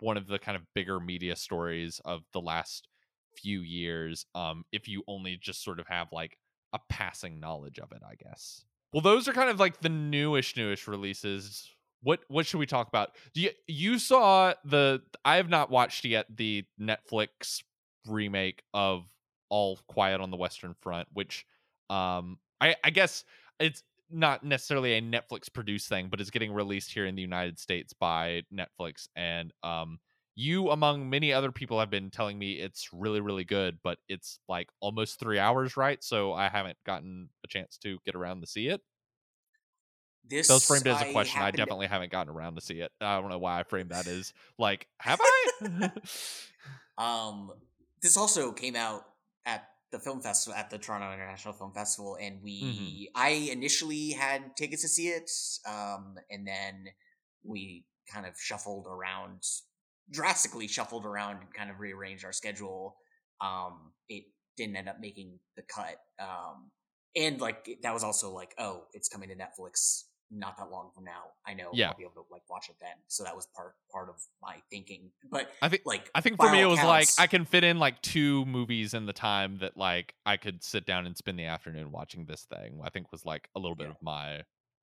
one 0.00 0.16
of 0.16 0.26
the 0.26 0.38
kind 0.38 0.56
of 0.56 0.62
bigger 0.74 1.00
media 1.00 1.36
stories 1.36 2.00
of 2.04 2.22
the 2.32 2.40
last 2.40 2.88
few 3.36 3.60
years 3.60 4.26
um 4.34 4.64
if 4.72 4.88
you 4.88 5.02
only 5.08 5.36
just 5.36 5.64
sort 5.64 5.80
of 5.80 5.86
have 5.86 6.12
like 6.12 6.38
a 6.72 6.78
passing 6.88 7.40
knowledge 7.40 7.78
of 7.78 7.92
it 7.92 8.02
I 8.08 8.14
guess. 8.14 8.64
Well 8.92 9.02
those 9.02 9.26
are 9.28 9.32
kind 9.32 9.50
of 9.50 9.58
like 9.58 9.80
the 9.80 9.88
newish 9.88 10.56
newish 10.56 10.86
releases 10.86 11.70
what 12.02 12.20
what 12.28 12.46
should 12.46 12.58
we 12.58 12.66
talk 12.66 12.88
about? 12.88 13.10
You 13.34 13.50
you 13.66 13.98
saw 13.98 14.54
the 14.64 15.02
I 15.24 15.36
have 15.36 15.48
not 15.48 15.70
watched 15.70 16.04
yet 16.04 16.26
the 16.34 16.64
Netflix 16.80 17.62
remake 18.06 18.62
of 18.74 19.04
All 19.48 19.78
Quiet 19.88 20.20
on 20.20 20.30
the 20.30 20.36
Western 20.36 20.74
Front, 20.80 21.08
which 21.12 21.46
um 21.90 22.38
I 22.60 22.76
I 22.84 22.90
guess 22.90 23.24
it's 23.60 23.82
not 24.10 24.44
necessarily 24.44 24.94
a 24.94 25.00
Netflix 25.00 25.52
produced 25.52 25.88
thing, 25.88 26.08
but 26.08 26.20
it's 26.20 26.30
getting 26.30 26.52
released 26.52 26.92
here 26.92 27.06
in 27.06 27.14
the 27.14 27.22
United 27.22 27.58
States 27.58 27.92
by 27.92 28.42
Netflix 28.52 29.08
and 29.16 29.52
um 29.62 29.98
you 30.34 30.70
among 30.70 31.10
many 31.10 31.32
other 31.32 31.52
people 31.52 31.78
have 31.78 31.90
been 31.90 32.10
telling 32.10 32.38
me 32.38 32.52
it's 32.54 32.88
really 32.92 33.20
really 33.20 33.44
good 33.44 33.78
but 33.82 33.98
it's 34.08 34.40
like 34.48 34.68
almost 34.80 35.20
three 35.20 35.38
hours 35.38 35.76
right 35.76 36.02
so 36.02 36.32
i 36.32 36.48
haven't 36.48 36.78
gotten 36.86 37.28
a 37.44 37.48
chance 37.48 37.76
to 37.76 37.98
get 38.06 38.14
around 38.14 38.40
to 38.40 38.46
see 38.46 38.68
it 38.68 38.80
this 40.28 40.66
framed 40.66 40.86
as 40.86 41.02
a 41.02 41.12
question. 41.12 41.42
I, 41.42 41.46
I 41.46 41.50
definitely 41.50 41.86
to... 41.86 41.92
haven't 41.92 42.12
gotten 42.12 42.34
around 42.34 42.54
to 42.54 42.60
see 42.60 42.80
it. 42.80 42.92
I 43.00 43.20
don't 43.20 43.30
know 43.30 43.38
why 43.38 43.60
I 43.60 43.62
framed 43.64 43.90
that 43.90 44.06
as 44.06 44.32
like, 44.58 44.86
have 44.98 45.20
I? 45.20 45.90
um, 46.98 47.50
this 48.02 48.16
also 48.16 48.52
came 48.52 48.76
out 48.76 49.04
at 49.44 49.68
the 49.90 49.98
film 49.98 50.20
festival 50.20 50.58
at 50.58 50.70
the 50.70 50.78
Toronto 50.78 51.12
International 51.12 51.54
Film 51.54 51.72
Festival, 51.72 52.16
and 52.20 52.42
we 52.42 52.62
mm-hmm. 52.62 53.02
I 53.14 53.50
initially 53.52 54.10
had 54.10 54.56
tickets 54.56 54.82
to 54.82 54.88
see 54.88 55.08
it, 55.08 55.30
um, 55.68 56.16
and 56.30 56.46
then 56.46 56.86
we 57.44 57.84
kind 58.12 58.26
of 58.26 58.34
shuffled 58.38 58.86
around, 58.86 59.42
drastically 60.10 60.68
shuffled 60.68 61.04
around, 61.04 61.38
and 61.40 61.54
kind 61.54 61.70
of 61.70 61.80
rearranged 61.80 62.24
our 62.24 62.32
schedule. 62.32 62.96
Um, 63.40 63.92
it 64.08 64.24
didn't 64.56 64.76
end 64.76 64.88
up 64.88 64.96
making 65.00 65.38
the 65.56 65.62
cut. 65.62 65.96
Um, 66.18 66.70
and 67.14 67.40
like 67.40 67.68
that 67.82 67.92
was 67.92 68.04
also 68.04 68.32
like, 68.32 68.54
oh, 68.58 68.84
it's 68.94 69.08
coming 69.08 69.28
to 69.28 69.34
Netflix 69.34 70.04
not 70.32 70.56
that 70.56 70.70
long 70.70 70.90
from 70.94 71.04
now. 71.04 71.24
I 71.46 71.54
know 71.54 71.70
yeah. 71.72 71.90
I'll 71.90 71.96
be 71.96 72.04
able 72.04 72.14
to 72.14 72.24
like 72.30 72.42
watch 72.48 72.68
it 72.68 72.76
then. 72.80 72.94
So 73.08 73.24
that 73.24 73.36
was 73.36 73.46
part 73.54 73.74
part 73.90 74.08
of 74.08 74.16
my 74.40 74.56
thinking. 74.70 75.10
But 75.30 75.50
I 75.60 75.68
think 75.68 75.82
like 75.84 76.10
I 76.14 76.20
think 76.20 76.40
for 76.40 76.50
me 76.50 76.60
it 76.60 76.66
was 76.66 76.82
like 76.82 77.08
I 77.18 77.26
can 77.26 77.44
fit 77.44 77.64
in 77.64 77.78
like 77.78 78.00
two 78.02 78.44
movies 78.46 78.94
in 78.94 79.06
the 79.06 79.12
time 79.12 79.58
that 79.58 79.76
like 79.76 80.14
I 80.24 80.36
could 80.36 80.64
sit 80.64 80.86
down 80.86 81.06
and 81.06 81.16
spend 81.16 81.38
the 81.38 81.44
afternoon 81.44 81.92
watching 81.92 82.24
this 82.24 82.46
thing. 82.52 82.80
I 82.82 82.90
think 82.90 83.12
was 83.12 83.24
like 83.24 83.48
a 83.54 83.60
little 83.60 83.76
bit 83.76 83.88
yeah. 83.88 83.90
of 83.90 84.02
my 84.02 84.42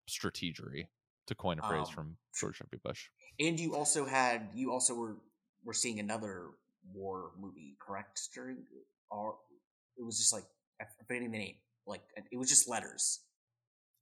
strategery 0.10 0.86
to 1.28 1.36
coin 1.36 1.60
a 1.60 1.68
phrase 1.68 1.88
um, 1.88 1.94
from 1.94 2.18
George 2.40 2.60
W. 2.60 2.80
Bush. 2.84 3.10
And 3.40 3.60
you 3.60 3.76
also 3.76 4.06
had 4.06 4.50
you 4.54 4.72
also 4.72 4.94
were 4.94 5.18
were 5.64 5.74
seeing 5.74 6.00
another 6.00 6.48
war 6.94 7.32
movie, 7.40 7.76
correct? 7.80 8.30
During 8.34 8.58
or 9.10 9.36
it 9.98 10.06
was 10.06 10.18
just 10.18 10.32
like 10.32 10.46
I'm 10.80 10.88
forgetting 11.08 11.32
the 11.32 11.38
name 11.38 11.56
like 11.90 12.02
it 12.32 12.38
was 12.38 12.48
just 12.48 12.70
letters. 12.70 13.22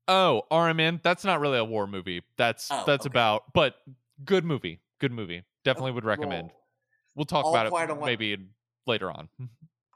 Oh, 0.08 0.44
RMN. 0.52 1.02
That's 1.04 1.26
not 1.26 1.40
really 1.40 1.58
a 1.58 1.66
war 1.66 1.88
movie. 1.88 2.24
That's 2.38 2.70
Oh, 2.72 2.84
that's 2.86 3.06
okay. 3.06 3.14
about, 3.14 3.54
but 3.54 3.76
good 4.24 4.46
movie. 4.46 4.80
Good 5.00 5.12
movie. 5.12 5.44
Definitely 5.64 5.92
would 5.92 6.06
recommend. 6.06 6.52
Well, 7.16 7.26
talk 7.26 7.46
All 7.46 7.56
about 7.56 7.90
it 7.90 8.02
maybe 8.02 8.38
later 8.86 9.12
on. 9.12 9.30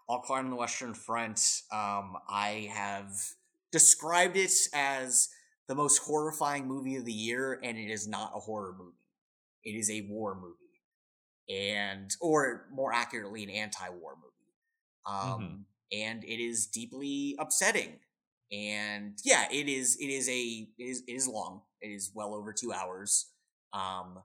All 0.08 0.20
Quiet 0.20 0.44
on 0.44 0.50
the 0.50 0.58
Western 0.58 0.94
Front, 0.94 1.62
um, 1.72 2.18
I 2.28 2.70
have 2.74 3.14
described 3.72 4.36
it 4.36 4.52
as 4.74 5.30
the 5.68 5.76
most 5.76 6.00
horrifying 6.00 6.68
movie 6.68 6.98
of 6.98 7.06
the 7.06 7.14
year, 7.14 7.58
and 7.64 7.78
it 7.78 7.90
is 7.90 8.10
not 8.10 8.34
a 8.36 8.40
horror 8.40 8.76
movie. 8.78 8.98
It 9.64 9.78
is 9.78 9.90
a 9.90 10.02
war 10.10 10.36
movie, 10.36 10.82
and 11.50 12.14
or 12.20 12.66
more 12.74 12.92
accurately, 12.92 13.44
an 13.44 13.50
anti-war 13.50 14.16
movie. 14.16 14.32
Um, 15.06 15.66
and 15.94 16.24
it 16.26 16.44
is 16.44 16.68
deeply 16.68 17.36
upsetting. 17.40 18.00
And 18.52 19.18
yeah, 19.24 19.46
it 19.52 19.70
is. 19.70 19.98
It 20.00 20.08
is 20.08 20.28
a. 20.28 20.68
It 20.78 20.84
is. 20.84 21.04
It 21.08 21.14
is 21.14 21.28
long. 21.28 21.62
It 21.82 21.88
is 21.88 22.12
well 22.14 22.34
over 22.34 22.52
two 22.52 22.74
hours. 22.74 23.28
Um, 23.74 24.20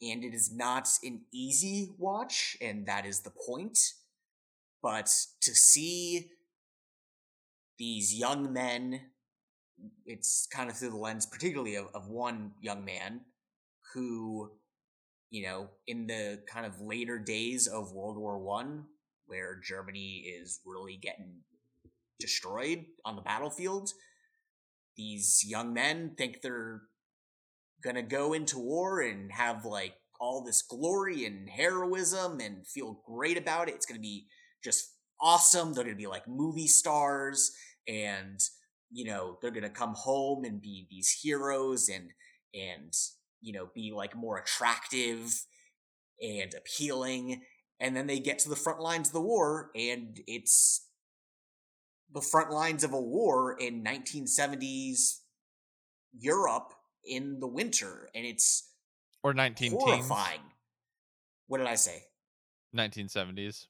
and 0.00 0.24
it 0.24 0.34
is 0.34 0.52
not 0.52 0.88
an 1.04 1.22
easy 1.32 1.90
watch, 1.98 2.56
and 2.60 2.86
that 2.86 3.06
is 3.06 3.20
the 3.20 3.32
point. 3.46 3.78
But 4.82 5.06
to 5.42 5.54
see 5.54 6.30
these 7.78 8.14
young 8.14 8.52
men, 8.52 9.00
it's 10.04 10.46
kind 10.52 10.70
of 10.70 10.76
through 10.76 10.90
the 10.90 10.96
lens, 10.96 11.26
particularly 11.26 11.76
of, 11.76 11.86
of 11.94 12.08
one 12.08 12.52
young 12.60 12.84
man 12.84 13.20
who, 13.94 14.50
you 15.30 15.44
know, 15.44 15.68
in 15.86 16.06
the 16.06 16.42
kind 16.52 16.66
of 16.66 16.80
later 16.80 17.18
days 17.18 17.66
of 17.66 17.92
World 17.92 18.18
War 18.18 18.38
One, 18.38 18.84
where 19.26 19.60
Germany 19.64 20.24
is 20.26 20.60
really 20.66 20.96
getting 20.96 21.42
destroyed 22.18 22.84
on 23.04 23.16
the 23.16 23.22
battlefield, 23.22 23.90
these 24.96 25.42
young 25.46 25.72
men 25.72 26.14
think 26.16 26.40
they're 26.40 26.82
gonna 27.82 28.02
go 28.02 28.32
into 28.32 28.58
war 28.58 29.00
and 29.00 29.32
have 29.32 29.64
like 29.64 29.94
all 30.20 30.44
this 30.44 30.62
glory 30.62 31.24
and 31.24 31.48
heroism 31.48 32.40
and 32.40 32.66
feel 32.66 33.02
great 33.06 33.36
about 33.36 33.68
it. 33.68 33.74
It's 33.74 33.86
gonna 33.86 34.00
be 34.00 34.26
just 34.62 34.94
awesome. 35.20 35.72
They're 35.72 35.84
gonna 35.84 35.96
be 35.96 36.06
like 36.06 36.28
movie 36.28 36.68
stars 36.68 37.52
and 37.88 38.38
you 38.90 39.06
know, 39.06 39.38
they're 39.40 39.50
gonna 39.50 39.70
come 39.70 39.94
home 39.94 40.44
and 40.44 40.60
be 40.60 40.86
these 40.90 41.10
heroes 41.22 41.88
and 41.88 42.10
and 42.54 42.92
you 43.40 43.52
know, 43.52 43.68
be 43.74 43.92
like 43.92 44.16
more 44.16 44.38
attractive 44.38 45.44
and 46.22 46.54
appealing. 46.54 47.42
And 47.80 47.96
then 47.96 48.06
they 48.06 48.20
get 48.20 48.38
to 48.40 48.48
the 48.48 48.56
front 48.56 48.80
lines 48.80 49.08
of 49.08 49.14
the 49.14 49.20
war, 49.20 49.70
and 49.74 50.20
it's 50.28 50.86
the 52.12 52.20
front 52.20 52.50
lines 52.50 52.84
of 52.84 52.92
a 52.92 53.00
war 53.00 53.56
in 53.58 53.82
1970s 53.82 55.18
Europe 56.18 56.72
in 57.04 57.40
the 57.40 57.46
winter, 57.46 58.08
and 58.14 58.26
it's 58.26 58.70
or 59.22 59.34
19 59.34 59.70
teens, 59.70 59.82
horrifying. 59.82 60.40
What 61.46 61.58
did 61.58 61.66
I 61.66 61.74
say? 61.74 62.04
1970s. 62.76 63.66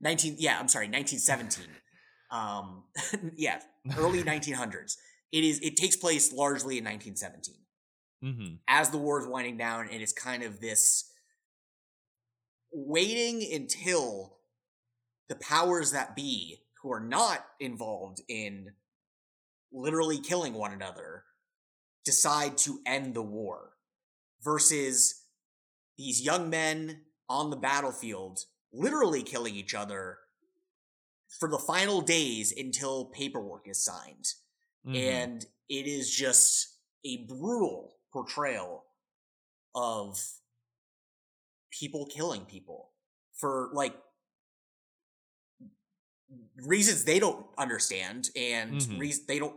19 0.00 0.36
yeah, 0.38 0.58
I'm 0.58 0.68
sorry, 0.68 0.88
1917. 0.88 1.66
um 2.30 2.84
yeah, 3.36 3.60
early 3.96 4.22
1900s. 4.22 4.96
It 5.32 5.44
is 5.44 5.60
it 5.60 5.76
takes 5.76 5.96
place 5.96 6.32
largely 6.32 6.78
in 6.78 6.84
1917. 6.84 7.54
Mm-hmm. 8.24 8.54
As 8.68 8.90
the 8.90 8.98
war 8.98 9.20
is 9.20 9.26
winding 9.26 9.56
down 9.56 9.82
and 9.86 10.00
it 10.00 10.02
is 10.02 10.12
kind 10.12 10.42
of 10.42 10.60
this 10.60 11.10
waiting 12.72 13.46
until 13.52 14.38
the 15.28 15.36
powers 15.36 15.92
that 15.92 16.16
be 16.16 16.63
who 16.84 16.92
are 16.92 17.00
not 17.00 17.42
involved 17.58 18.20
in 18.28 18.70
literally 19.72 20.18
killing 20.18 20.52
one 20.52 20.70
another 20.70 21.24
decide 22.04 22.58
to 22.58 22.78
end 22.84 23.14
the 23.14 23.22
war 23.22 23.70
versus 24.44 25.22
these 25.96 26.20
young 26.20 26.50
men 26.50 27.00
on 27.30 27.48
the 27.48 27.56
battlefield 27.56 28.38
literally 28.70 29.22
killing 29.22 29.54
each 29.54 29.74
other 29.74 30.18
for 31.40 31.48
the 31.48 31.58
final 31.58 32.02
days 32.02 32.52
until 32.54 33.06
paperwork 33.06 33.66
is 33.66 33.82
signed. 33.82 34.26
Mm-hmm. 34.86 34.94
And 34.94 35.46
it 35.70 35.86
is 35.86 36.14
just 36.14 36.68
a 37.06 37.24
brutal 37.26 37.94
portrayal 38.12 38.84
of 39.74 40.22
people 41.70 42.04
killing 42.06 42.44
people 42.44 42.90
for 43.32 43.70
like 43.72 43.94
reasons 46.56 47.04
they 47.04 47.18
don't 47.18 47.46
understand 47.58 48.30
and 48.36 48.74
Mhm. 48.80 48.98
reas 48.98 49.26
they 49.26 49.38
don't 49.38 49.56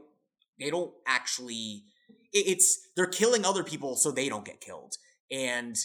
they 0.59 0.69
don't 0.69 0.93
actually 1.05 1.85
it- 2.33 2.47
it's 2.47 2.89
they're 2.95 3.05
killing 3.07 3.45
other 3.45 3.63
people 3.63 3.95
so 3.95 4.11
they 4.11 4.27
don't 4.29 4.45
get 4.45 4.59
killed. 4.61 4.97
And 5.31 5.77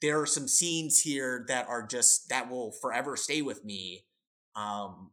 there 0.00 0.20
are 0.20 0.26
some 0.26 0.48
scenes 0.48 1.00
here 1.00 1.44
that 1.48 1.66
are 1.68 1.86
just 1.86 2.28
that 2.28 2.50
will 2.50 2.72
forever 2.72 3.16
stay 3.16 3.42
with 3.42 3.64
me. 3.64 4.06
Um 4.54 5.12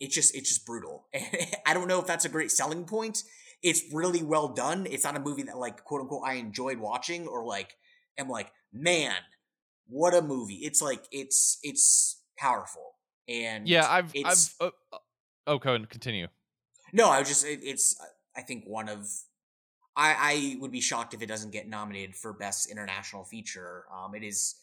it's 0.00 0.14
just 0.14 0.34
it's 0.34 0.48
just 0.48 0.66
brutal. 0.66 1.06
I 1.66 1.74
don't 1.74 1.88
know 1.88 2.00
if 2.00 2.06
that's 2.06 2.24
a 2.24 2.28
great 2.28 2.50
selling 2.50 2.84
point. 2.84 3.22
It's 3.62 3.82
really 3.92 4.22
well 4.22 4.48
done. 4.48 4.86
It's 4.86 5.04
not 5.04 5.16
a 5.16 5.20
movie 5.20 5.42
that 5.44 5.56
like 5.58 5.84
quote 5.84 6.02
unquote 6.02 6.22
i 6.26 6.34
enjoyed 6.34 6.78
watching 6.78 7.26
or 7.26 7.44
like 7.44 7.76
am 8.18 8.28
like 8.28 8.52
man 8.72 9.14
what 9.86 10.14
a 10.14 10.22
movie. 10.22 10.60
It's 10.62 10.80
like 10.82 11.04
it's 11.10 11.58
it's 11.62 12.20
powerful 12.38 12.93
and 13.28 13.68
Yeah, 13.68 13.86
I've 13.88 14.10
it's 14.14 14.54
I've. 14.60 14.68
Uh, 14.92 14.98
oh, 15.46 15.58
go 15.58 15.74
and 15.74 15.88
continue. 15.88 16.28
no 16.92 17.10
i 17.10 17.18
was 17.18 17.28
just 17.28 17.44
it, 17.46 17.60
it's 17.62 17.96
i 18.36 18.42
think 18.42 18.64
one 18.66 18.88
of 18.88 19.08
I, 19.96 20.16
I 20.18 20.56
would 20.60 20.72
be 20.72 20.80
shocked 20.80 21.14
if 21.14 21.22
it 21.22 21.26
doesn't 21.26 21.52
get 21.52 21.68
nominated 21.68 22.16
for 22.16 22.32
best 22.32 22.68
international 22.68 23.22
feature. 23.22 23.84
Um, 23.94 24.16
it 24.16 24.24
is 24.24 24.56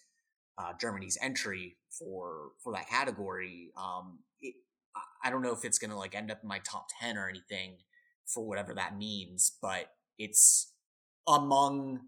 uh, 0.57 0.74
Germany's 0.78 1.18
entry 1.22 1.78
for 1.89 2.49
for 2.62 2.74
that 2.74 2.89
category. 2.89 3.72
Um, 3.78 4.20
it, 4.41 4.55
I- 4.93 5.28
I 5.28 5.30
don't 5.30 5.41
know 5.41 5.53
if 5.53 5.64
it's 5.64 5.80
gonna 5.80 5.97
like 5.97 6.16
end 6.16 6.32
up 6.32 6.39
in 6.43 6.49
my 6.49 6.59
top 6.59 6.88
ten 6.99 7.18
or 7.18 7.30
anything 7.30 7.78
for 8.26 8.45
whatever 8.45 8.74
that 8.74 8.97
means, 8.97 9.57
but 9.62 9.86
it's 10.18 10.74
among 11.30 12.01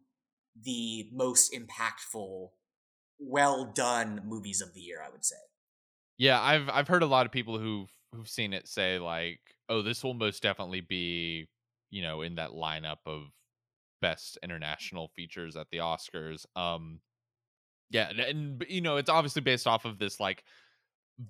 the 0.62 1.08
most 1.14 1.54
impactful, 1.54 2.50
well 3.20 3.72
done 3.74 4.22
movies 4.26 4.60
of 4.60 4.74
the 4.74 4.82
year. 4.82 5.02
I 5.02 5.10
would 5.10 5.24
say. 5.24 5.38
Yeah, 6.18 6.42
I've 6.42 6.70
I've 6.70 6.88
heard 6.88 7.04
a 7.04 7.08
lot 7.08 7.26
of 7.26 7.32
people 7.32 7.58
who've 7.60 7.90
who've 8.14 8.30
seen 8.30 8.54
it 8.54 8.68
say 8.68 9.00
like, 9.00 9.40
"Oh, 9.70 9.82
this 9.82 10.04
will 10.04 10.14
most 10.14 10.44
definitely 10.44 10.82
be, 10.82 11.48
you 11.90 12.02
know, 12.02 12.22
in 12.22 12.36
that 12.36 12.52
lineup 12.52 13.00
of 13.06 13.32
best 14.02 14.38
international 14.44 15.10
features 15.10 15.56
at 15.56 15.70
the 15.72 15.78
Oscars." 15.80 16.46
Um 16.58 17.02
yeah, 17.92 18.10
and, 18.10 18.20
and 18.22 18.66
you 18.70 18.82
know, 18.82 18.98
it's 18.98 19.10
obviously 19.10 19.42
based 19.44 19.68
off 19.68 19.86
of 19.86 20.00
this 20.00 20.20
like 20.20 20.44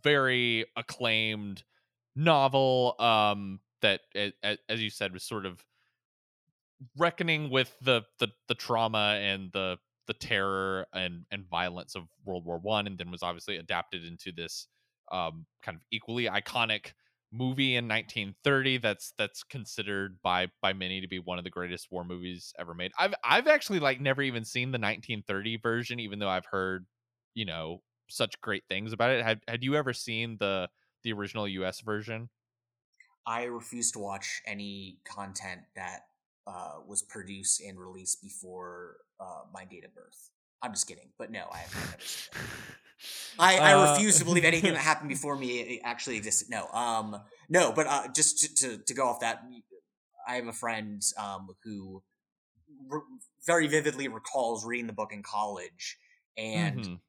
very 0.04 0.66
acclaimed 0.78 1.64
novel 2.16 2.96
um 3.00 3.60
that 3.82 4.02
as 4.70 4.82
you 4.84 4.90
said 4.90 5.14
was 5.14 5.24
sort 5.24 5.46
of 5.46 5.66
reckoning 6.98 7.50
with 7.50 7.76
the 7.82 8.04
the 8.20 8.28
the 8.48 8.56
trauma 8.56 9.18
and 9.22 9.52
the 9.52 9.78
the 10.08 10.14
terror 10.14 10.88
and 10.94 11.26
and 11.32 11.46
violence 11.48 11.96
of 11.96 12.08
World 12.26 12.46
War 12.46 12.60
One, 12.60 12.88
and 12.88 12.98
then 12.98 13.12
was 13.12 13.24
obviously 13.24 13.58
adapted 13.58 14.04
into 14.04 14.32
this 14.32 14.68
um, 15.12 15.46
kind 15.62 15.76
of 15.76 15.84
equally 15.92 16.26
iconic 16.26 16.94
movie 17.32 17.76
in 17.76 17.88
1930. 17.88 18.78
That's 18.78 19.14
that's 19.18 19.44
considered 19.44 20.20
by 20.22 20.48
by 20.62 20.74
many 20.74 21.02
to 21.02 21.08
be 21.08 21.20
one 21.20 21.38
of 21.38 21.44
the 21.44 21.50
greatest 21.50 21.92
war 21.92 22.04
movies 22.04 22.54
ever 22.60 22.74
made. 22.74 22.92
I've 22.98 23.14
I've 23.24 23.48
actually 23.48 23.80
like 23.80 24.00
never 24.00 24.22
even 24.22 24.46
seen 24.46 24.72
the 24.72 24.80
1930 24.80 25.58
version, 25.58 26.00
even 26.00 26.20
though 26.20 26.30
I've 26.30 26.46
heard 26.46 26.86
you 27.34 27.46
know 27.46 27.82
such 28.10 28.40
great 28.42 28.64
things 28.70 28.94
about 28.94 29.12
it. 29.12 29.24
Had 29.24 29.42
had 29.48 29.64
you 29.64 29.76
ever 29.76 29.94
seen 29.94 30.38
the 30.40 30.70
the 31.04 31.14
original 31.14 31.48
U.S. 31.48 31.82
version? 31.82 32.30
I 33.26 33.44
refuse 33.44 33.92
to 33.94 34.00
watch 34.00 34.42
any 34.46 35.00
content 35.06 35.62
that 35.76 36.08
uh, 36.48 36.80
was 36.86 37.02
produced 37.02 37.62
and 37.62 37.80
released 37.80 38.22
before 38.22 38.98
uh, 39.20 39.44
my 39.54 39.66
date 39.66 39.86
of 39.86 39.94
birth. 39.94 40.32
I'm 40.62 40.72
just 40.72 40.88
kidding, 40.88 41.10
but 41.18 41.32
no, 41.32 41.48
I. 41.52 41.66
I, 43.40 43.58
I 43.58 43.72
Uh, 43.72 43.92
refuse 43.92 44.20
to 44.20 44.26
believe 44.26 44.46
anything 44.46 44.74
that 44.74 44.80
happened 44.92 45.10
before 45.10 45.36
me 45.36 45.82
actually 45.84 46.18
existed. 46.18 46.50
No, 46.50 46.68
um, 46.68 47.18
no, 47.50 47.72
but 47.72 47.88
uh, 47.88 48.08
just 48.14 48.40
to, 48.40 48.56
to 48.78 48.84
to 48.84 48.94
go 48.94 49.08
off 49.08 49.22
that, 49.22 49.44
I 50.28 50.36
have 50.36 50.48
a 50.48 50.54
friend 50.54 51.02
um 51.18 51.48
who 51.64 52.04
re- 52.88 53.02
very 53.46 53.68
vividly 53.68 54.08
recalls 54.08 54.66
reading 54.66 54.88
the 54.88 54.94
book 54.94 55.12
in 55.14 55.24
college 55.24 55.98
and 56.38 56.86
Mhm. 56.86 57.02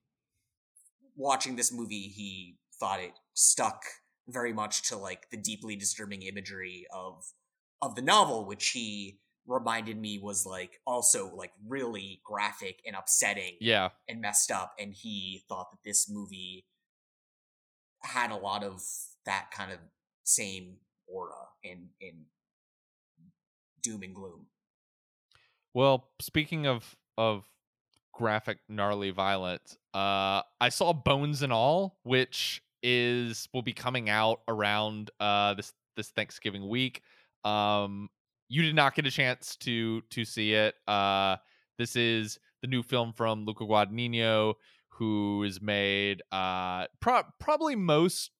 watching 1.16 1.56
this 1.56 1.72
movie. 1.72 2.08
He 2.08 2.56
thought 2.78 3.00
it 3.00 3.12
stuck 3.34 3.82
very 4.28 4.52
much 4.52 4.88
to 4.88 4.96
like 4.96 5.30
the 5.30 5.36
deeply 5.36 5.76
disturbing 5.76 6.22
imagery 6.22 6.86
of 6.92 7.24
of 7.82 7.94
the 7.94 8.02
novel, 8.02 8.46
which 8.46 8.70
he 8.70 9.18
reminded 9.46 9.98
me 9.98 10.18
was 10.18 10.46
like 10.46 10.80
also 10.86 11.34
like 11.34 11.52
really 11.66 12.20
graphic 12.24 12.80
and 12.86 12.96
upsetting 12.96 13.56
yeah, 13.60 13.90
and 14.08 14.20
messed 14.20 14.50
up 14.50 14.74
and 14.78 14.94
he 14.94 15.42
thought 15.48 15.70
that 15.70 15.78
this 15.84 16.08
movie 16.10 16.64
had 18.02 18.30
a 18.30 18.36
lot 18.36 18.62
of 18.62 18.82
that 19.26 19.50
kind 19.50 19.72
of 19.72 19.78
same 20.24 20.76
aura 21.06 21.48
in 21.62 21.88
in 22.00 22.24
doom 23.82 24.02
and 24.02 24.14
gloom. 24.14 24.46
Well, 25.74 26.08
speaking 26.20 26.66
of 26.66 26.96
of 27.18 27.46
graphic 28.12 28.58
gnarly 28.68 29.10
violence, 29.10 29.76
uh 29.92 30.42
I 30.60 30.68
saw 30.70 30.92
Bones 30.92 31.42
and 31.42 31.52
All, 31.52 31.98
which 32.02 32.62
is 32.82 33.48
will 33.52 33.62
be 33.62 33.72
coming 33.72 34.08
out 34.08 34.40
around 34.48 35.10
uh 35.20 35.54
this 35.54 35.72
this 35.96 36.10
Thanksgiving 36.10 36.68
week. 36.68 37.02
Um 37.44 38.08
you 38.54 38.62
did 38.62 38.76
not 38.76 38.94
get 38.94 39.04
a 39.06 39.10
chance 39.10 39.56
to 39.56 40.00
to 40.10 40.24
see 40.24 40.54
it. 40.54 40.76
Uh 40.86 41.36
this 41.76 41.96
is 41.96 42.38
the 42.62 42.68
new 42.68 42.82
film 42.84 43.12
from 43.12 43.44
Luca 43.44 43.64
Guadagnino 43.64 44.54
who 44.90 45.42
is 45.42 45.60
made 45.60 46.22
uh 46.30 46.86
pro- 47.00 47.24
probably 47.40 47.74
most 47.74 48.30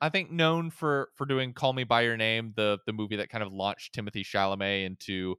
I 0.00 0.08
think 0.08 0.30
known 0.30 0.70
for 0.70 1.10
for 1.14 1.26
doing 1.26 1.52
Call 1.52 1.74
Me 1.74 1.84
by 1.84 2.02
Your 2.02 2.16
Name, 2.16 2.54
the 2.56 2.78
the 2.86 2.92
movie 2.94 3.16
that 3.16 3.28
kind 3.28 3.44
of 3.44 3.52
launched 3.52 3.94
Timothée 3.94 4.24
Chalamet 4.24 4.86
into 4.86 5.36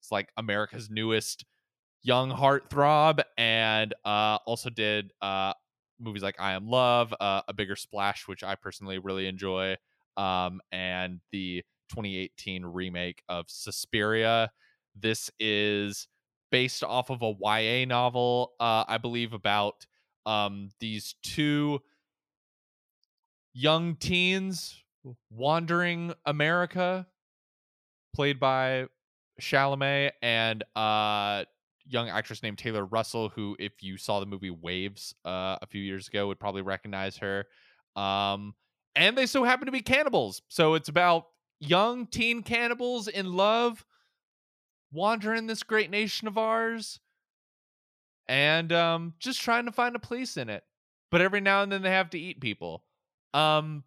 it's 0.00 0.10
like 0.10 0.30
America's 0.38 0.88
newest 0.90 1.44
young 2.02 2.30
heartthrob, 2.30 3.22
and 3.36 3.94
uh, 4.04 4.38
also 4.46 4.70
did 4.70 5.12
uh, 5.20 5.52
movies 6.00 6.22
like 6.22 6.40
I 6.40 6.52
Am 6.52 6.68
Love, 6.68 7.14
uh, 7.20 7.42
A 7.48 7.52
Bigger 7.52 7.76
Splash, 7.76 8.26
which 8.26 8.42
I 8.42 8.54
personally 8.54 8.98
really 8.98 9.26
enjoy, 9.26 9.76
um, 10.16 10.60
and 10.72 11.20
the 11.30 11.62
2018 11.92 12.64
remake 12.64 13.22
of 13.28 13.46
Suspiria. 13.48 14.50
This 14.94 15.30
is 15.38 16.08
based 16.50 16.82
off 16.82 17.10
of 17.10 17.22
a 17.22 17.34
YA 17.40 17.84
novel, 17.86 18.52
uh, 18.58 18.84
I 18.88 18.98
believe, 18.98 19.32
about 19.32 19.86
um, 20.26 20.70
these 20.80 21.14
two 21.22 21.80
young 23.52 23.96
teens 23.96 24.82
wandering 25.30 26.14
America, 26.24 27.06
played 28.14 28.40
by 28.40 28.86
Chalamet 29.40 30.12
and 30.22 30.62
uh 30.76 31.44
young 31.84 32.08
actress 32.08 32.42
named 32.42 32.58
Taylor 32.58 32.84
Russell, 32.84 33.28
who, 33.28 33.56
if 33.58 33.82
you 33.82 33.96
saw 33.96 34.20
the 34.20 34.26
movie 34.26 34.50
Waves 34.50 35.14
uh, 35.24 35.56
a 35.60 35.66
few 35.66 35.82
years 35.82 36.08
ago, 36.08 36.28
would 36.28 36.38
probably 36.38 36.62
recognize 36.62 37.16
her. 37.18 37.46
Um, 37.96 38.54
and 38.94 39.16
they 39.16 39.26
so 39.26 39.44
happen 39.44 39.66
to 39.66 39.72
be 39.72 39.80
cannibals. 39.80 40.42
So 40.48 40.74
it's 40.74 40.88
about 40.88 41.26
young 41.62 42.06
teen 42.06 42.42
cannibals 42.42 43.08
in 43.08 43.32
love 43.32 43.84
wandering 44.92 45.46
this 45.46 45.62
great 45.62 45.90
nation 45.90 46.28
of 46.28 46.36
ours 46.36 47.00
and 48.28 48.72
um, 48.72 49.14
just 49.18 49.40
trying 49.40 49.66
to 49.66 49.72
find 49.72 49.96
a 49.96 50.00
place 50.00 50.36
in 50.36 50.48
it. 50.48 50.64
But 51.10 51.20
every 51.20 51.40
now 51.40 51.62
and 51.62 51.70
then 51.70 51.82
they 51.82 51.90
have 51.90 52.10
to 52.10 52.18
eat 52.18 52.40
people. 52.40 52.84
Um, 53.34 53.84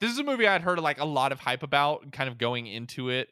this 0.00 0.10
is 0.10 0.18
a 0.18 0.24
movie 0.24 0.46
I'd 0.46 0.62
heard 0.62 0.78
like 0.78 1.00
a 1.00 1.04
lot 1.04 1.32
of 1.32 1.40
hype 1.40 1.62
about, 1.62 2.10
kind 2.12 2.28
of 2.28 2.38
going 2.38 2.66
into 2.66 3.10
it, 3.10 3.28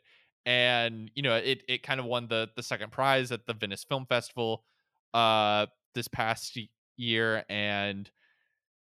and 0.47 1.11
you 1.15 1.23
know 1.23 1.35
it 1.35 1.63
it 1.69 1.83
kind 1.83 2.01
of 2.01 2.07
won 2.07 2.29
the 2.29 2.51
the 2.57 2.63
second 2.63 2.93
prize 2.93 3.33
at 3.33 3.47
the 3.47 3.55
Venice 3.55 3.85
Film 3.85 4.07
Festival 4.07 4.65
uh 5.13 5.67
this 5.95 6.09
past 6.09 6.59
year, 6.97 7.45
and 7.49 8.11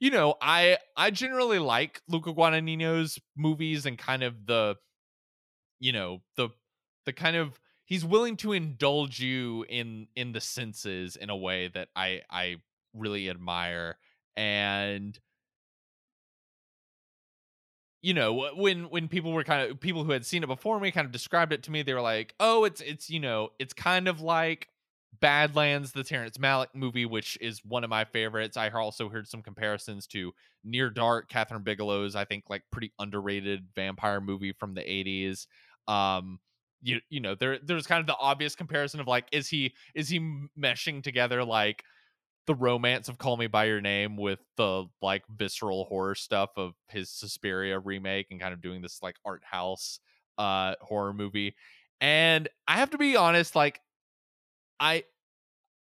you 0.01 0.09
know 0.09 0.35
I 0.41 0.79
I 0.97 1.11
generally 1.11 1.59
like 1.59 2.01
Luca 2.09 2.33
Guadagnino's 2.33 3.19
movies 3.37 3.85
and 3.85 3.97
kind 3.97 4.23
of 4.23 4.45
the 4.45 4.75
you 5.79 5.93
know 5.93 6.21
the 6.35 6.49
the 7.05 7.13
kind 7.13 7.37
of 7.37 7.57
he's 7.85 8.03
willing 8.03 8.35
to 8.37 8.51
indulge 8.51 9.19
you 9.19 9.65
in 9.69 10.07
in 10.15 10.33
the 10.33 10.41
senses 10.41 11.15
in 11.15 11.29
a 11.29 11.37
way 11.37 11.69
that 11.69 11.89
I 11.95 12.21
I 12.29 12.57
really 12.93 13.29
admire. 13.29 13.97
And 14.35 15.17
you 18.01 18.13
know 18.15 18.49
when 18.55 18.89
when 18.89 19.07
people 19.07 19.31
were 19.31 19.43
kind 19.43 19.69
of 19.69 19.79
people 19.79 20.03
who 20.03 20.11
had 20.11 20.25
seen 20.25 20.43
it 20.43 20.47
before 20.47 20.79
me 20.79 20.89
kind 20.91 21.05
of 21.05 21.11
described 21.11 21.53
it 21.53 21.61
to 21.63 21.71
me 21.71 21.83
they 21.83 21.93
were 21.93 22.01
like 22.01 22.33
oh 22.39 22.63
it's 22.63 22.81
it's 22.81 23.11
you 23.11 23.19
know 23.19 23.49
it's 23.59 23.73
kind 23.73 24.07
of 24.07 24.21
like 24.21 24.67
badlands 25.21 25.91
the 25.91 26.03
terrence 26.03 26.37
malick 26.37 26.67
movie 26.73 27.05
which 27.05 27.37
is 27.39 27.63
one 27.63 27.83
of 27.83 27.89
my 27.89 28.03
favorites 28.03 28.57
i 28.57 28.69
also 28.69 29.07
heard 29.07 29.27
some 29.27 29.41
comparisons 29.41 30.07
to 30.07 30.33
near 30.63 30.89
dark 30.89 31.29
Kathryn 31.29 31.63
Bigelow's 31.63 32.15
i 32.15 32.25
think 32.25 32.45
like 32.49 32.63
pretty 32.71 32.91
underrated 32.99 33.67
vampire 33.75 34.19
movie 34.19 34.51
from 34.51 34.73
the 34.73 34.81
80s 34.81 35.47
um 35.87 36.39
you, 36.81 36.99
you 37.09 37.19
know 37.19 37.35
there 37.35 37.59
there's 37.59 37.85
kind 37.85 38.01
of 38.01 38.07
the 38.07 38.17
obvious 38.17 38.55
comparison 38.55 38.99
of 38.99 39.07
like 39.07 39.27
is 39.31 39.47
he 39.47 39.73
is 39.93 40.09
he 40.09 40.19
meshing 40.59 41.03
together 41.03 41.43
like 41.43 41.83
the 42.47 42.55
romance 42.55 43.07
of 43.07 43.17
Call 43.17 43.37
Me 43.37 43.47
by 43.47 43.65
Your 43.65 43.81
Name 43.81 44.17
with 44.17 44.39
the 44.57 44.85
like 45.01 45.23
visceral 45.29 45.85
horror 45.85 46.15
stuff 46.15 46.49
of 46.57 46.73
his 46.87 47.09
Suspiria 47.09 47.77
remake 47.79 48.27
and 48.31 48.41
kind 48.41 48.53
of 48.53 48.61
doing 48.61 48.81
this 48.81 48.99
like 49.01 49.15
art 49.25 49.43
house 49.43 49.99
uh 50.37 50.73
horror 50.81 51.13
movie. 51.13 51.55
And 51.99 52.49
I 52.67 52.77
have 52.77 52.89
to 52.91 52.97
be 52.97 53.15
honest, 53.15 53.55
like 53.55 53.79
I 54.79 55.03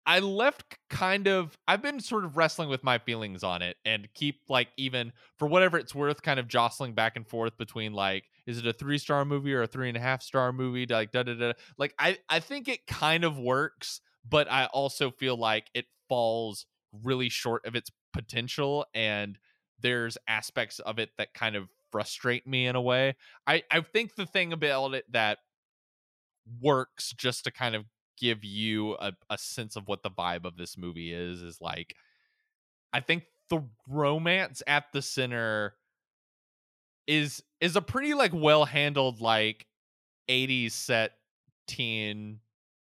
I 0.10 0.18
left 0.18 0.64
kind 0.90 1.28
of 1.28 1.56
I've 1.68 1.84
been 1.84 2.00
sort 2.00 2.26
of 2.26 2.36
wrestling 2.36 2.68
with 2.68 2.84
my 2.84 2.98
feelings 2.98 3.44
on 3.44 3.62
it 3.62 3.78
and 3.86 4.12
keep 4.16 4.42
like 4.50 4.70
even 4.76 5.14
for 5.38 5.48
whatever 5.48 5.78
it's 5.78 5.94
worth, 5.94 6.24
kind 6.24 6.40
of 6.40 6.48
jostling 6.48 6.94
back 6.96 7.16
and 7.16 7.28
forth 7.28 7.56
between 7.60 7.94
like, 7.94 8.24
is 8.48 8.58
it 8.58 8.66
a 8.66 8.74
three 8.74 8.98
star 8.98 9.24
movie 9.24 9.54
or 9.54 9.62
a 9.62 9.68
three 9.68 9.88
and 9.88 9.96
a 9.96 10.00
half 10.00 10.24
star 10.24 10.52
movie? 10.52 10.88
Like 10.88 11.12
da 11.12 11.22
da 11.22 11.36
da. 11.36 11.52
Like 11.78 11.94
I 12.00 12.18
I 12.28 12.40
think 12.40 12.68
it 12.68 12.88
kind 12.88 13.24
of 13.24 13.38
works, 13.38 14.02
but 14.28 14.52
I 14.52 14.66
also 14.66 15.12
feel 15.12 15.38
like 15.38 15.68
it 15.76 15.86
falls 16.08 16.66
really 16.92 17.30
short 17.30 17.64
of 17.68 17.76
its 17.76 17.92
potential 18.12 18.88
and 18.96 19.38
there's 19.80 20.18
aspects 20.28 20.80
of 20.80 20.98
it 20.98 21.12
that 21.20 21.36
kind 21.36 21.56
of 21.56 21.70
frustrate 21.92 22.48
me 22.48 22.66
in 22.66 22.76
a 22.76 22.82
way. 22.82 23.16
I 23.46 23.62
I 23.70 23.82
think 23.82 24.16
the 24.16 24.26
thing 24.26 24.54
about 24.54 24.96
it 24.96 25.06
that 25.12 25.38
works 26.60 27.14
just 27.16 27.44
to 27.44 27.52
kind 27.52 27.76
of 27.76 27.86
give 28.20 28.44
you 28.44 28.96
a, 29.00 29.14
a 29.30 29.38
sense 29.38 29.76
of 29.76 29.88
what 29.88 30.04
the 30.04 30.10
vibe 30.10 30.46
of 30.46 30.58
this 30.58 30.78
movie 30.78 31.14
is 31.14 31.42
is 31.42 31.62
like 31.62 31.96
I 32.94 33.00
think 33.00 33.24
the 33.50 33.64
romance 33.88 34.62
at 34.68 34.86
the 34.94 35.02
center 35.02 35.76
is 37.08 37.44
is 37.62 37.76
a 37.76 37.82
pretty 37.82 38.14
like 38.14 38.32
well 38.34 38.66
handled 38.66 39.22
like 39.22 39.66
80s 40.30 40.72
set 40.72 41.14
teen 41.68 42.40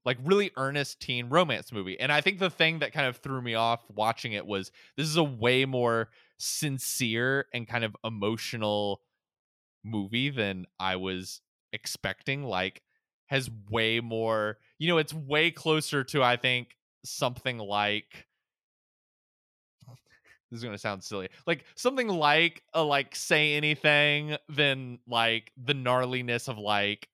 like 0.05 0.18
really 0.24 0.51
earnest 0.57 1.01
teen 1.01 1.28
romance 1.30 1.72
movie. 1.72 1.99
And 1.99 2.12
I 2.12 2.20
think 2.20 2.39
the 2.39 2.51
thing 2.51 2.80
that 2.80 2.93
kind 2.93 3.07
of 3.07 3.16
threw 3.16 3.41
me 3.41 3.55
off 3.55 3.82
watching 3.89 4.32
it 4.32 4.47
was 4.47 4.70
this 4.97 5.07
is 5.07 5.16
a 5.16 5.24
way 5.24 5.64
more 5.64 6.11
sincere 6.39 7.47
and 7.55 7.66
kind 7.66 7.85
of 7.85 7.97
emotional 8.05 9.01
movie 9.82 10.30
than 10.30 10.66
I 10.78 10.97
was 10.97 11.41
expecting. 11.72 12.43
Like 12.43 12.82
has 13.27 13.51
way 13.70 14.01
more, 14.01 14.59
you 14.79 14.89
know, 14.89 14.99
it's 14.99 15.14
way 15.14 15.51
closer 15.51 16.05
to 16.05 16.22
I 16.22 16.37
think 16.37 16.77
something 17.05 17.59
like 17.59 18.27
this 20.51 20.59
is 20.59 20.62
going 20.62 20.75
to 20.75 20.79
sound 20.79 21.03
silly. 21.03 21.29
Like 21.47 21.64
something 21.75 22.09
like 22.09 22.62
a 22.72 22.83
like 22.83 23.14
say 23.14 23.55
anything 23.55 24.37
than 24.49 24.99
like 25.07 25.53
the 25.57 25.75
gnarliness 25.75 26.49
of 26.49 26.59
like 26.59 27.09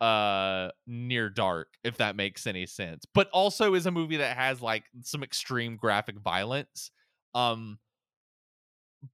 uh 0.00 0.70
near 0.86 1.28
dark 1.28 1.68
if 1.84 1.98
that 1.98 2.16
makes 2.16 2.46
any 2.46 2.64
sense 2.64 3.04
but 3.12 3.28
also 3.34 3.74
is 3.74 3.84
a 3.84 3.90
movie 3.90 4.16
that 4.16 4.34
has 4.34 4.62
like 4.62 4.84
some 5.02 5.22
extreme 5.22 5.76
graphic 5.76 6.18
violence 6.18 6.90
um 7.34 7.78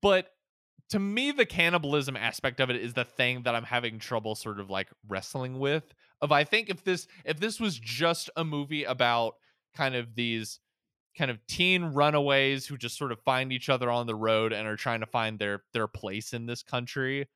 but 0.01 0.31
to 0.91 1.01
me 1.01 1.33
the 1.33 1.45
cannibalism 1.45 2.17
aspect 2.17 2.61
of 2.61 2.71
it 2.71 2.77
is 2.77 2.95
the 2.95 3.05
thing 3.05 3.43
that 3.43 3.57
i'm 3.57 3.65
having 3.65 3.99
trouble 3.99 4.37
sort 4.37 4.61
of 4.61 4.71
like 4.71 4.89
wrestling 5.09 5.59
with 5.59 5.93
of 6.21 6.33
i 6.33 6.45
think 6.45 6.69
if 6.69 6.85
this 6.85 7.07
if 7.25 7.39
this 7.39 7.61
was 7.61 7.79
just 7.79 8.31
a 8.37 8.45
movie 8.45 8.85
about 8.85 9.35
kind 9.75 9.95
of 9.95 10.15
these 10.15 10.61
kind 11.17 11.31
of 11.31 11.39
teen 11.47 11.85
runaways 11.85 12.67
who 12.67 12.77
just 12.77 12.99
sort 12.99 13.13
of 13.13 13.19
find 13.21 13.53
each 13.53 13.69
other 13.69 13.91
on 13.91 14.07
the 14.07 14.15
road 14.15 14.53
and 14.53 14.69
are 14.69 14.77
trying 14.77 15.01
to 15.01 15.07
find 15.07 15.39
their 15.39 15.63
their 15.73 15.87
place 15.87 16.33
in 16.33 16.47
this 16.47 16.63
country 16.63 17.27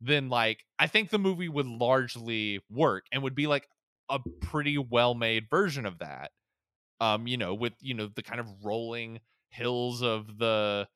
then 0.00 0.28
like 0.28 0.64
I 0.78 0.86
think 0.86 1.10
the 1.10 1.18
movie 1.18 1.48
would 1.48 1.66
largely 1.66 2.60
work 2.70 3.06
and 3.12 3.22
would 3.22 3.34
be 3.34 3.46
like 3.46 3.68
a 4.08 4.20
pretty 4.40 4.78
well 4.78 5.14
made 5.14 5.48
version 5.48 5.86
of 5.86 5.98
that. 5.98 6.30
Um, 7.00 7.26
you 7.26 7.36
know, 7.36 7.54
with 7.54 7.74
you 7.80 7.94
know 7.94 8.08
the 8.14 8.22
kind 8.22 8.40
of 8.40 8.64
rolling 8.64 9.20
hills 9.50 10.02
of 10.02 10.38
the 10.38 10.88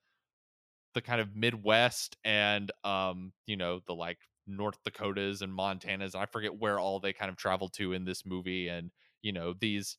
the 0.94 1.02
kind 1.02 1.20
of 1.20 1.36
Midwest 1.36 2.16
and 2.24 2.70
um, 2.84 3.32
you 3.46 3.56
know, 3.56 3.80
the 3.86 3.94
like 3.94 4.18
North 4.56 4.78
Dakotas 4.84 5.42
and 5.42 5.52
Montanas. 5.52 6.14
And 6.14 6.22
I 6.22 6.26
forget 6.26 6.58
where 6.58 6.78
all 6.78 7.00
they 7.00 7.12
kind 7.12 7.30
of 7.30 7.36
travel 7.36 7.68
to 7.70 7.92
in 7.92 8.04
this 8.04 8.24
movie 8.26 8.68
and 8.68 8.90
you 9.22 9.32
know, 9.32 9.54
these 9.58 9.98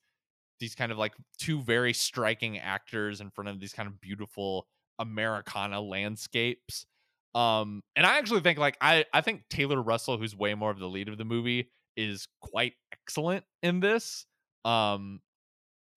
these 0.59 0.75
kind 0.75 0.91
of 0.91 0.97
like 0.97 1.13
two 1.39 1.61
very 1.61 1.93
striking 1.93 2.59
actors 2.59 3.21
in 3.21 3.29
front 3.31 3.49
of 3.49 3.59
these 3.59 3.73
kind 3.73 3.87
of 3.87 3.99
beautiful 3.99 4.67
Americana 4.99 5.81
landscapes 5.81 6.85
um, 7.33 7.81
and 7.95 8.05
I 8.05 8.17
actually 8.17 8.41
think 8.41 8.59
like 8.59 8.77
I 8.81 9.05
I 9.13 9.21
think 9.21 9.43
Taylor 9.49 9.81
Russell, 9.81 10.17
who's 10.17 10.35
way 10.35 10.53
more 10.53 10.71
of 10.71 10.79
the 10.79 10.89
lead 10.89 11.07
of 11.07 11.17
the 11.17 11.25
movie, 11.25 11.69
is 11.95 12.27
quite 12.41 12.73
excellent 12.91 13.45
in 13.63 13.79
this. 13.79 14.25
Um, 14.65 15.21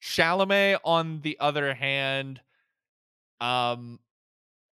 Chalamet, 0.02 0.78
on 0.84 1.20
the 1.22 1.36
other 1.40 1.74
hand, 1.74 2.40
um, 3.40 3.98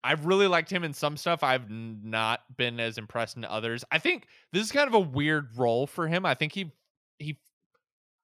I've 0.04 0.26
really 0.26 0.48
liked 0.48 0.72
him 0.72 0.84
in 0.84 0.94
some 0.94 1.18
stuff. 1.18 1.44
I've 1.44 1.70
not 1.70 2.42
been 2.56 2.80
as 2.80 2.98
impressed 2.98 3.38
in 3.38 3.44
others. 3.44 3.84
I 3.92 4.00
think 4.00 4.28
this 4.54 4.64
is 4.64 4.72
kind 4.72 4.88
of 4.88 4.94
a 4.94 5.00
weird 5.00 5.58
role 5.58 5.88
for 5.88 6.08
him. 6.08 6.26
I 6.26 6.36
think 6.36 6.54
he 6.54 6.72
he 7.18 7.38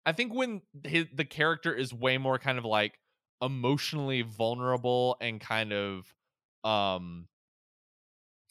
I 0.06 0.14
think 0.14 0.34
when 0.34 0.62
his, 0.84 1.08
the 1.14 1.26
character 1.26 1.74
is 1.74 1.94
way 1.94 2.18
more 2.18 2.40
kind 2.40 2.58
of 2.58 2.66
like 2.66 3.00
emotionally 3.42 4.22
vulnerable 4.22 5.18
and 5.20 5.42
kind 5.42 5.74
of 5.74 6.14
um 6.64 7.28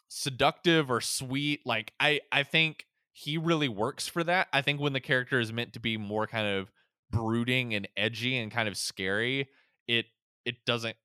seductive 0.08 0.90
or 0.90 1.00
sweet, 1.00 1.60
like 1.64 1.92
I 1.98 2.20
I 2.30 2.42
think 2.42 2.86
he 3.12 3.38
really 3.38 3.68
works 3.68 4.06
for 4.08 4.22
that. 4.24 4.48
I 4.52 4.60
think 4.60 4.80
when 4.80 4.92
the 4.92 5.00
character 5.00 5.40
is 5.40 5.52
meant 5.52 5.72
to 5.74 5.80
be 5.80 5.96
more 5.96 6.26
kind 6.26 6.46
of 6.46 6.70
brooding 7.10 7.74
and 7.74 7.88
edgy 7.96 8.36
and 8.36 8.50
kind 8.50 8.68
of 8.68 8.76
scary, 8.76 9.48
it 9.88 10.06
it 10.44 10.56
doesn't 10.66 10.96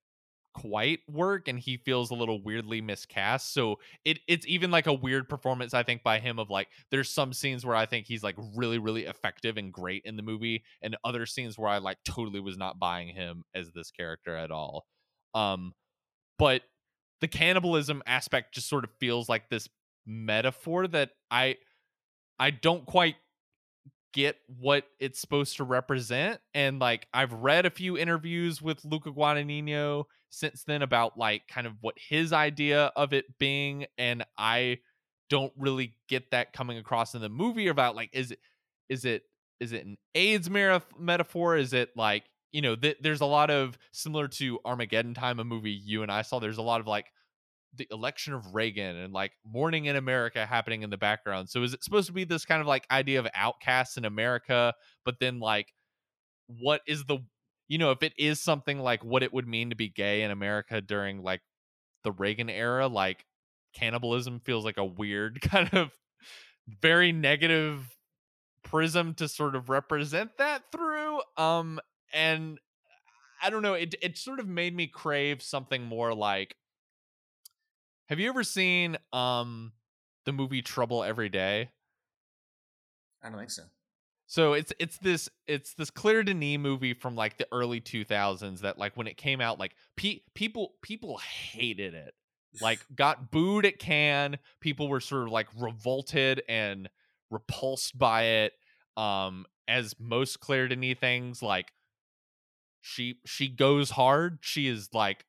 quite 0.61 0.99
work 1.07 1.47
and 1.47 1.57
he 1.57 1.77
feels 1.77 2.11
a 2.11 2.13
little 2.13 2.41
weirdly 2.43 2.81
miscast 2.81 3.53
so 3.53 3.77
it 4.03 4.19
it's 4.27 4.45
even 4.45 4.69
like 4.69 4.87
a 4.87 4.93
weird 4.93 5.29
performance 5.29 5.73
i 5.73 5.83
think 5.83 6.03
by 6.03 6.19
him 6.19 6.37
of 6.37 6.49
like 6.49 6.67
there's 6.91 7.09
some 7.09 7.31
scenes 7.31 7.65
where 7.65 7.75
i 7.75 7.85
think 7.85 8.05
he's 8.05 8.23
like 8.23 8.35
really 8.55 8.77
really 8.77 9.05
effective 9.05 9.57
and 9.57 9.71
great 9.71 10.01
in 10.03 10.17
the 10.17 10.21
movie 10.21 10.63
and 10.81 10.97
other 11.05 11.25
scenes 11.25 11.57
where 11.57 11.69
i 11.69 11.77
like 11.77 11.97
totally 12.03 12.41
was 12.41 12.57
not 12.57 12.77
buying 12.77 13.07
him 13.07 13.43
as 13.55 13.71
this 13.71 13.91
character 13.91 14.35
at 14.35 14.51
all. 14.51 14.85
Um 15.33 15.73
but 16.37 16.63
the 17.21 17.27
cannibalism 17.27 18.01
aspect 18.05 18.53
just 18.53 18.67
sort 18.67 18.83
of 18.83 18.89
feels 18.99 19.29
like 19.29 19.49
this 19.49 19.69
metaphor 20.05 20.87
that 20.87 21.11
i 21.31 21.55
i 22.37 22.49
don't 22.49 22.85
quite 22.85 23.15
get 24.13 24.37
what 24.47 24.85
it's 24.99 25.19
supposed 25.19 25.57
to 25.57 25.63
represent. 25.63 26.39
And 26.53 26.79
like 26.79 27.07
I've 27.13 27.33
read 27.33 27.65
a 27.65 27.69
few 27.69 27.97
interviews 27.97 28.61
with 28.61 28.83
Luca 28.83 29.11
Guadagnino 29.11 30.05
since 30.29 30.63
then 30.63 30.81
about 30.81 31.17
like 31.17 31.47
kind 31.47 31.67
of 31.67 31.73
what 31.81 31.95
his 31.97 32.33
idea 32.33 32.91
of 32.95 33.13
it 33.13 33.25
being, 33.39 33.85
and 33.97 34.23
I 34.37 34.79
don't 35.29 35.53
really 35.57 35.95
get 36.07 36.31
that 36.31 36.53
coming 36.53 36.77
across 36.77 37.13
in 37.13 37.21
the 37.21 37.29
movie 37.29 37.67
about 37.67 37.95
like 37.95 38.09
is 38.13 38.31
it 38.31 38.39
is 38.89 39.05
it 39.05 39.23
is 39.59 39.73
it 39.73 39.85
an 39.85 39.97
AIDS 40.15 40.49
metaphor? 40.97 41.57
Is 41.57 41.73
it 41.73 41.89
like 41.95 42.23
you 42.51 42.61
know 42.61 42.75
th- 42.75 42.97
there's 43.01 43.21
a 43.21 43.25
lot 43.25 43.49
of 43.51 43.77
similar 43.91 44.27
to 44.27 44.59
Armageddon 44.65 45.13
Time, 45.13 45.39
a 45.39 45.43
movie 45.43 45.71
you 45.71 46.03
and 46.03 46.11
I 46.11 46.23
saw. 46.23 46.39
There's 46.39 46.57
a 46.57 46.63
lot 46.63 46.81
of 46.81 46.87
like 46.87 47.07
the 47.75 47.87
election 47.91 48.33
of 48.33 48.55
Reagan 48.55 48.95
and 48.95 49.13
like 49.13 49.33
morning 49.45 49.85
in 49.85 49.95
America 49.95 50.45
happening 50.45 50.81
in 50.81 50.89
the 50.89 50.97
background. 50.97 51.49
So 51.49 51.63
is 51.63 51.73
it 51.73 51.83
supposed 51.83 52.07
to 52.07 52.13
be 52.13 52.23
this 52.23 52.45
kind 52.45 52.61
of 52.61 52.67
like 52.67 52.85
idea 52.89 53.19
of 53.19 53.27
outcasts 53.35 53.97
in 53.97 54.05
America, 54.05 54.73
but 55.05 55.19
then 55.19 55.39
like 55.39 55.73
what 56.47 56.81
is 56.87 57.05
the 57.05 57.19
you 57.67 57.77
know, 57.77 57.91
if 57.91 58.01
it 58.01 58.13
is 58.17 58.39
something 58.39 58.79
like 58.79 59.03
what 59.05 59.21
it 59.21 59.31
would 59.31 59.47
mean 59.47 59.69
to 59.69 59.75
be 59.75 59.89
gay 59.89 60.23
in 60.23 60.31
America 60.31 60.81
during 60.81 61.21
like 61.21 61.41
the 62.03 62.11
Reagan 62.11 62.49
era, 62.49 62.87
like 62.87 63.25
cannibalism 63.75 64.39
feels 64.39 64.65
like 64.65 64.77
a 64.77 64.85
weird 64.85 65.39
kind 65.43 65.69
of 65.73 65.91
very 66.81 67.11
negative 67.11 67.95
prism 68.63 69.13
to 69.15 69.27
sort 69.27 69.55
of 69.55 69.69
represent 69.69 70.31
that 70.37 70.63
through. 70.71 71.21
Um 71.37 71.79
and 72.11 72.59
I 73.41 73.49
don't 73.51 73.61
know, 73.61 73.75
it 73.75 73.95
it 74.01 74.17
sort 74.17 74.39
of 74.39 74.47
made 74.47 74.75
me 74.75 74.87
crave 74.87 75.41
something 75.41 75.83
more 75.83 76.13
like 76.13 76.55
have 78.09 78.19
you 78.19 78.27
ever 78.27 78.43
seen 78.43 78.97
um 79.13 79.71
the 80.25 80.31
movie 80.31 80.61
Trouble 80.61 81.03
Every 81.03 81.29
Day? 81.29 81.69
I 83.23 83.29
don't 83.29 83.37
think 83.37 83.51
so. 83.51 83.63
So 84.25 84.53
it's 84.53 84.73
it's 84.79 84.97
this 84.97 85.29
it's 85.47 85.73
this 85.75 85.91
Claire 85.91 86.23
Denis 86.23 86.57
movie 86.57 86.93
from 86.93 87.15
like 87.15 87.37
the 87.37 87.47
early 87.51 87.79
2000s 87.79 88.61
that 88.61 88.77
like 88.77 88.97
when 88.97 89.07
it 89.07 89.17
came 89.17 89.41
out 89.41 89.59
like 89.59 89.73
pe- 89.95 90.21
people 90.33 90.73
people 90.81 91.17
hated 91.17 91.93
it. 91.93 92.13
Like 92.61 92.79
got 92.95 93.31
booed 93.31 93.65
at 93.65 93.79
Cannes. 93.79 94.37
People 94.59 94.87
were 94.87 94.99
sort 94.99 95.23
of 95.23 95.31
like 95.31 95.47
revolted 95.57 96.41
and 96.49 96.89
repulsed 97.29 97.97
by 97.97 98.23
it. 98.23 98.53
Um 98.97 99.45
as 99.67 99.95
most 99.99 100.39
Claire 100.39 100.67
Denis 100.67 100.97
things 100.97 101.43
like 101.43 101.71
she 102.81 103.19
she 103.25 103.47
goes 103.47 103.91
hard. 103.91 104.39
She 104.41 104.67
is 104.67 104.89
like 104.93 105.25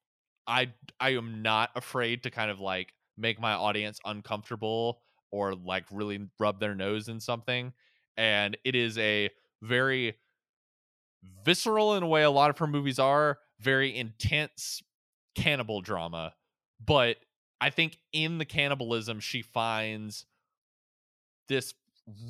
I 0.50 0.72
I 0.98 1.10
am 1.10 1.42
not 1.42 1.70
afraid 1.76 2.24
to 2.24 2.30
kind 2.30 2.50
of 2.50 2.60
like 2.60 2.92
make 3.16 3.40
my 3.40 3.52
audience 3.52 4.00
uncomfortable 4.04 5.00
or 5.30 5.54
like 5.54 5.84
really 5.92 6.28
rub 6.40 6.58
their 6.58 6.74
nose 6.74 7.08
in 7.08 7.20
something 7.20 7.72
and 8.16 8.56
it 8.64 8.74
is 8.74 8.98
a 8.98 9.30
very 9.62 10.16
visceral 11.44 11.94
in 11.94 12.02
a 12.02 12.06
way 12.06 12.22
a 12.22 12.30
lot 12.30 12.50
of 12.50 12.58
her 12.58 12.66
movies 12.66 12.98
are 12.98 13.38
very 13.60 13.96
intense 13.96 14.82
cannibal 15.36 15.80
drama 15.80 16.34
but 16.84 17.18
i 17.60 17.70
think 17.70 17.98
in 18.12 18.38
the 18.38 18.44
cannibalism 18.44 19.20
she 19.20 19.42
finds 19.42 20.26
this 21.48 21.74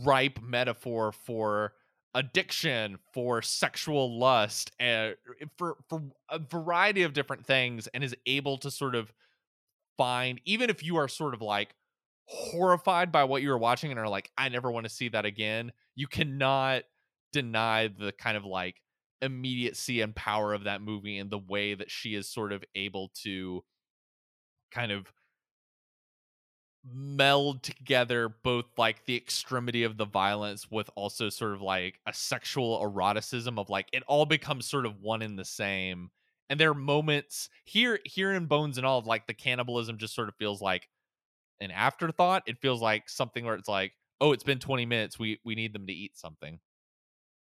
ripe 0.04 0.40
metaphor 0.42 1.12
for 1.12 1.72
addiction 2.14 2.98
for 3.12 3.40
sexual 3.40 4.18
lust 4.18 4.72
and 4.80 5.14
eh, 5.40 5.46
for 5.56 5.76
for 5.88 6.02
a 6.28 6.38
variety 6.38 7.02
of 7.02 7.12
different 7.12 7.46
things 7.46 7.86
and 7.88 8.02
is 8.02 8.16
able 8.26 8.58
to 8.58 8.70
sort 8.70 8.94
of 8.94 9.12
find 9.96 10.40
even 10.44 10.70
if 10.70 10.82
you 10.82 10.96
are 10.96 11.08
sort 11.08 11.34
of 11.34 11.42
like 11.42 11.74
horrified 12.26 13.12
by 13.12 13.24
what 13.24 13.42
you 13.42 13.48
were 13.48 13.58
watching 13.58 13.90
and 13.90 14.00
are 14.00 14.08
like 14.08 14.30
I 14.36 14.48
never 14.48 14.70
want 14.70 14.86
to 14.86 14.90
see 14.90 15.08
that 15.10 15.24
again 15.24 15.72
you 15.94 16.08
cannot 16.08 16.82
deny 17.32 17.88
the 17.88 18.12
kind 18.12 18.36
of 18.36 18.44
like 18.44 18.76
immediacy 19.22 20.00
and 20.00 20.14
power 20.14 20.52
of 20.52 20.64
that 20.64 20.82
movie 20.82 21.18
and 21.18 21.30
the 21.30 21.38
way 21.38 21.74
that 21.74 21.90
she 21.90 22.14
is 22.14 22.28
sort 22.28 22.52
of 22.52 22.64
able 22.74 23.10
to 23.22 23.62
kind 24.70 24.90
of 24.90 25.12
meld 26.84 27.62
together 27.62 28.28
both 28.42 28.64
like 28.78 29.04
the 29.04 29.16
extremity 29.16 29.82
of 29.82 29.98
the 29.98 30.06
violence 30.06 30.70
with 30.70 30.88
also 30.94 31.28
sort 31.28 31.52
of 31.52 31.60
like 31.60 32.00
a 32.06 32.12
sexual 32.12 32.80
eroticism 32.82 33.58
of 33.58 33.68
like 33.68 33.88
it 33.92 34.02
all 34.06 34.24
becomes 34.24 34.66
sort 34.66 34.86
of 34.86 35.00
one 35.00 35.22
in 35.22 35.36
the 35.36 35.44
same. 35.44 36.10
And 36.48 36.58
there 36.58 36.70
are 36.70 36.74
moments 36.74 37.48
here 37.64 38.00
here 38.04 38.32
in 38.32 38.46
bones 38.46 38.78
and 38.78 38.86
all 38.86 38.98
of 38.98 39.06
like 39.06 39.26
the 39.26 39.34
cannibalism 39.34 39.98
just 39.98 40.14
sort 40.14 40.28
of 40.28 40.34
feels 40.36 40.62
like 40.62 40.88
an 41.60 41.70
afterthought. 41.70 42.44
It 42.46 42.60
feels 42.60 42.80
like 42.80 43.08
something 43.08 43.44
where 43.44 43.54
it's 43.54 43.68
like 43.68 43.92
oh 44.20 44.32
it's 44.32 44.44
been 44.44 44.58
20 44.58 44.86
minutes. 44.86 45.18
We 45.18 45.38
we 45.44 45.54
need 45.54 45.74
them 45.74 45.86
to 45.86 45.92
eat 45.92 46.16
something. 46.16 46.60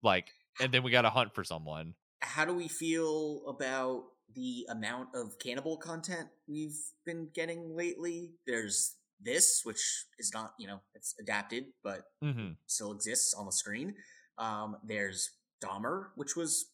Like 0.03 0.29
and 0.61 0.71
then 0.71 0.83
we 0.83 0.91
got 0.91 1.01
to 1.01 1.09
hunt 1.09 1.33
for 1.33 1.43
someone. 1.43 1.95
How 2.21 2.45
do 2.45 2.53
we 2.53 2.67
feel 2.67 3.43
about 3.47 4.03
the 4.33 4.65
amount 4.69 5.09
of 5.15 5.37
cannibal 5.39 5.77
content 5.77 6.29
we've 6.47 6.77
been 7.05 7.29
getting 7.33 7.75
lately? 7.75 8.31
There's 8.47 8.95
this, 9.23 9.61
which 9.63 10.05
is 10.19 10.31
not, 10.33 10.53
you 10.59 10.67
know, 10.67 10.79
it's 10.95 11.15
adapted, 11.19 11.65
but 11.83 12.01
mm-hmm. 12.23 12.51
still 12.67 12.91
exists 12.91 13.33
on 13.33 13.45
the 13.45 13.51
screen. 13.51 13.95
Um, 14.37 14.77
there's 14.83 15.31
Dahmer, 15.63 16.07
which 16.15 16.35
was 16.35 16.65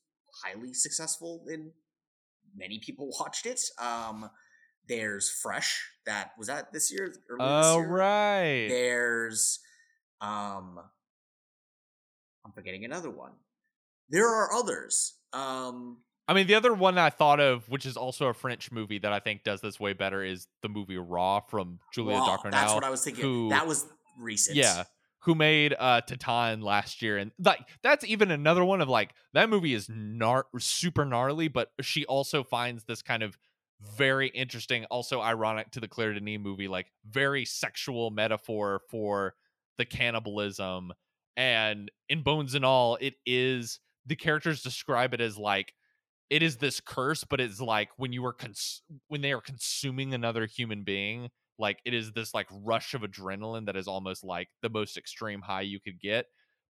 highly 0.44 0.74
successful 0.74 1.44
and 1.48 1.72
many 2.56 2.80
people 2.80 3.10
watched 3.20 3.46
it. 3.46 3.62
Um, 3.80 4.30
there's 4.88 5.30
Fresh, 5.30 5.88
that 6.06 6.32
was 6.38 6.48
that 6.48 6.74
this 6.74 6.92
year? 6.92 7.14
Oh, 7.40 7.62
this 7.62 7.76
year? 7.76 7.88
right. 7.88 8.68
There's, 8.70 9.60
um, 10.22 10.80
I'm 12.46 12.52
forgetting 12.54 12.86
another 12.86 13.12
one. 13.12 13.34
There 14.10 14.28
are 14.28 14.52
others. 14.54 15.14
Um, 15.34 15.98
I 16.30 16.34
mean, 16.36 16.46
the 16.46 16.54
other 16.54 16.76
one 16.76 17.00
I 17.00 17.10
thought 17.10 17.40
of, 17.40 17.68
which 17.70 17.88
is 17.88 17.98
also 17.98 18.28
a 18.28 18.36
French 18.36 18.72
movie 18.72 19.00
that 19.00 19.12
I 19.12 19.20
think 19.20 19.44
does 19.44 19.62
this 19.62 19.80
way 19.80 19.94
better, 19.94 20.24
is 20.24 20.46
the 20.62 20.70
movie 20.70 20.96
Raw 20.96 21.40
from 21.40 21.80
Julia 21.92 22.18
Raw, 22.18 22.38
Ducournau. 22.38 22.52
That's 22.52 22.74
what 22.76 22.84
I 22.84 22.92
was 22.92 23.04
thinking. 23.04 23.24
Who, 23.24 23.50
that 23.50 23.66
was 23.66 23.88
recent. 24.16 24.56
Yeah, 24.56 24.84
who 25.22 25.34
made 25.34 25.76
uh 25.80 26.02
Titane 26.08 26.62
last 26.62 27.02
year, 27.02 27.18
and 27.18 27.32
like 27.44 27.68
that's 27.82 28.06
even 28.06 28.30
another 28.30 28.64
one 28.64 28.80
of 28.80 28.88
like 28.88 29.16
that 29.34 29.50
movie 29.50 29.74
is 29.74 29.88
gnar- 29.88 30.44
super 30.60 31.04
gnarly, 31.04 31.48
but 31.48 31.72
she 31.82 32.06
also 32.06 32.44
finds 32.44 32.84
this 32.84 33.02
kind 33.02 33.24
of 33.24 33.36
very 33.98 34.28
interesting, 34.28 34.86
also 34.86 35.22
ironic 35.22 35.72
to 35.72 35.80
the 35.80 35.88
Claire 35.88 36.14
Denis 36.14 36.40
movie, 36.40 36.68
like 36.68 36.92
very 37.10 37.44
sexual 37.44 38.12
metaphor 38.12 38.82
for 38.92 39.34
the 39.80 39.86
cannibalism. 39.86 40.94
And 41.36 41.90
in 42.08 42.22
Bones 42.22 42.54
and 42.54 42.66
All, 42.66 42.98
it 43.02 43.16
is 43.26 43.80
the 44.06 44.16
characters 44.16 44.62
describe 44.62 45.16
it 45.16 45.22
as 45.22 45.36
like 45.36 45.74
it 46.30 46.44
is 46.44 46.58
this 46.58 46.80
curse 46.80 47.24
but 47.24 47.40
it's 47.40 47.60
like 47.60 47.90
when 47.98 48.14
you 48.14 48.26
are 48.26 48.34
cons- 48.34 48.82
when 49.08 49.22
they 49.22 49.34
are 49.34 49.42
consuming 49.42 50.14
another 50.14 50.46
human 50.46 50.84
being 50.84 51.30
like 51.58 51.80
it 51.86 51.94
is 51.94 52.12
this 52.14 52.34
like 52.34 52.48
rush 52.64 52.94
of 52.94 53.02
adrenaline 53.02 53.66
that 53.66 53.76
is 53.76 53.88
almost 53.88 54.24
like 54.24 54.48
the 54.62 54.70
most 54.70 54.98
extreme 54.98 55.42
high 55.42 55.62
you 55.62 55.80
could 55.80 56.00
get 56.00 56.26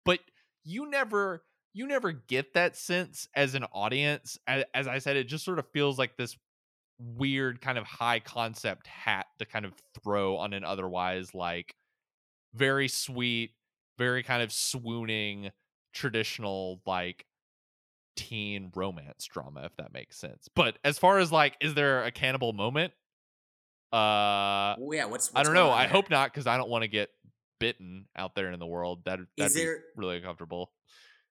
but 0.05 0.21
you 0.65 0.89
never 0.89 1.43
you 1.75 1.87
never 1.87 2.13
get 2.13 2.55
that 2.55 2.77
sense 2.77 3.29
as 3.35 3.55
an 3.55 3.65
audience 3.73 4.39
as, 4.47 4.65
as 4.75 4.87
i 4.87 4.99
said 4.99 5.17
it 5.17 5.25
just 5.25 5.45
sort 5.45 5.59
of 5.59 5.67
feels 5.73 5.99
like 5.99 6.17
this 6.17 6.37
weird 6.99 7.61
kind 7.61 7.79
of 7.79 7.85
high 7.85 8.19
concept 8.19 8.87
hat 8.87 9.27
to 9.39 9.45
kind 9.45 9.65
of 9.65 9.73
throw 10.03 10.37
on 10.37 10.53
an 10.53 10.65
otherwise 10.65 11.35
like 11.35 11.75
very 12.55 12.89
sweet 12.89 13.51
very 13.99 14.23
kind 14.23 14.43
of 14.43 14.53
swooning 14.53 15.51
traditional 15.93 16.81
like 16.87 17.25
teen 18.19 18.73
romance 18.75 19.27
drama, 19.27 19.63
if 19.65 19.77
that 19.77 19.93
makes 19.93 20.19
sense. 20.19 20.49
But 20.55 20.77
as 20.85 20.99
far 20.99 21.19
as 21.19 21.31
like, 21.31 21.57
is 21.61 21.75
there 21.75 22.05
a 22.05 22.11
cannibal 22.11 22.53
moment? 22.53 22.93
Uh, 23.93 24.75
well, 24.79 24.91
yeah, 24.93 25.05
what's, 25.05 25.33
what's 25.33 25.37
I 25.37 25.43
don't 25.45 25.55
know. 25.55 25.71
I 25.71 25.87
hope 25.87 26.11
not 26.11 26.33
because 26.33 26.47
I 26.47 26.57
don't 26.57 26.69
want 26.69 26.83
to 26.83 26.89
get 26.89 27.11
bitten 27.61 28.07
out 28.17 28.35
there 28.35 28.51
in 28.51 28.59
the 28.59 28.67
world. 28.67 29.05
That 29.05 29.21
be 29.37 29.49
there, 29.49 29.85
really 29.97 30.17
uncomfortable. 30.17 30.73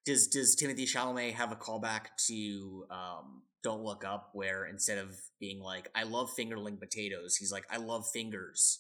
Does 0.06 0.28
Does 0.28 0.56
Timothée 0.56 0.88
Chalamet 0.88 1.34
have 1.34 1.52
a 1.52 1.56
callback 1.56 2.06
to 2.28 2.86
um, 2.90 3.44
Don't 3.64 3.84
Look 3.84 4.06
Up, 4.06 4.30
where 4.34 4.66
instead 4.66 4.98
of 4.98 5.12
being 5.40 5.60
like 5.60 5.90
"I 5.94 6.04
love 6.04 6.30
fingerling 6.38 6.80
potatoes," 6.80 7.36
he's 7.36 7.52
like 7.52 7.66
"I 7.70 7.78
love 7.78 8.06
fingers." 8.12 8.80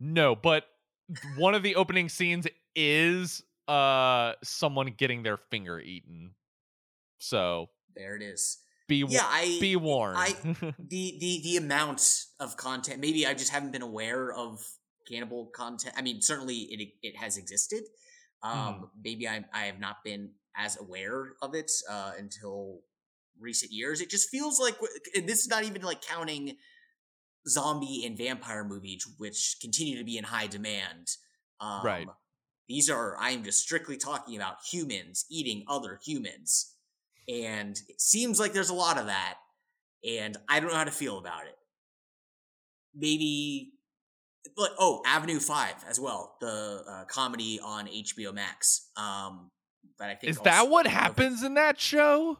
No, 0.00 0.34
but 0.34 0.64
one 1.36 1.54
of 1.54 1.62
the 1.62 1.76
opening 1.76 2.08
scenes 2.08 2.48
is 2.74 3.42
uh 3.68 4.32
someone 4.42 4.94
getting 4.96 5.22
their 5.22 5.36
finger 5.36 5.80
eaten. 5.80 6.34
So 7.18 7.68
there 7.96 8.16
it 8.16 8.22
is. 8.22 8.58
Be 8.86 9.04
yeah, 9.08 9.22
I 9.24 9.58
be 9.60 9.76
warned. 9.76 10.18
I 10.18 10.34
the 10.78 11.16
the 11.18 11.40
the 11.42 11.56
amount 11.56 12.24
of 12.38 12.56
content. 12.56 13.00
Maybe 13.00 13.26
I 13.26 13.32
just 13.34 13.50
haven't 13.50 13.72
been 13.72 13.82
aware 13.82 14.32
of 14.32 14.60
cannibal 15.08 15.46
content. 15.46 15.94
I 15.96 16.02
mean, 16.02 16.20
certainly 16.20 16.56
it 16.56 16.88
it 17.02 17.16
has 17.16 17.38
existed. 17.38 17.84
Um, 18.42 18.52
mm. 18.52 18.88
Maybe 19.02 19.26
I 19.26 19.44
I 19.54 19.62
have 19.62 19.80
not 19.80 20.04
been 20.04 20.32
as 20.56 20.78
aware 20.78 21.32
of 21.40 21.54
it 21.54 21.70
uh, 21.90 22.12
until 22.18 22.80
recent 23.40 23.72
years. 23.72 24.00
It 24.00 24.10
just 24.10 24.28
feels 24.28 24.60
like 24.60 24.76
this 25.14 25.40
is 25.40 25.48
not 25.48 25.64
even 25.64 25.82
like 25.82 26.02
counting 26.02 26.56
zombie 27.48 28.04
and 28.06 28.16
vampire 28.16 28.64
movies, 28.64 29.06
which 29.18 29.56
continue 29.60 29.98
to 29.98 30.04
be 30.04 30.18
in 30.18 30.24
high 30.24 30.46
demand. 30.46 31.08
Um, 31.60 31.84
right. 31.84 32.08
These 32.68 32.88
are 32.90 33.16
I 33.18 33.30
am 33.30 33.44
just 33.44 33.60
strictly 33.60 33.96
talking 33.96 34.36
about 34.36 34.56
humans 34.70 35.26
eating 35.30 35.64
other 35.68 36.00
humans 36.04 36.74
and 37.28 37.80
it 37.88 38.00
seems 38.00 38.38
like 38.38 38.52
there's 38.52 38.70
a 38.70 38.74
lot 38.74 38.98
of 38.98 39.06
that, 39.06 39.36
and 40.06 40.36
I 40.48 40.60
don't 40.60 40.70
know 40.70 40.76
how 40.76 40.84
to 40.84 40.90
feel 40.90 41.18
about 41.18 41.46
it. 41.46 41.56
Maybe, 42.94 43.72
but 44.56 44.70
oh, 44.78 45.02
Avenue 45.06 45.40
Five 45.40 45.74
as 45.88 45.98
well, 45.98 46.36
the 46.40 46.84
uh, 46.88 47.04
comedy 47.06 47.60
on 47.62 47.86
HBO 47.86 48.34
Max. 48.34 48.90
Um, 48.96 49.50
but 49.98 50.08
I 50.08 50.14
think 50.14 50.30
is 50.30 50.40
that 50.40 50.68
what 50.68 50.86
happens 50.86 51.42
in 51.42 51.54
that 51.54 51.80
show? 51.80 52.38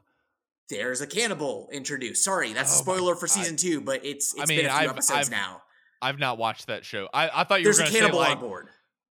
There's 0.71 1.01
a 1.01 1.07
cannibal 1.07 1.69
introduced. 1.73 2.25
Sorry, 2.25 2.53
that's 2.53 2.73
oh 2.73 2.81
a 2.81 2.83
spoiler 2.83 3.15
for 3.17 3.27
season 3.27 3.57
two, 3.57 3.81
but 3.81 4.05
it's 4.05 4.35
it's 4.35 4.43
I 4.43 4.47
mean, 4.47 4.59
been 4.61 4.67
a 4.67 4.71
few 4.71 4.79
I've, 4.79 4.91
episodes 4.91 5.29
I've, 5.29 5.31
now. 5.31 5.63
I've 6.03 6.19
not 6.19 6.37
watched 6.37 6.67
that 6.67 6.85
show. 6.85 7.09
I, 7.13 7.31
I 7.33 7.45
thought 7.45 7.61
you 7.61 7.65
There's 7.65 7.79
were 7.79 7.85
going 7.85 7.95
to 7.95 7.99
say 8.01 8.13
like, 8.13 8.37
on 8.37 8.41
board. 8.41 8.69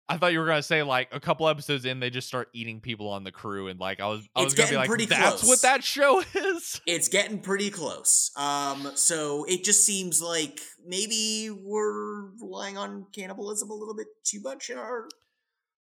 I 0.08 0.16
thought 0.16 0.32
you 0.32 0.38
were 0.38 0.46
gonna 0.46 0.62
say 0.62 0.82
like 0.82 1.08
a 1.12 1.20
couple 1.20 1.48
episodes 1.48 1.84
in, 1.84 2.00
they 2.00 2.08
just 2.08 2.26
start 2.28 2.48
eating 2.54 2.80
people 2.80 3.08
on 3.10 3.24
the 3.24 3.32
crew, 3.32 3.68
and 3.68 3.78
like 3.78 4.00
I 4.00 4.06
was, 4.06 4.26
I 4.34 4.42
it's 4.42 4.46
was 4.46 4.54
gonna 4.54 4.70
be 4.70 4.76
like, 4.76 5.08
that's 5.08 5.40
close. 5.40 5.48
what 5.48 5.62
that 5.62 5.84
show 5.84 6.22
is. 6.34 6.80
It's 6.86 7.08
getting 7.08 7.40
pretty 7.40 7.70
close. 7.70 8.30
Um, 8.36 8.92
so 8.94 9.44
it 9.44 9.64
just 9.64 9.84
seems 9.84 10.22
like 10.22 10.60
maybe 10.86 11.50
we're 11.50 12.30
relying 12.40 12.78
on 12.78 13.06
cannibalism 13.12 13.70
a 13.70 13.74
little 13.74 13.94
bit 13.94 14.06
too 14.24 14.40
much 14.40 14.70
in 14.70 14.78
our 14.78 15.08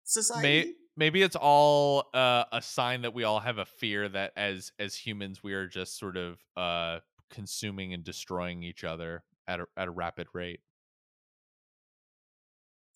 society. 0.04 0.42
May- 0.42 0.72
maybe 0.96 1.22
it's 1.22 1.36
all 1.36 2.10
uh, 2.12 2.44
a 2.52 2.60
sign 2.60 3.02
that 3.02 3.14
we 3.14 3.24
all 3.24 3.40
have 3.40 3.56
a 3.58 3.64
fear 3.64 4.08
that 4.10 4.32
as 4.36 4.72
as 4.78 4.94
humans 4.94 5.42
we 5.42 5.54
are 5.54 5.66
just 5.66 5.98
sort 5.98 6.16
of 6.18 6.38
uh 6.56 6.98
consuming 7.30 7.94
and 7.94 8.04
destroying 8.04 8.62
each 8.62 8.84
other 8.84 9.24
at 9.48 9.58
a 9.58 9.66
at 9.76 9.88
a 9.88 9.90
rapid 9.90 10.26
rate. 10.34 10.60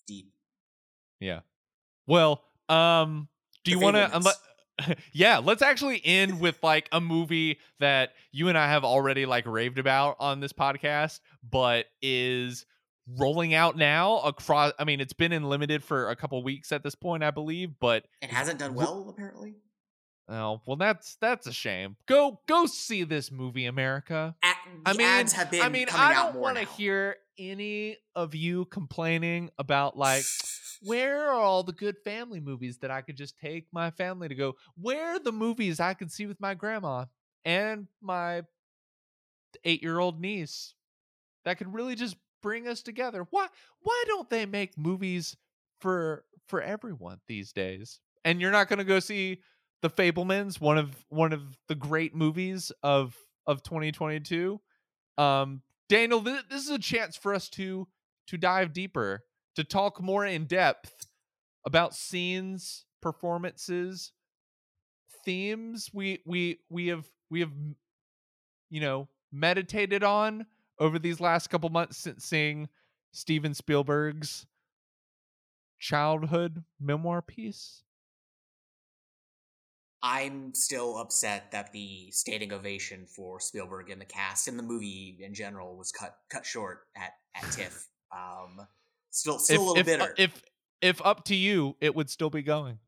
Deep. 0.07 0.31
Yeah. 1.21 1.41
Well, 2.07 2.43
um, 2.69 3.29
do 3.64 3.71
you 3.71 3.81
want 3.81 3.97
to? 3.97 4.09
Unle- 4.09 4.97
yeah, 5.12 5.39
let's 5.39 5.62
actually 5.62 6.01
end 6.05 6.41
with 6.41 6.62
like 6.62 6.89
a 6.93 7.01
movie 7.01 7.59
that 7.81 8.11
you 8.33 8.49
and 8.49 8.59
I 8.59 8.69
have 8.69 8.85
already 8.85 9.27
like 9.27 9.47
raved 9.47 9.79
about 9.79 10.17
on 10.21 10.41
this 10.41 10.53
podcast, 10.53 11.21
but 11.49 11.87
is 12.03 12.67
rolling 13.19 13.55
out 13.55 13.77
now 13.77 14.19
across. 14.19 14.73
I 14.79 14.85
mean, 14.85 15.01
it's 15.01 15.12
been 15.12 15.33
in 15.33 15.45
limited 15.45 15.83
for 15.83 16.11
a 16.11 16.17
couple 16.17 16.43
weeks 16.43 16.73
at 16.73 16.83
this 16.83 16.95
point, 16.95 17.23
I 17.23 17.31
believe, 17.31 17.79
but 17.81 18.05
it 18.21 18.31
hasn't 18.31 18.59
done 18.59 18.75
well 18.75 19.07
apparently. 19.09 19.57
Oh 20.29 20.61
well, 20.67 20.77
that's 20.77 21.17
that's 21.21 21.47
a 21.47 21.53
shame. 21.53 21.97
Go 22.07 22.41
go 22.49 22.67
see 22.67 23.05
this 23.05 23.31
movie, 23.31 23.67
America. 23.67 24.35
At, 24.43 24.57
I 24.85 24.93
mean, 24.93 25.07
ads 25.07 25.33
have 25.35 25.51
been. 25.51 25.62
I 25.62 25.69
mean, 25.69 25.87
I 25.95 26.14
don't 26.14 26.37
want 26.37 26.59
to 26.59 26.64
hear 26.64 27.17
any 27.39 27.97
of 28.14 28.34
you 28.34 28.64
complaining 28.66 29.51
about 29.59 29.97
like 29.97 30.24
where 30.82 31.28
are 31.28 31.41
all 31.41 31.62
the 31.62 31.72
good 31.72 31.97
family 32.05 32.41
movies 32.41 32.78
that 32.78 32.91
I 32.91 33.01
could 33.01 33.16
just 33.16 33.39
take 33.39 33.66
my 33.72 33.91
family 33.91 34.28
to 34.28 34.34
go? 34.34 34.55
Where 34.80 35.14
are 35.14 35.18
the 35.18 35.32
movies 35.32 35.80
I 35.80 35.95
can 35.95 36.09
see 36.09 36.26
with 36.26 36.41
my 36.41 36.55
grandma 36.55 37.07
and 37.45 37.87
my 38.01 38.43
eight 39.64 39.82
year 39.82 39.99
old 39.99 40.20
niece 40.20 40.74
that 41.45 41.59
could 41.59 41.72
really 41.72 41.95
just 41.95 42.16
bring 42.43 42.68
us 42.68 42.82
together? 42.82 43.26
Why 43.30 43.49
why 43.80 44.05
don't 44.07 44.30
they 44.30 44.47
make 44.47 44.78
movies 44.78 45.37
for 45.80 46.24
for 46.49 46.61
everyone 46.62 47.18
these 47.26 47.53
days? 47.53 48.01
And 48.24 48.41
you're 48.41 48.51
not 48.51 48.68
gonna 48.68 48.84
go 48.84 49.01
see 49.01 49.41
The 49.82 49.91
Fabelmans, 49.91 50.61
one 50.61 50.78
of 50.78 51.05
one 51.09 51.32
of 51.32 51.43
the 51.68 51.74
great 51.74 52.14
movies 52.14 52.72
of 52.82 53.16
of 53.47 53.62
2022. 53.62 54.61
Um 55.18 55.62
Daniel, 55.89 56.20
this, 56.20 56.43
this 56.51 56.64
is 56.64 56.70
a 56.70 56.78
chance 56.78 57.16
for 57.16 57.34
us 57.34 57.49
to 57.51 57.87
to 58.28 58.37
dive 58.37 58.72
deeper 58.72 59.22
to 59.55 59.64
talk 59.64 60.03
more 60.03 60.26
in 60.26 60.45
depth 60.45 61.07
about 61.64 61.95
scenes, 61.95 62.84
performances, 63.01 64.12
themes 65.24 65.91
we 65.93 66.20
we 66.24 66.59
we 66.70 66.87
have 66.87 67.07
we 67.30 67.41
have 67.41 67.53
you 68.70 68.80
know 68.80 69.09
meditated 69.32 70.03
on 70.03 70.47
over 70.78 70.99
these 70.99 71.20
last 71.20 71.49
couple 71.49 71.68
months 71.68 71.99
since 71.99 72.24
seeing 72.24 72.68
Steven 73.12 73.53
Spielberg's 73.53 74.47
childhood 75.78 76.64
memoir 76.80 77.20
piece. 77.20 77.82
I'm 80.03 80.55
still 80.55 80.99
upset 80.99 81.51
that 81.53 81.73
the 81.73 82.11
standing 82.13 82.53
ovation 82.53 83.07
for 83.07 83.41
Spielberg 83.41 83.91
and 83.91 84.01
the 84.01 84.07
cast 84.07 84.47
and 84.47 84.59
the 84.59 84.63
movie 84.63 85.19
in 85.21 85.35
general 85.35 85.77
was 85.77 85.91
cut 85.91 86.17
cut 86.31 86.47
short 86.47 86.81
at 86.97 87.13
at 87.35 87.51
TIFF. 87.53 87.89
Um, 88.13 88.67
Still, 89.17 89.39
still 89.39 89.55
if, 89.55 89.61
a 89.61 89.65
little 89.65 89.77
if, 89.77 89.81
uh, 89.81 90.05
bitter. 90.05 90.15
If 90.19 90.43
if 90.83 91.07
up 91.07 91.25
to 91.25 91.35
you, 91.35 91.75
it 91.81 91.95
would 91.95 92.11
still 92.11 92.29
be 92.29 92.43
going. 92.43 92.79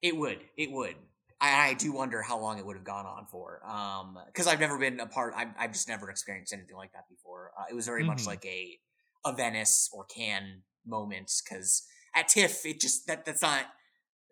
It 0.00 0.16
would. 0.16 0.38
It 0.56 0.72
would. 0.72 0.94
I, 1.38 1.68
I 1.68 1.74
do 1.74 1.92
wonder 1.92 2.22
how 2.22 2.38
long 2.38 2.58
it 2.58 2.64
would 2.64 2.76
have 2.76 2.84
gone 2.84 3.04
on 3.04 3.26
for. 3.26 3.60
Um, 3.66 4.18
because 4.26 4.46
I've 4.46 4.58
never 4.58 4.78
been 4.78 5.00
a 5.00 5.06
part. 5.06 5.34
I've, 5.36 5.50
I've 5.58 5.72
just 5.72 5.86
never 5.86 6.08
experienced 6.08 6.54
anything 6.54 6.76
like 6.76 6.92
that 6.92 7.06
before. 7.10 7.50
Uh, 7.58 7.64
it 7.70 7.74
was 7.74 7.84
very 7.84 8.00
mm-hmm. 8.00 8.08
much 8.08 8.26
like 8.26 8.44
a 8.46 8.78
a 9.26 9.34
Venice 9.34 9.90
or 9.92 10.06
Cannes 10.06 10.62
moment. 10.86 11.30
Because 11.44 11.82
at 12.14 12.28
TIFF, 12.28 12.64
it 12.64 12.80
just 12.80 13.06
that 13.06 13.26
that's 13.26 13.42
not. 13.42 13.66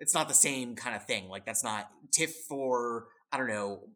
It's 0.05 0.13
not 0.13 0.29
the 0.29 0.35
same 0.35 0.77
kind 0.77 0.95
of 0.95 1.07
thing. 1.07 1.31
Like 1.31 1.47
that's 1.47 1.65
not 1.65 1.89
TIFF 2.13 2.31
for 2.47 3.07
I 3.33 3.39
don't 3.39 3.49
know 3.49 3.89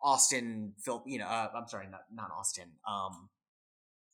Austin 0.00 0.74
film. 0.78 1.02
You 1.04 1.18
know, 1.18 1.26
uh, 1.26 1.48
I'm 1.56 1.66
sorry, 1.66 1.88
not 1.90 2.02
not 2.14 2.30
Austin. 2.30 2.68
Um, 2.88 3.28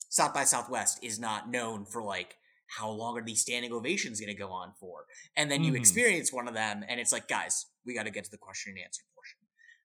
South 0.09 0.33
by 0.33 0.43
Southwest 0.43 1.03
is 1.03 1.19
not 1.19 1.47
known 1.47 1.85
for 1.85 2.01
like 2.01 2.33
how 2.65 2.89
long 2.89 3.15
are 3.15 3.23
these 3.23 3.41
standing 3.41 3.71
ovations 3.71 4.19
going 4.19 4.33
to 4.33 4.39
go 4.39 4.49
on 4.49 4.73
for? 4.79 5.05
And 5.37 5.51
then 5.51 5.63
you 5.63 5.73
mm-hmm. 5.73 5.81
experience 5.81 6.33
one 6.33 6.47
of 6.47 6.55
them, 6.55 6.83
and 6.89 6.99
it's 6.99 7.11
like, 7.11 7.27
guys, 7.27 7.67
we 7.85 7.93
got 7.93 8.07
to 8.07 8.11
get 8.11 8.23
to 8.23 8.31
the 8.31 8.37
question 8.37 8.73
and 8.75 8.83
answer 8.83 9.03
portion. 9.13 9.37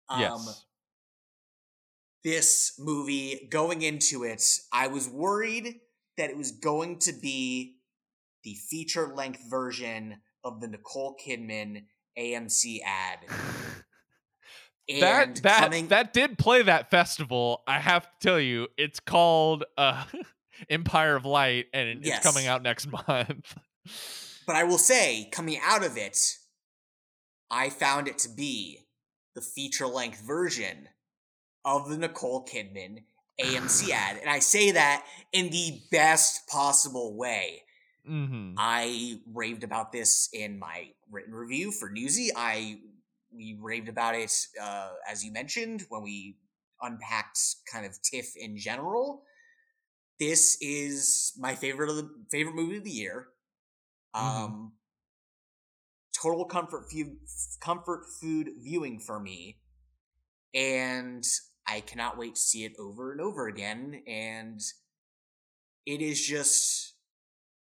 Um, 0.09 0.47
yes. 0.47 0.65
This 2.25 2.73
movie, 2.79 3.49
going 3.51 3.83
into 3.83 4.25
it, 4.25 4.43
I 4.73 4.87
was 4.87 5.11
worried 5.11 5.81
that 6.17 6.31
it 6.31 6.39
was 6.39 6.53
going 6.53 7.01
to 7.01 7.13
be 7.13 7.77
the 8.45 8.55
feature 8.55 9.13
length 9.15 9.43
version 9.51 10.23
of 10.45 10.61
the 10.61 10.69
Nicole 10.69 11.17
Kidman 11.17 11.85
AMC 12.19 12.81
ad. 12.85 13.19
that 15.01 15.37
that 15.37 15.61
coming... 15.61 15.89
that 15.89 16.13
did 16.13 16.39
play 16.39 16.63
that 16.63 16.91
festival. 16.91 17.63
I 17.67 17.81
have 17.81 18.03
to 18.03 18.11
tell 18.21 18.41
you, 18.41 18.69
it's 18.77 19.01
called 19.01 19.65
uh 19.77 20.05
Empire 20.71 21.17
of 21.17 21.25
Light, 21.25 21.67
and 21.73 21.89
it's 21.89 22.07
yes. 22.07 22.23
coming 22.23 22.47
out 22.47 22.63
next 22.63 22.87
month. 23.09 23.57
but 24.47 24.57
I 24.57 24.65
will 24.65 24.79
say, 24.79 25.29
coming 25.33 25.59
out 25.63 25.85
of 25.85 25.97
it, 25.97 26.19
I 27.51 27.71
found 27.71 28.09
it 28.09 28.19
to 28.19 28.29
be 28.29 28.81
the 29.35 29.41
feature 29.41 29.87
length 29.87 30.21
version 30.21 30.89
of 31.65 31.89
the 31.89 31.99
Nicole 31.99 32.47
Kidman 32.47 33.01
AMC 33.41 33.91
ad. 33.91 34.19
And 34.21 34.31
I 34.31 34.39
say 34.39 34.73
that 34.73 35.05
in 35.33 35.51
the 35.51 35.81
best 35.91 36.47
possible 36.47 37.17
way. 37.17 37.63
Mm-hmm. 38.09 38.55
I 38.59 39.21
raved 39.33 39.65
about 39.65 39.93
this 39.93 40.29
in 40.33 40.59
my 40.59 40.89
written 41.11 41.35
review 41.35 41.73
for 41.73 41.89
Newsy. 41.89 42.31
I 42.37 42.79
we 43.35 43.59
raved 43.61 43.89
about 43.89 44.15
it 44.15 44.33
uh, 44.63 44.91
as 45.11 45.25
you 45.25 45.33
mentioned 45.33 45.85
when 45.89 46.03
we 46.03 46.37
unpacked 46.83 47.39
kind 47.73 47.87
of 47.87 48.01
TIFF 48.03 48.37
in 48.37 48.57
general 48.57 49.25
this 50.21 50.57
is 50.61 51.33
my 51.39 51.55
favorite 51.55 51.91
of 51.91 51.97
the 51.97 52.11
favorite 52.31 52.55
movie 52.55 52.77
of 52.77 52.85
the 52.85 52.91
year. 52.91 53.29
Mm-hmm. 54.15 54.45
Um, 54.45 54.73
total 56.21 56.45
comfort 56.45 56.91
food, 56.91 57.17
comfort 57.61 58.05
food 58.21 58.51
viewing 58.63 59.01
for 59.01 59.19
me, 59.19 59.59
and 60.55 61.25
I 61.67 61.81
cannot 61.81 62.17
wait 62.17 62.37
to 62.37 62.41
see 62.41 62.65
it 62.65 62.73
over 62.79 63.13
and 63.13 63.21
over 63.21 63.49
again. 63.49 64.03
And 64.07 64.61
it 65.85 66.01
is 66.01 66.25
just 66.25 66.94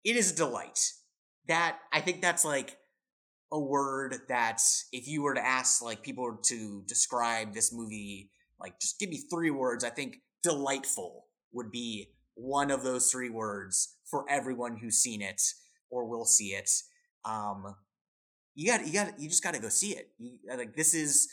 it 0.05 0.17
is 0.17 0.33
a 0.33 0.37
delight. 0.37 0.93
That 1.47 1.79
I 1.93 2.01
think 2.01 2.21
that's 2.21 2.45
like 2.45 2.77
a 3.51 3.59
word 3.59 4.17
that 4.29 4.61
if 4.93 5.09
you 5.09 5.23
were 5.23 5.35
to 5.35 5.45
ask 5.45 5.83
like 5.83 6.03
people 6.03 6.39
to 6.45 6.83
describe 6.87 7.55
this 7.55 7.73
movie, 7.73 8.31
like 8.61 8.79
just 8.81 8.99
give 8.99 9.09
me 9.09 9.23
three 9.31 9.51
words, 9.51 9.85
I 9.85 9.91
think 9.91 10.19
delightful 10.43 11.25
would 11.53 11.71
be 11.71 12.11
one 12.35 12.71
of 12.71 12.85
those 12.85 13.11
three 13.11 13.31
words 13.31 13.97
for 14.11 14.25
everyone 14.31 14.77
who's 14.77 14.99
seen 14.99 15.23
it 15.23 15.41
or 15.91 16.07
will 16.07 16.25
see 16.25 16.49
it. 16.49 16.71
Um, 17.25 17.75
you 18.55 18.67
got 18.67 18.87
you 18.87 18.93
got 18.93 19.19
you 19.19 19.29
just 19.29 19.43
got 19.43 19.55
to 19.55 19.61
go 19.61 19.69
see 19.69 19.93
it. 19.93 20.11
You, 20.19 20.39
like 20.57 20.75
this 20.75 20.95
is 20.95 21.29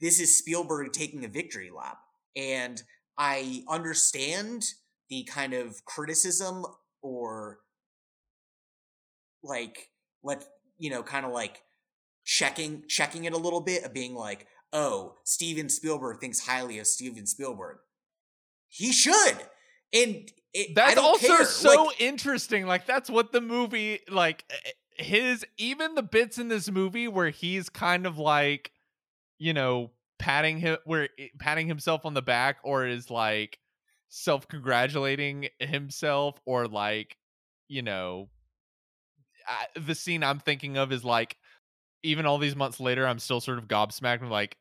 this 0.00 0.20
is 0.20 0.38
Spielberg 0.38 0.92
taking 0.92 1.24
a 1.24 1.28
victory 1.28 1.70
lap, 1.74 1.98
and 2.36 2.82
I 3.16 3.62
understand 3.68 4.64
the 5.08 5.24
kind 5.24 5.54
of 5.54 5.84
criticism 5.84 6.64
or 7.02 7.60
like 9.46 9.90
let 10.22 10.44
you 10.78 10.90
know 10.90 11.02
kind 11.02 11.24
of 11.24 11.32
like 11.32 11.62
checking 12.24 12.82
checking 12.88 13.24
it 13.24 13.32
a 13.32 13.38
little 13.38 13.60
bit 13.60 13.84
of 13.84 13.94
being 13.94 14.14
like 14.14 14.46
oh 14.72 15.14
steven 15.24 15.68
spielberg 15.68 16.20
thinks 16.20 16.46
highly 16.46 16.78
of 16.78 16.86
steven 16.86 17.26
spielberg 17.26 17.78
he 18.68 18.92
should 18.92 19.38
and 19.92 20.30
it, 20.52 20.74
that's 20.74 20.98
also 20.98 21.28
care. 21.28 21.44
so 21.44 21.84
like, 21.84 22.00
interesting 22.00 22.66
like 22.66 22.86
that's 22.86 23.08
what 23.08 23.32
the 23.32 23.40
movie 23.40 24.00
like 24.10 24.44
eh, 24.50 24.54
eh, 24.66 25.02
his 25.02 25.44
even 25.58 25.94
the 25.94 26.02
bits 26.02 26.38
in 26.38 26.48
this 26.48 26.70
movie 26.70 27.08
where 27.08 27.30
he's 27.30 27.68
kind 27.68 28.06
of 28.06 28.18
like 28.18 28.72
you 29.38 29.52
know 29.52 29.90
patting 30.18 30.58
him 30.58 30.78
where 30.84 31.08
eh, 31.18 31.28
patting 31.38 31.68
himself 31.68 32.04
on 32.04 32.14
the 32.14 32.22
back 32.22 32.56
or 32.64 32.86
is 32.86 33.10
like 33.10 33.58
self-congratulating 34.08 35.48
himself 35.60 36.40
or 36.46 36.66
like 36.66 37.16
you 37.68 37.82
know 37.82 38.28
I, 39.46 39.66
the 39.78 39.94
scene 39.94 40.22
i'm 40.22 40.38
thinking 40.38 40.76
of 40.76 40.92
is 40.92 41.04
like 41.04 41.36
even 42.02 42.26
all 42.26 42.38
these 42.38 42.56
months 42.56 42.80
later 42.80 43.06
i'm 43.06 43.18
still 43.18 43.40
sort 43.40 43.58
of 43.58 43.68
gobsmacked 43.68 44.22
i 44.22 44.28
like 44.28 44.56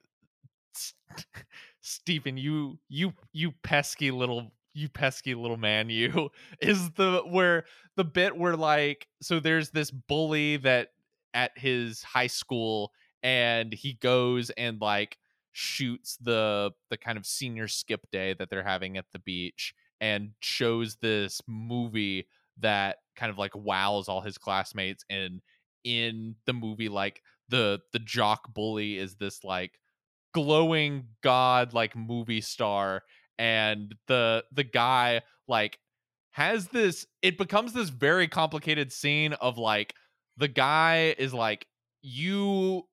Steven, 1.81 2.37
you 2.37 2.79
you 2.89 3.13
you 3.31 3.51
pesky 3.63 4.11
little 4.11 4.51
you 4.73 4.89
pesky 4.89 5.35
little 5.35 5.57
man 5.57 5.89
you 5.89 6.29
is 6.61 6.91
the 6.91 7.21
where 7.27 7.65
the 7.95 8.03
bit 8.03 8.35
where 8.35 8.55
like 8.55 9.07
so 9.21 9.39
there's 9.39 9.69
this 9.69 9.91
bully 9.91 10.57
that 10.57 10.89
at 11.33 11.51
his 11.57 12.01
high 12.03 12.27
school 12.27 12.91
and 13.23 13.73
he 13.73 13.93
goes 13.93 14.49
and 14.51 14.81
like 14.81 15.17
shoots 15.51 16.17
the 16.21 16.71
the 16.89 16.97
kind 16.97 17.17
of 17.17 17.25
senior 17.25 17.67
skip 17.67 18.09
day 18.11 18.33
that 18.33 18.49
they're 18.49 18.63
having 18.63 18.97
at 18.97 19.05
the 19.13 19.19
beach 19.19 19.73
and 20.01 20.31
shows 20.41 20.97
this 20.97 21.41
movie 21.47 22.27
that 22.57 22.97
kind 23.15 23.29
of 23.29 23.37
like 23.37 23.55
wows 23.55 24.07
all 24.07 24.21
his 24.21 24.37
classmates 24.37 25.03
and 25.09 25.41
in 25.83 26.35
the 26.45 26.53
movie 26.53 26.89
like 26.89 27.21
the 27.49 27.79
the 27.93 27.99
jock 27.99 28.53
bully 28.53 28.97
is 28.97 29.15
this 29.15 29.43
like 29.43 29.79
glowing 30.33 31.07
god 31.23 31.73
like 31.73 31.95
movie 31.95 32.41
star 32.41 33.03
and 33.37 33.95
the 34.07 34.43
the 34.51 34.63
guy 34.63 35.21
like 35.47 35.79
has 36.31 36.67
this 36.69 37.05
it 37.21 37.37
becomes 37.37 37.73
this 37.73 37.89
very 37.89 38.27
complicated 38.27 38.91
scene 38.91 39.33
of 39.33 39.57
like 39.57 39.93
the 40.37 40.47
guy 40.47 41.15
is 41.17 41.33
like 41.33 41.67
you 42.01 42.83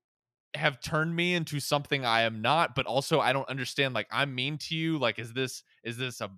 have 0.55 0.81
turned 0.81 1.15
me 1.17 1.35
into 1.35 1.61
something 1.61 2.05
I 2.05 2.23
am 2.23 2.43
not, 2.43 2.75
but 2.75 2.87
also 2.87 3.21
I 3.21 3.33
don't 3.33 3.49
understand. 3.49 3.95
Like, 3.95 4.07
I'm 4.11 4.35
mean 4.35 4.59
to 4.59 4.75
you. 4.75 4.99
Like, 4.99 5.19
is 5.19 5.33
this 5.33 5.63
is 5.83 5.97
this 5.97 6.21
a 6.21 6.31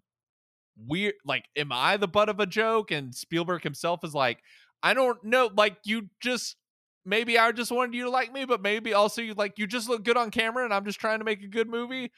weird? 0.76 1.14
Like, 1.24 1.44
am 1.56 1.72
I 1.72 1.96
the 1.96 2.08
butt 2.08 2.28
of 2.28 2.40
a 2.40 2.46
joke? 2.46 2.90
And 2.90 3.14
Spielberg 3.14 3.62
himself 3.62 4.04
is 4.04 4.14
like, 4.14 4.38
I 4.82 4.94
don't 4.94 5.22
know. 5.24 5.50
Like, 5.54 5.76
you 5.84 6.08
just 6.20 6.56
maybe 7.04 7.38
I 7.38 7.52
just 7.52 7.70
wanted 7.70 7.94
you 7.94 8.04
to 8.04 8.10
like 8.10 8.32
me, 8.32 8.44
but 8.44 8.62
maybe 8.62 8.94
also 8.94 9.22
you 9.22 9.34
like 9.34 9.58
you 9.58 9.66
just 9.66 9.88
look 9.88 10.04
good 10.04 10.16
on 10.16 10.30
camera, 10.30 10.64
and 10.64 10.72
I'm 10.72 10.84
just 10.84 11.00
trying 11.00 11.18
to 11.18 11.24
make 11.24 11.42
a 11.42 11.48
good 11.48 11.68
movie. 11.68 12.10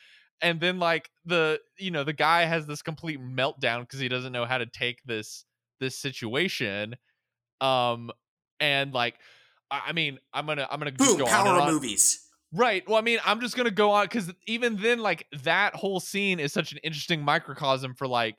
And 0.42 0.61
then 0.61 0.78
like 0.78 1.11
the 1.24 1.61
you 1.78 1.90
know 1.90 2.04
the 2.04 2.12
guy 2.12 2.44
has 2.44 2.66
this 2.66 2.82
complete 2.82 3.20
meltdown 3.20 3.80
because 3.80 4.00
he 4.00 4.09
doesn't 4.09 4.32
know 4.32 4.44
how 4.44 4.59
to 4.59 4.66
take 4.66 5.02
this 5.04 5.44
this 5.80 5.98
situation. 5.98 6.96
Um, 7.61 8.11
and 8.61 8.92
like 8.92 9.14
I 9.70 9.92
mean, 9.92 10.18
I'm 10.32 10.46
gonna 10.46 10.66
I'm 10.70 10.78
gonna 10.78 10.92
boom 10.92 11.18
go 11.18 11.26
power 11.26 11.61
on 11.61 11.68
of 11.68 11.74
movies. 11.74 12.22
Right. 12.52 12.86
Well, 12.86 12.96
I 12.96 13.00
mean, 13.00 13.18
I'm 13.24 13.40
just 13.40 13.57
gonna 13.57 13.70
go 13.70 13.90
on 13.90 14.04
because 14.04 14.32
even 14.46 14.76
then, 14.76 15.00
like 15.00 15.26
that 15.42 15.74
whole 15.74 16.00
scene 16.00 16.38
is 16.38 16.52
such 16.52 16.72
an 16.72 16.78
interesting 16.84 17.22
microcosm 17.22 17.94
for 17.94 18.07
like 18.07 18.36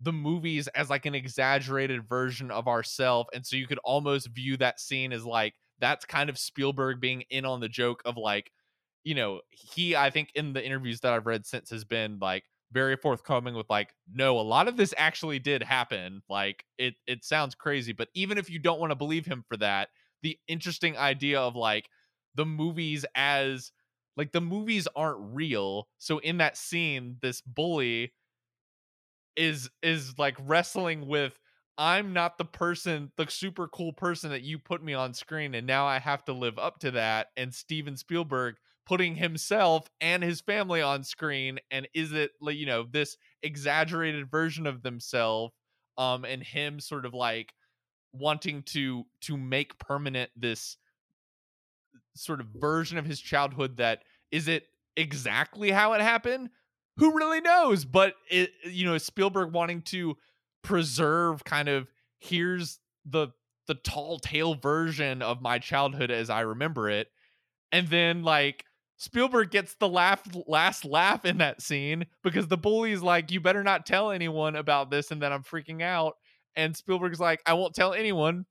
the 0.00 0.12
movies 0.12 0.68
as 0.68 0.90
like 0.90 1.06
an 1.06 1.14
exaggerated 1.14 2.08
version 2.08 2.50
of 2.50 2.68
ourself, 2.68 3.26
and 3.34 3.44
so 3.44 3.56
you 3.56 3.66
could 3.66 3.80
almost 3.84 4.28
view 4.28 4.56
that 4.58 4.80
scene 4.80 5.12
as 5.12 5.24
like 5.24 5.54
that's 5.80 6.04
kind 6.04 6.30
of 6.30 6.38
Spielberg 6.38 7.00
being 7.00 7.22
in 7.30 7.44
on 7.44 7.60
the 7.60 7.68
joke 7.68 8.02
of 8.04 8.16
like, 8.16 8.50
you 9.04 9.14
know, 9.14 9.40
he 9.50 9.96
I 9.96 10.10
think 10.10 10.30
in 10.34 10.52
the 10.52 10.64
interviews 10.64 11.00
that 11.00 11.12
I've 11.12 11.26
read 11.26 11.46
since 11.46 11.70
has 11.70 11.84
been 11.84 12.18
like 12.20 12.44
very 12.72 12.96
forthcoming 12.96 13.54
with 13.54 13.68
like 13.70 13.94
no 14.12 14.38
a 14.38 14.42
lot 14.42 14.68
of 14.68 14.76
this 14.76 14.92
actually 14.96 15.38
did 15.38 15.62
happen 15.62 16.22
like 16.28 16.64
it 16.76 16.94
it 17.06 17.24
sounds 17.24 17.54
crazy 17.54 17.92
but 17.92 18.08
even 18.14 18.36
if 18.36 18.50
you 18.50 18.58
don't 18.58 18.78
want 18.78 18.90
to 18.90 18.96
believe 18.96 19.24
him 19.24 19.42
for 19.48 19.56
that 19.56 19.88
the 20.22 20.38
interesting 20.48 20.96
idea 20.96 21.40
of 21.40 21.56
like 21.56 21.88
the 22.34 22.44
movies 22.44 23.06
as 23.14 23.72
like 24.16 24.32
the 24.32 24.40
movies 24.40 24.86
aren't 24.94 25.34
real 25.34 25.88
so 25.96 26.18
in 26.18 26.38
that 26.38 26.56
scene 26.56 27.16
this 27.22 27.40
bully 27.40 28.12
is 29.38 29.70
is 29.82 30.18
like 30.18 30.36
wrestling 30.40 31.06
with 31.06 31.38
i'm 31.78 32.12
not 32.12 32.36
the 32.36 32.44
person 32.44 33.10
the 33.16 33.26
super 33.30 33.68
cool 33.68 33.92
person 33.92 34.30
that 34.30 34.42
you 34.42 34.58
put 34.58 34.82
me 34.82 34.92
on 34.92 35.14
screen 35.14 35.54
and 35.54 35.66
now 35.66 35.86
i 35.86 35.98
have 35.98 36.24
to 36.24 36.32
live 36.32 36.58
up 36.58 36.78
to 36.80 36.90
that 36.90 37.28
and 37.36 37.54
steven 37.54 37.96
spielberg 37.96 38.56
putting 38.84 39.14
himself 39.14 39.88
and 40.00 40.22
his 40.22 40.40
family 40.40 40.82
on 40.82 41.04
screen 41.04 41.58
and 41.70 41.86
is 41.94 42.12
it 42.12 42.32
like 42.40 42.56
you 42.56 42.66
know 42.66 42.84
this 42.90 43.16
exaggerated 43.42 44.28
version 44.30 44.66
of 44.66 44.82
themselves 44.82 45.54
um 45.98 46.24
and 46.24 46.42
him 46.42 46.80
sort 46.80 47.06
of 47.06 47.14
like 47.14 47.54
wanting 48.12 48.62
to 48.62 49.04
to 49.20 49.36
make 49.36 49.78
permanent 49.78 50.30
this 50.36 50.78
sort 52.16 52.40
of 52.40 52.46
version 52.56 52.98
of 52.98 53.06
his 53.06 53.20
childhood 53.20 53.76
that 53.76 54.02
is 54.32 54.48
it 54.48 54.64
exactly 54.96 55.70
how 55.70 55.92
it 55.92 56.00
happened 56.00 56.50
who 56.98 57.16
really 57.16 57.40
knows 57.40 57.84
but 57.84 58.14
it 58.30 58.50
you 58.64 58.84
know 58.84 58.98
spielberg 58.98 59.52
wanting 59.52 59.82
to 59.82 60.16
preserve 60.62 61.44
kind 61.44 61.68
of 61.68 61.88
here's 62.18 62.78
the 63.06 63.28
the 63.66 63.74
tall 63.74 64.18
tale 64.18 64.54
version 64.54 65.22
of 65.22 65.40
my 65.40 65.58
childhood 65.58 66.10
as 66.10 66.30
i 66.30 66.40
remember 66.40 66.88
it 66.88 67.08
and 67.72 67.88
then 67.88 68.22
like 68.22 68.64
Spielberg 68.98 69.52
gets 69.52 69.74
the 69.74 69.88
laugh 69.88 70.22
last 70.48 70.84
laugh 70.84 71.24
in 71.24 71.38
that 71.38 71.62
scene 71.62 72.04
because 72.24 72.48
the 72.48 72.58
bully's 72.58 73.00
like, 73.00 73.30
"You 73.30 73.40
better 73.40 73.62
not 73.62 73.86
tell 73.86 74.10
anyone 74.10 74.56
about 74.56 74.90
this," 74.90 75.12
and 75.12 75.22
then 75.22 75.32
I'm 75.32 75.44
freaking 75.44 75.82
out. 75.82 76.16
And 76.56 76.76
Spielberg's 76.76 77.20
like, 77.20 77.40
"I 77.46 77.54
won't 77.54 77.74
tell 77.74 77.94
anyone." 77.94 78.44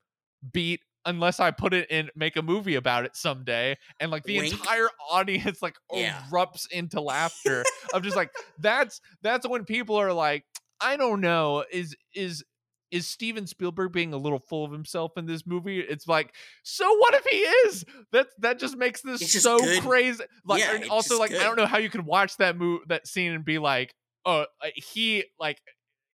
Beat 0.52 0.80
unless 1.04 1.40
I 1.40 1.50
put 1.50 1.74
it 1.74 1.90
in, 1.90 2.10
make 2.14 2.36
a 2.36 2.42
movie 2.42 2.74
about 2.74 3.04
it 3.04 3.16
someday. 3.16 3.76
And 4.00 4.10
like 4.10 4.24
the 4.24 4.38
Wink. 4.38 4.52
entire 4.52 4.88
audience 5.10 5.62
like 5.62 5.76
Yeah. 5.92 6.22
erupts 6.30 6.70
into 6.70 7.00
laughter. 7.00 7.64
I'm 7.92 8.02
just 8.02 8.16
like, 8.16 8.30
that's 8.58 9.00
that's 9.22 9.46
when 9.48 9.64
people 9.64 9.96
are 9.96 10.12
like, 10.12 10.44
I 10.80 10.96
don't 10.96 11.20
know, 11.20 11.64
is 11.70 11.96
is 12.14 12.44
is 12.90 13.06
Steven 13.06 13.46
Spielberg 13.46 13.92
being 13.92 14.14
a 14.14 14.16
little 14.16 14.38
full 14.38 14.64
of 14.64 14.72
himself 14.72 15.12
in 15.18 15.26
this 15.26 15.46
movie? 15.46 15.78
It's 15.80 16.08
like, 16.08 16.34
so 16.62 16.90
what 16.96 17.14
if 17.14 17.24
he 17.26 17.36
is? 17.36 17.84
That 18.12 18.28
that 18.38 18.58
just 18.58 18.76
makes 18.78 19.02
this 19.02 19.20
just 19.20 19.42
so 19.42 19.58
good. 19.58 19.82
crazy. 19.82 20.24
Like, 20.46 20.60
Yeah, 20.60 20.74
and 20.74 20.88
also 20.88 21.18
like, 21.18 21.34
I 21.34 21.44
don't 21.44 21.56
know 21.56 21.66
how 21.66 21.78
you 21.78 21.90
could 21.90 22.06
watch 22.06 22.36
that 22.38 22.56
move, 22.56 22.80
that 22.88 23.06
scene, 23.06 23.32
and 23.32 23.44
be 23.44 23.58
like, 23.58 23.94
oh, 24.24 24.46
uh, 24.62 24.68
he 24.74 25.24
like 25.38 25.60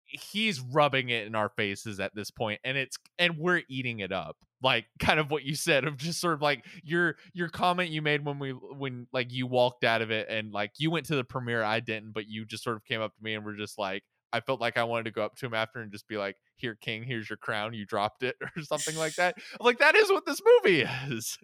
he's 0.06 0.60
rubbing 0.60 1.10
it 1.10 1.28
in 1.28 1.36
our 1.36 1.50
faces 1.50 2.00
at 2.00 2.14
this 2.16 2.32
point, 2.32 2.60
and 2.64 2.78
it's 2.78 2.98
and 3.18 3.38
we're 3.38 3.62
eating 3.68 4.00
it 4.00 4.12
up. 4.12 4.38
Like, 4.62 4.86
kind 5.00 5.20
of 5.20 5.32
what 5.32 5.44
you 5.44 5.56
said 5.56 5.86
of 5.86 5.98
just 5.98 6.20
sort 6.20 6.34
of 6.34 6.42
like 6.42 6.66
your 6.84 7.16
your 7.34 7.50
comment 7.50 7.90
you 7.90 8.02
made 8.02 8.26
when 8.26 8.40
we 8.40 8.52
when 8.52 9.08
like 9.14 9.32
you 9.32 9.48
walked 9.48 9.84
out 9.84 10.02
of 10.02 10.12
it, 10.12 10.28
and 10.30 10.52
like 10.52 10.72
you 10.78 10.92
went 10.92 11.06
to 11.08 11.16
the 11.16 11.24
premiere, 11.24 11.64
I 11.64 11.80
didn't, 11.80 12.12
but 12.12 12.28
you 12.28 12.46
just 12.46 12.64
sort 12.64 12.76
of 12.76 12.84
came 12.86 13.02
up 13.02 13.16
to 13.16 13.24
me 13.24 13.34
and 13.36 13.46
were 13.46 13.56
just 13.56 13.78
like. 13.78 14.04
I 14.32 14.42
felt 14.42 14.62
like 14.62 14.78
I 14.78 14.84
wanted 14.84 15.06
to 15.06 15.12
go 15.12 15.24
up 15.24 15.36
to 15.38 15.48
him 15.48 15.56
after 15.56 15.80
and 15.80 15.92
just 15.92 16.08
be 16.08 16.16
like, 16.16 16.36
"Here, 16.56 16.76
King, 16.76 17.02
here's 17.02 17.28
your 17.32 17.38
crown. 17.38 17.74
You 17.74 17.84
dropped 17.88 18.22
it, 18.22 18.36
or 18.56 18.62
something 18.62 18.96
like 18.96 19.16
that." 19.16 19.36
I'm 19.60 19.66
like, 19.66 19.80
that 19.80 19.96
is 19.96 20.12
what 20.12 20.28
this 20.28 20.40
movie 20.64 20.82
is. 20.82 21.36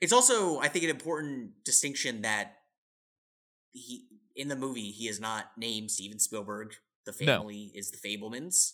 It's 0.00 0.12
also, 0.12 0.58
I 0.58 0.66
think, 0.66 0.82
an 0.82 0.90
important 0.90 1.64
distinction 1.64 2.22
that 2.22 2.56
he 3.72 4.06
in 4.34 4.48
the 4.48 4.56
movie 4.56 4.90
he 4.90 5.08
is 5.08 5.20
not 5.20 5.52
named 5.56 5.90
Steven 5.90 6.18
Spielberg. 6.18 6.74
The 7.04 7.12
No. 7.20 7.38
family 7.38 7.70
is 7.74 7.90
the 7.90 7.98
Fabelmans. 7.98 8.72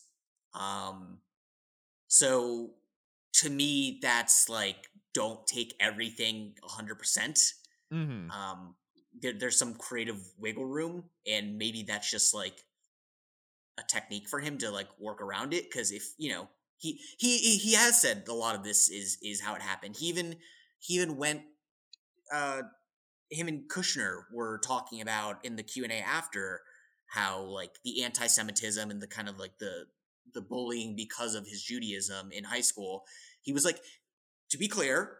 Um, 0.59 1.19
so 2.09 2.75
to 3.35 3.51
me, 3.51 3.99
that's 4.03 4.49
like 4.49 4.89
don't 5.13 5.47
take 5.47 5.75
everything 5.81 6.55
hundred 6.63 6.99
percent. 6.99 7.39
Mm-hmm. 7.93 8.31
Um, 8.31 8.75
there, 9.21 9.33
there's 9.33 9.59
some 9.59 9.75
creative 9.75 10.19
wiggle 10.39 10.67
room, 10.67 11.05
and 11.27 11.57
maybe 11.59 11.83
that's 11.83 12.11
just 12.11 12.35
like 12.35 12.57
a 13.79 13.83
technique 13.89 14.29
for 14.29 14.41
him 14.41 14.59
to 14.59 14.71
like 14.71 14.89
work 15.01 15.21
around 15.21 15.53
it 15.53 15.65
because 15.65 15.91
if 15.91 16.15
you 16.17 16.31
know 16.31 16.49
he 16.79 17.01
he 17.19 17.57
he 17.57 17.75
has 17.75 18.01
said 18.01 18.25
a 18.29 18.33
lot 18.33 18.55
of 18.55 18.63
this 18.63 18.89
is 18.89 19.19
is 19.23 19.41
how 19.41 19.55
it 19.55 19.63
happened. 19.63 19.97
He 19.99 20.07
even 20.07 20.37
he 20.79 20.95
even 20.95 21.17
went 21.17 21.43
uh 22.33 22.63
him 23.31 23.49
and 23.49 23.69
Kushner 23.69 24.23
were 24.33 24.59
talking 24.59 25.01
about 25.01 25.45
in 25.45 25.57
the 25.57 25.63
Q 25.63 25.85
and 25.85 25.93
A 25.93 25.97
after 25.97 26.61
how 27.07 27.41
like 27.43 27.71
the 27.85 28.03
anti-Semitism 28.03 28.91
and 28.91 29.01
the 29.01 29.07
kind 29.07 29.29
of 29.29 29.39
like 29.39 29.59
the 29.59 29.87
the 30.33 30.41
bullying 30.41 30.97
because 30.97 31.35
of 31.35 31.47
his 31.47 31.63
Judaism 31.63 32.31
in 32.33 32.45
high 32.45 32.61
school. 32.61 33.05
He 33.43 33.53
was 33.53 33.65
like, 33.65 33.81
to 34.51 34.59
be 34.59 34.69
clear, 34.69 35.19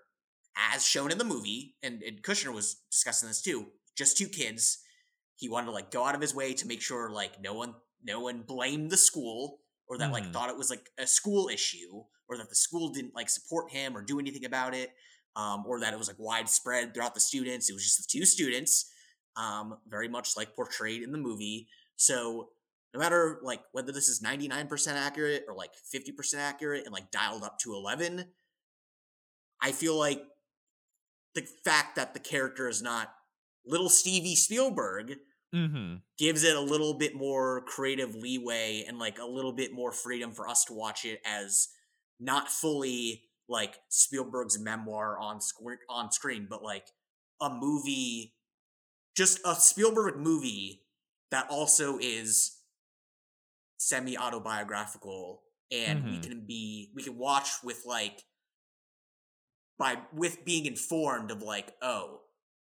as 0.73 0.87
shown 0.87 1.11
in 1.11 1.19
the 1.19 1.25
movie, 1.25 1.75
and, 1.83 2.03
and 2.03 2.23
Kushner 2.23 2.55
was 2.55 2.83
discussing 2.91 3.29
this 3.29 3.43
too. 3.43 3.67
Just 3.97 4.17
two 4.17 4.29
kids. 4.29 4.79
He 5.37 5.49
wanted 5.49 5.67
to 5.67 5.73
like 5.73 5.91
go 5.91 6.05
out 6.05 6.15
of 6.15 6.21
his 6.21 6.35
way 6.35 6.55
to 6.55 6.67
make 6.67 6.81
sure 6.81 7.11
like 7.11 7.43
no 7.43 7.55
one 7.55 7.75
no 8.05 8.21
one 8.21 8.43
blamed 8.47 8.91
the 8.91 8.97
school 8.97 9.59
or 9.89 9.99
that 9.99 10.11
mm. 10.11 10.13
like 10.13 10.33
thought 10.33 10.51
it 10.51 10.57
was 10.57 10.71
like 10.71 10.91
a 10.99 11.07
school 11.07 11.49
issue 11.49 12.05
or 12.29 12.37
that 12.37 12.49
the 12.49 12.55
school 12.55 12.91
didn't 12.91 13.15
like 13.15 13.29
support 13.29 13.71
him 13.71 13.97
or 13.97 14.03
do 14.03 14.19
anything 14.19 14.45
about 14.45 14.75
it 14.75 14.91
um, 15.37 15.65
or 15.67 15.81
that 15.81 15.93
it 15.93 15.99
was 15.99 16.09
like 16.09 16.19
widespread 16.19 16.95
throughout 16.95 17.15
the 17.15 17.21
students. 17.21 17.69
It 17.69 17.73
was 17.73 17.85
just 17.85 17.99
the 17.99 18.19
two 18.19 18.25
students, 18.25 18.91
um, 19.37 19.79
very 19.89 20.09
much 20.09 20.37
like 20.37 20.55
portrayed 20.55 21.03
in 21.03 21.13
the 21.13 21.19
movie. 21.19 21.69
So 21.97 22.51
no 22.95 23.01
matter 23.01 23.41
like 23.43 23.61
whether 23.73 23.91
this 23.91 24.09
is 24.09 24.23
99% 24.23 24.93
accurate 24.93 25.45
or 25.49 25.55
like 25.55 25.73
50% 25.95 26.35
accurate 26.37 26.85
and 26.85 26.93
like 26.93 27.11
dialed 27.11 27.43
up 27.43 27.59
to 27.61 27.75
11, 27.75 28.25
I 29.61 29.73
feel 29.73 29.99
like 29.99 30.23
the 31.35 31.43
fact 31.65 31.97
that 31.97 32.15
the 32.15 32.21
character 32.21 32.69
is 32.69 32.81
not 32.81 33.13
little 33.67 33.89
Stevie 33.89 34.37
Spielberg 34.37 35.17
mm-hmm. 35.53 35.97
gives 36.19 36.45
it 36.45 36.55
a 36.55 36.61
little 36.61 36.95
bit 36.95 37.17
more 37.17 37.63
creative 37.67 38.15
leeway 38.15 38.85
and 38.87 38.99
like 39.01 39.19
a 39.19 39.27
little 39.27 39.53
bit 39.53 39.73
more 39.73 39.91
freedom 39.91 40.31
for 40.31 40.49
us 40.49 40.65
to 40.67 40.73
watch 40.73 41.05
it 41.05 41.21
as 41.27 41.69
not 42.21 42.49
fully 42.49 43.25
like 43.49 43.75
Spielberg's 43.89 44.59
memoir 44.59 45.19
on 45.19 45.41
on 45.91 46.13
screen, 46.13 46.47
but 46.49 46.63
like 46.63 46.87
a 47.41 47.51
movie, 47.51 48.35
just 49.17 49.41
a 49.45 49.57
Spielberg 49.57 50.17
movie 50.17 50.83
that 51.33 51.47
also 51.51 51.99
is 52.01 52.61
semi 53.77 54.17
autobiographical, 54.17 55.43
and 55.71 56.01
mm-hmm. 56.01 56.11
we 56.11 56.19
can 56.21 56.45
be 56.47 56.91
we 56.95 57.03
can 57.03 57.17
watch 57.19 57.49
with 57.63 57.83
like 57.87 58.23
by 59.79 59.99
with 60.13 60.45
being 60.45 60.67
informed 60.67 61.31
of 61.31 61.43
like 61.43 61.73
oh 61.83 62.21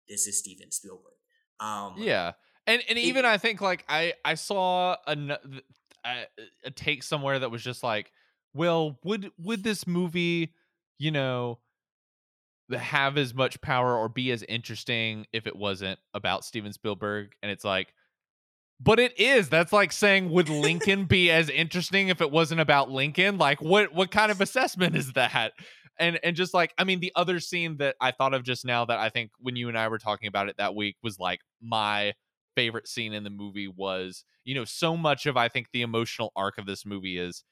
this 0.07 0.27
is 0.27 0.39
Steven 0.39 0.71
Spielberg. 0.71 1.13
Um, 1.59 1.95
yeah, 1.97 2.33
and 2.67 2.81
and 2.89 2.97
it, 2.97 3.03
even 3.03 3.25
I 3.25 3.37
think 3.37 3.61
like 3.61 3.85
I 3.89 4.13
I 4.23 4.35
saw 4.35 4.97
a, 5.07 5.37
a 6.05 6.25
a 6.65 6.71
take 6.71 7.03
somewhere 7.03 7.39
that 7.39 7.51
was 7.51 7.63
just 7.63 7.83
like, 7.83 8.11
well, 8.53 8.99
would 9.03 9.31
would 9.37 9.63
this 9.63 9.87
movie, 9.87 10.53
you 10.97 11.11
know, 11.11 11.59
have 12.71 13.17
as 13.17 13.33
much 13.33 13.61
power 13.61 13.95
or 13.95 14.09
be 14.09 14.31
as 14.31 14.43
interesting 14.43 15.25
if 15.33 15.47
it 15.47 15.55
wasn't 15.55 15.99
about 16.13 16.45
Steven 16.45 16.73
Spielberg? 16.73 17.31
And 17.41 17.51
it's 17.51 17.63
like, 17.63 17.93
but 18.79 18.99
it 18.99 19.19
is. 19.19 19.49
That's 19.49 19.73
like 19.73 19.91
saying, 19.91 20.29
would 20.31 20.49
Lincoln 20.49 21.05
be 21.05 21.31
as 21.31 21.49
interesting 21.49 22.09
if 22.09 22.21
it 22.21 22.31
wasn't 22.31 22.61
about 22.61 22.89
Lincoln? 22.89 23.37
Like, 23.37 23.61
what 23.61 23.93
what 23.93 24.11
kind 24.11 24.31
of 24.31 24.41
assessment 24.41 24.95
is 24.95 25.13
that? 25.13 25.53
And 25.97 26.19
and 26.23 26.35
just 26.35 26.53
like, 26.53 26.73
I 26.77 26.83
mean, 26.83 26.99
the 26.99 27.13
other 27.15 27.39
scene 27.39 27.77
that 27.77 27.95
I 28.01 28.11
thought 28.11 28.33
of 28.33 28.43
just 28.43 28.65
now 28.65 28.85
that 28.85 28.99
I 28.99 29.09
think 29.09 29.31
when 29.39 29.55
you 29.55 29.69
and 29.69 29.77
I 29.77 29.87
were 29.87 29.99
talking 29.99 30.27
about 30.27 30.49
it 30.49 30.57
that 30.57 30.75
week 30.75 30.97
was 31.01 31.19
like 31.19 31.39
my 31.61 32.13
favorite 32.55 32.87
scene 32.87 33.13
in 33.13 33.23
the 33.23 33.29
movie 33.29 33.67
was, 33.67 34.23
you 34.43 34.55
know, 34.55 34.65
so 34.65 34.95
much 34.97 35.25
of 35.25 35.37
I 35.37 35.49
think 35.49 35.67
the 35.71 35.81
emotional 35.81 36.31
arc 36.35 36.57
of 36.57 36.65
this 36.65 36.85
movie 36.85 37.17
is 37.17 37.43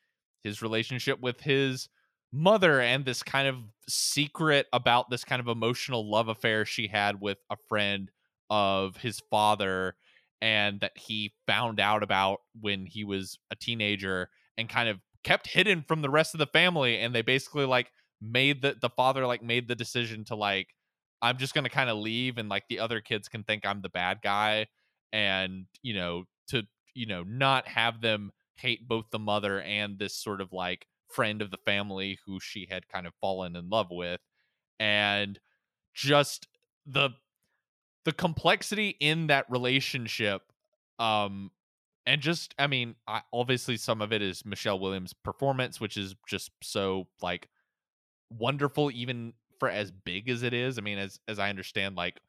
his 0.44 0.62
relationship 0.62 1.20
with 1.22 1.42
his 1.42 1.90
mother 2.34 2.82
and 2.82 3.06
this 3.06 3.22
kind 3.22 3.48
of 3.48 3.56
secret 3.88 4.66
about 4.74 5.10
this 5.10 5.24
kind 5.24 5.40
of 5.40 5.48
emotional 5.48 6.10
love 6.10 6.28
affair 6.28 6.66
she 6.66 6.88
had 6.88 7.22
with 7.22 7.38
a 7.50 7.56
friend 7.70 8.10
of 8.50 8.98
his 8.98 9.22
father 9.30 9.96
and 10.44 10.82
that 10.82 10.92
he 10.98 11.34
found 11.48 11.80
out 11.80 12.04
about 12.04 12.42
when 12.60 12.86
he 12.86 13.06
was 13.06 13.40
a 13.50 13.56
teenager 13.56 14.30
and 14.58 14.68
kind 14.68 14.90
of 14.90 15.00
kept 15.24 15.48
hidden 15.48 15.86
from 15.88 16.02
the 16.02 16.10
rest 16.10 16.36
of 16.36 16.38
the 16.38 16.46
family 16.46 17.00
and 17.00 17.16
they 17.16 17.22
basically 17.22 17.66
like 17.66 17.90
made 18.22 18.62
the 18.62 18.76
the 18.82 18.90
father 18.90 19.26
like 19.26 19.42
made 19.42 19.70
the 19.70 19.76
decision 19.76 20.26
to 20.26 20.36
like 20.36 20.68
I'm 21.22 21.38
just 21.38 21.54
going 21.54 21.64
to 21.64 21.70
kind 21.70 21.90
of 21.90 21.98
leave 21.98 22.38
and 22.38 22.50
like 22.50 22.66
the 22.68 22.80
other 22.80 23.00
kids 23.00 23.30
can 23.30 23.44
think 23.44 23.66
I'm 23.66 23.82
the 23.82 23.88
bad 23.88 24.20
guy 24.22 24.68
and 25.14 25.66
you 25.82 25.94
know 25.94 26.26
to 26.50 26.64
you 26.94 27.06
know 27.06 27.24
not 27.24 27.66
have 27.70 28.02
them 28.02 28.32
hate 28.56 28.86
both 28.86 29.06
the 29.12 29.20
mother 29.20 29.62
and 29.62 29.98
this 29.98 30.14
sort 30.14 30.42
of 30.42 30.52
like 30.52 30.88
friend 31.08 31.42
of 31.42 31.52
the 31.52 31.58
family 31.66 32.20
who 32.26 32.42
she 32.42 32.68
had 32.70 32.90
kind 32.90 33.08
of 33.08 33.14
fallen 33.22 33.56
in 33.56 33.70
love 33.70 33.88
with 33.90 34.20
and 34.78 35.40
just 35.94 36.48
the 36.86 37.12
the 38.06 38.12
complexity 38.12 38.96
in 39.00 39.28
that 39.28 39.50
relationship 39.50 40.42
um 41.00 41.52
and 42.06 42.22
just 42.22 42.54
i 42.60 42.68
mean 42.68 42.96
I, 43.08 43.22
obviously 43.32 43.78
some 43.78 44.02
of 44.02 44.12
it 44.12 44.22
is 44.22 44.46
michelle 44.46 44.80
williams 44.80 45.14
performance 45.14 45.80
which 45.80 45.98
is 45.98 46.16
just 46.28 46.52
so 46.62 47.08
like 47.22 47.50
wonderful 48.30 48.92
even 48.92 49.34
for 49.60 49.70
as 49.70 49.92
big 49.92 50.30
as 50.30 50.44
it 50.44 50.54
is 50.54 50.78
i 50.78 50.82
mean 50.82 50.98
as 50.98 51.20
as 51.28 51.40
i 51.40 51.50
understand 51.50 51.96
like 51.96 52.20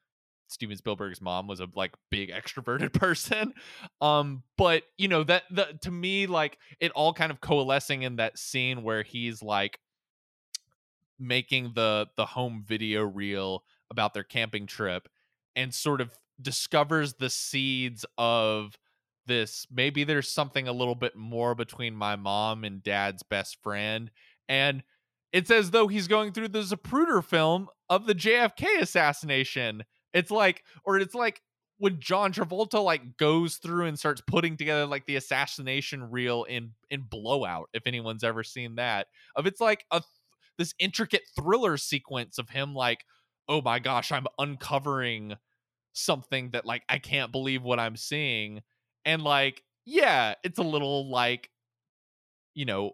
Steven 0.48 0.76
Spielberg's 0.76 1.20
mom 1.20 1.46
was 1.46 1.60
a 1.60 1.68
like 1.74 1.94
big 2.10 2.30
extroverted 2.32 2.92
person. 2.92 3.54
Um, 4.00 4.42
but 4.56 4.84
you 4.96 5.08
know, 5.08 5.24
that 5.24 5.44
the 5.50 5.78
to 5.82 5.90
me, 5.90 6.26
like 6.26 6.58
it 6.80 6.92
all 6.92 7.12
kind 7.12 7.32
of 7.32 7.40
coalescing 7.40 8.02
in 8.02 8.16
that 8.16 8.38
scene 8.38 8.82
where 8.82 9.02
he's 9.02 9.42
like 9.42 9.78
making 11.18 11.72
the 11.74 12.06
the 12.16 12.26
home 12.26 12.64
video 12.66 13.02
reel 13.02 13.64
about 13.90 14.14
their 14.14 14.24
camping 14.24 14.66
trip 14.66 15.08
and 15.56 15.74
sort 15.74 16.00
of 16.00 16.10
discovers 16.40 17.14
the 17.14 17.30
seeds 17.30 18.04
of 18.18 18.76
this 19.26 19.66
maybe 19.70 20.04
there's 20.04 20.30
something 20.30 20.68
a 20.68 20.72
little 20.72 20.94
bit 20.94 21.16
more 21.16 21.54
between 21.54 21.94
my 21.94 22.16
mom 22.16 22.64
and 22.64 22.82
dad's 22.82 23.22
best 23.22 23.56
friend 23.62 24.10
and 24.48 24.82
it's 25.34 25.50
as 25.50 25.72
though 25.72 25.88
he's 25.88 26.06
going 26.06 26.32
through 26.32 26.48
the 26.48 26.60
Zapruder 26.60 27.22
film 27.22 27.66
of 27.90 28.06
the 28.06 28.14
JFK 28.14 28.80
assassination. 28.80 29.82
It's 30.12 30.30
like, 30.30 30.62
or 30.84 30.96
it's 30.96 31.14
like 31.14 31.42
when 31.78 31.98
John 31.98 32.32
Travolta 32.32 32.82
like 32.82 33.16
goes 33.16 33.56
through 33.56 33.86
and 33.86 33.98
starts 33.98 34.22
putting 34.24 34.56
together 34.56 34.86
like 34.86 35.06
the 35.06 35.16
assassination 35.16 36.08
reel 36.08 36.44
in 36.44 36.70
in 36.88 37.02
Blowout, 37.02 37.68
if 37.74 37.84
anyone's 37.84 38.22
ever 38.22 38.44
seen 38.44 38.76
that, 38.76 39.08
of 39.34 39.46
it's 39.46 39.60
like 39.60 39.84
a 39.90 40.02
this 40.56 40.72
intricate 40.78 41.22
thriller 41.36 41.76
sequence 41.78 42.38
of 42.38 42.50
him 42.50 42.72
like, 42.72 43.04
oh 43.48 43.60
my 43.62 43.78
gosh, 43.78 44.12
I'm 44.12 44.26
uncovering 44.38 45.36
something 45.92 46.50
that 46.50 46.66
like 46.66 46.82
I 46.88 46.98
can't 46.98 47.32
believe 47.32 47.62
what 47.62 47.80
I'm 47.80 47.96
seeing, 47.96 48.62
and 49.04 49.22
like 49.22 49.62
yeah, 49.86 50.34
it's 50.42 50.58
a 50.58 50.62
little 50.62 51.10
like, 51.10 51.50
you 52.54 52.64
know, 52.64 52.92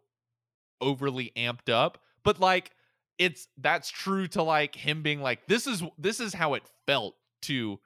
overly 0.80 1.32
amped 1.36 1.72
up, 1.72 1.98
but 2.24 2.40
like 2.40 2.72
it's 3.18 3.48
that's 3.58 3.90
true 3.90 4.26
to 4.26 4.42
like 4.42 4.74
him 4.74 5.02
being 5.02 5.20
like 5.20 5.46
this 5.46 5.66
is 5.66 5.82
this 5.98 6.20
is 6.20 6.32
how 6.32 6.54
it 6.54 6.62
felt 6.86 7.14
to 7.42 7.78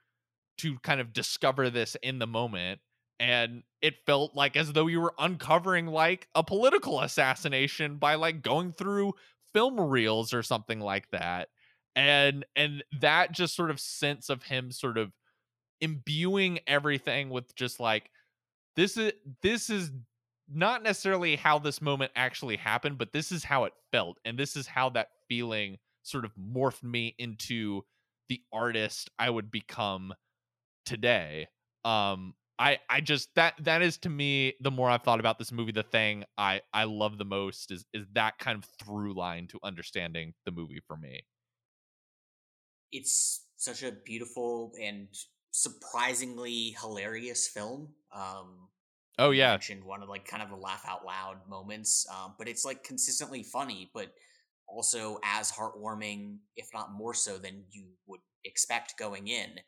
to 0.58 0.78
kind 0.78 1.00
of 1.00 1.12
discover 1.12 1.70
this 1.70 1.96
in 2.02 2.20
the 2.20 2.26
moment 2.26 2.80
and 3.18 3.64
it 3.82 3.96
felt 4.06 4.36
like 4.36 4.56
as 4.56 4.72
though 4.72 4.86
you 4.86 5.00
were 5.00 5.14
uncovering 5.18 5.88
like 5.88 6.28
a 6.36 6.44
political 6.44 7.00
assassination 7.00 7.96
by 7.96 8.14
like 8.14 8.42
going 8.42 8.72
through 8.72 9.12
film 9.52 9.80
reels 9.80 10.32
or 10.32 10.42
something 10.42 10.78
like 10.78 11.10
that 11.10 11.48
and 11.96 12.44
and 12.56 12.84
that 13.00 13.32
just 13.32 13.54
sort 13.54 13.70
of 13.70 13.80
sense 13.80 14.30
of 14.30 14.42
him 14.42 14.70
sort 14.72 14.98
of 14.98 15.12
imbuing 15.80 16.60
everything 16.66 17.30
with 17.30 17.54
just 17.56 17.80
like 17.80 18.10
this 18.76 18.96
is 18.96 19.12
this 19.42 19.70
is 19.70 19.92
not 20.48 20.82
necessarily 20.82 21.36
how 21.36 21.58
this 21.58 21.80
moment 21.80 22.12
actually 22.16 22.56
happened, 22.56 22.98
but 22.98 23.12
this 23.12 23.32
is 23.32 23.44
how 23.44 23.64
it 23.64 23.72
felt. 23.92 24.18
And 24.24 24.38
this 24.38 24.56
is 24.56 24.66
how 24.66 24.90
that 24.90 25.08
feeling 25.28 25.78
sort 26.02 26.24
of 26.24 26.32
morphed 26.36 26.82
me 26.82 27.14
into 27.18 27.82
the 28.28 28.40
artist 28.52 29.10
I 29.18 29.30
would 29.30 29.50
become 29.50 30.14
today. 30.86 31.48
Um, 31.84 32.34
I 32.58 32.78
I 32.88 33.00
just 33.00 33.34
that 33.34 33.54
that 33.64 33.82
is 33.82 33.98
to 33.98 34.08
me 34.08 34.54
the 34.60 34.70
more 34.70 34.88
I've 34.90 35.02
thought 35.02 35.20
about 35.20 35.38
this 35.38 35.52
movie, 35.52 35.72
the 35.72 35.82
thing 35.82 36.24
I 36.38 36.62
I 36.72 36.84
love 36.84 37.18
the 37.18 37.24
most 37.24 37.70
is 37.72 37.84
is 37.92 38.06
that 38.14 38.38
kind 38.38 38.56
of 38.58 38.64
through 38.78 39.14
line 39.14 39.48
to 39.48 39.58
understanding 39.64 40.34
the 40.44 40.52
movie 40.52 40.80
for 40.86 40.96
me. 40.96 41.24
It's 42.94 43.46
such 43.56 43.82
a 43.82 43.92
beautiful 43.92 44.72
and 44.80 45.08
surprisingly 45.50 46.76
hilarious 46.80 47.48
film. 47.48 47.94
Um, 48.12 48.68
Oh 49.18 49.30
yeah, 49.30 49.52
mentioned 49.52 49.84
one 49.84 50.02
of 50.02 50.08
like 50.08 50.26
kind 50.26 50.42
of 50.42 50.50
the 50.50 50.56
laugh 50.56 50.84
out 50.86 51.04
loud 51.04 51.48
moments, 51.48 52.06
um, 52.10 52.34
but 52.38 52.48
it's 52.48 52.64
like 52.64 52.84
consistently 52.84 53.42
funny, 53.44 53.90
but 53.94 54.14
also 54.68 55.18
as 55.24 55.52
heartwarming, 55.52 56.38
if 56.56 56.68
not 56.74 56.92
more 56.92 57.14
so 57.14 57.38
than 57.38 57.64
you 57.70 57.88
would 58.06 58.20
expect 58.44 58.98
going 58.98 59.28
in. 59.28 59.60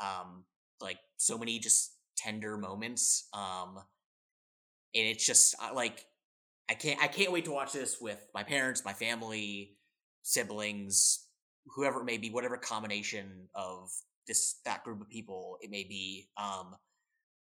Um, 0.00 0.44
like 0.80 0.98
so 1.18 1.38
many 1.38 1.58
just 1.58 1.98
tender 2.16 2.56
moments. 2.56 3.28
Um, 3.34 3.80
and 4.94 5.06
it's 5.06 5.24
just 5.24 5.54
like 5.74 6.06
I 6.70 6.74
can't 6.74 7.00
I 7.02 7.08
can't 7.08 7.32
wait 7.32 7.44
to 7.46 7.52
watch 7.52 7.72
this 7.72 8.00
with 8.00 8.26
my 8.34 8.42
parents, 8.42 8.84
my 8.84 8.92
family, 8.92 9.78
siblings, 10.22 11.27
whoever 11.74 12.00
it 12.00 12.04
may 12.04 12.18
be, 12.18 12.30
whatever 12.30 12.56
combination 12.56 13.48
of 13.54 13.90
this 14.26 14.60
that 14.64 14.84
group 14.84 15.00
of 15.00 15.08
people 15.08 15.58
it 15.60 15.70
may 15.70 15.84
be. 15.84 16.28
Um, 16.36 16.76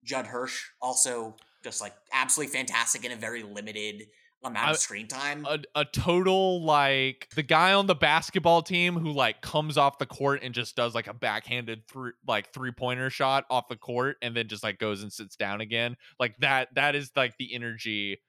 Judd 0.04 0.26
Hirsch 0.26 0.62
also 0.80 1.36
just 1.64 1.80
like 1.80 1.94
absolutely 2.12 2.54
fantastic 2.54 3.04
in 3.04 3.12
a 3.12 3.16
very 3.16 3.42
limited 3.42 4.06
amount 4.44 4.70
of 4.70 4.76
screen 4.76 5.08
time. 5.08 5.44
A, 5.48 5.58
a 5.74 5.84
total 5.84 6.64
like 6.64 7.28
the 7.34 7.42
guy 7.42 7.72
on 7.72 7.86
the 7.86 7.94
basketball 7.94 8.62
team 8.62 8.94
who 8.94 9.12
like 9.12 9.40
comes 9.40 9.76
off 9.76 9.98
the 9.98 10.06
court 10.06 10.40
and 10.42 10.54
just 10.54 10.76
does 10.76 10.94
like 10.94 11.08
a 11.08 11.14
backhanded 11.14 11.82
three 11.88 12.12
like 12.26 12.52
three 12.52 12.72
pointer 12.72 13.10
shot 13.10 13.44
off 13.50 13.68
the 13.68 13.76
court 13.76 14.16
and 14.22 14.36
then 14.36 14.48
just 14.48 14.62
like 14.62 14.78
goes 14.78 15.02
and 15.02 15.12
sits 15.12 15.36
down 15.36 15.60
again. 15.60 15.96
Like 16.20 16.36
that 16.38 16.68
that 16.74 16.94
is 16.94 17.10
like 17.16 17.34
the 17.38 17.54
energy 17.54 18.20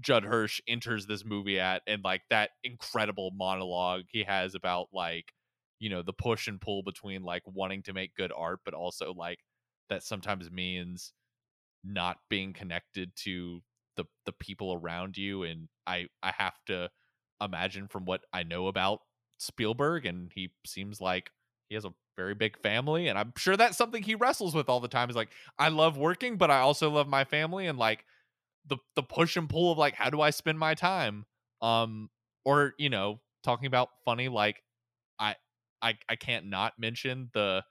Judd 0.00 0.24
Hirsch 0.24 0.60
enters 0.68 1.06
this 1.06 1.24
movie 1.24 1.58
at 1.58 1.82
and 1.86 2.04
like 2.04 2.22
that 2.30 2.50
incredible 2.64 3.30
monologue 3.34 4.02
he 4.08 4.24
has 4.24 4.54
about 4.54 4.88
like 4.92 5.32
you 5.78 5.88
know 5.88 6.02
the 6.02 6.12
push 6.12 6.48
and 6.48 6.60
pull 6.60 6.82
between 6.82 7.22
like 7.22 7.42
wanting 7.46 7.82
to 7.84 7.92
make 7.92 8.14
good 8.14 8.32
art 8.36 8.60
but 8.64 8.74
also 8.74 9.12
like 9.14 9.38
that 9.88 10.02
sometimes 10.02 10.50
means 10.50 11.12
not 11.84 12.18
being 12.28 12.52
connected 12.52 13.10
to 13.16 13.62
the 13.96 14.04
the 14.26 14.32
people 14.32 14.74
around 14.74 15.16
you 15.16 15.42
and 15.42 15.68
I 15.86 16.08
I 16.22 16.32
have 16.36 16.56
to 16.66 16.90
imagine 17.40 17.88
from 17.88 18.04
what 18.04 18.22
I 18.32 18.42
know 18.42 18.66
about 18.66 19.00
Spielberg 19.38 20.06
and 20.06 20.30
he 20.34 20.50
seems 20.66 21.00
like 21.00 21.30
he 21.68 21.74
has 21.74 21.84
a 21.84 21.92
very 22.16 22.34
big 22.34 22.58
family 22.58 23.08
and 23.08 23.18
I'm 23.18 23.32
sure 23.36 23.56
that's 23.56 23.76
something 23.76 24.02
he 24.02 24.14
wrestles 24.14 24.54
with 24.54 24.68
all 24.68 24.80
the 24.80 24.88
time. 24.88 25.10
Is 25.10 25.16
like 25.16 25.30
I 25.58 25.68
love 25.68 25.96
working 25.96 26.36
but 26.36 26.50
I 26.50 26.58
also 26.58 26.90
love 26.90 27.08
my 27.08 27.24
family 27.24 27.66
and 27.66 27.78
like 27.78 28.04
the 28.68 28.78
the 28.94 29.02
push 29.02 29.36
and 29.36 29.48
pull 29.48 29.72
of 29.72 29.78
like 29.78 29.94
how 29.94 30.10
do 30.10 30.20
I 30.20 30.30
spend 30.30 30.58
my 30.58 30.74
time? 30.74 31.24
Um 31.62 32.10
or 32.44 32.74
you 32.78 32.90
know 32.90 33.20
talking 33.42 33.66
about 33.66 33.90
funny 34.04 34.28
like 34.28 34.62
I 35.18 35.36
I 35.82 35.98
I 36.08 36.16
can't 36.16 36.46
not 36.46 36.78
mention 36.78 37.30
the 37.32 37.64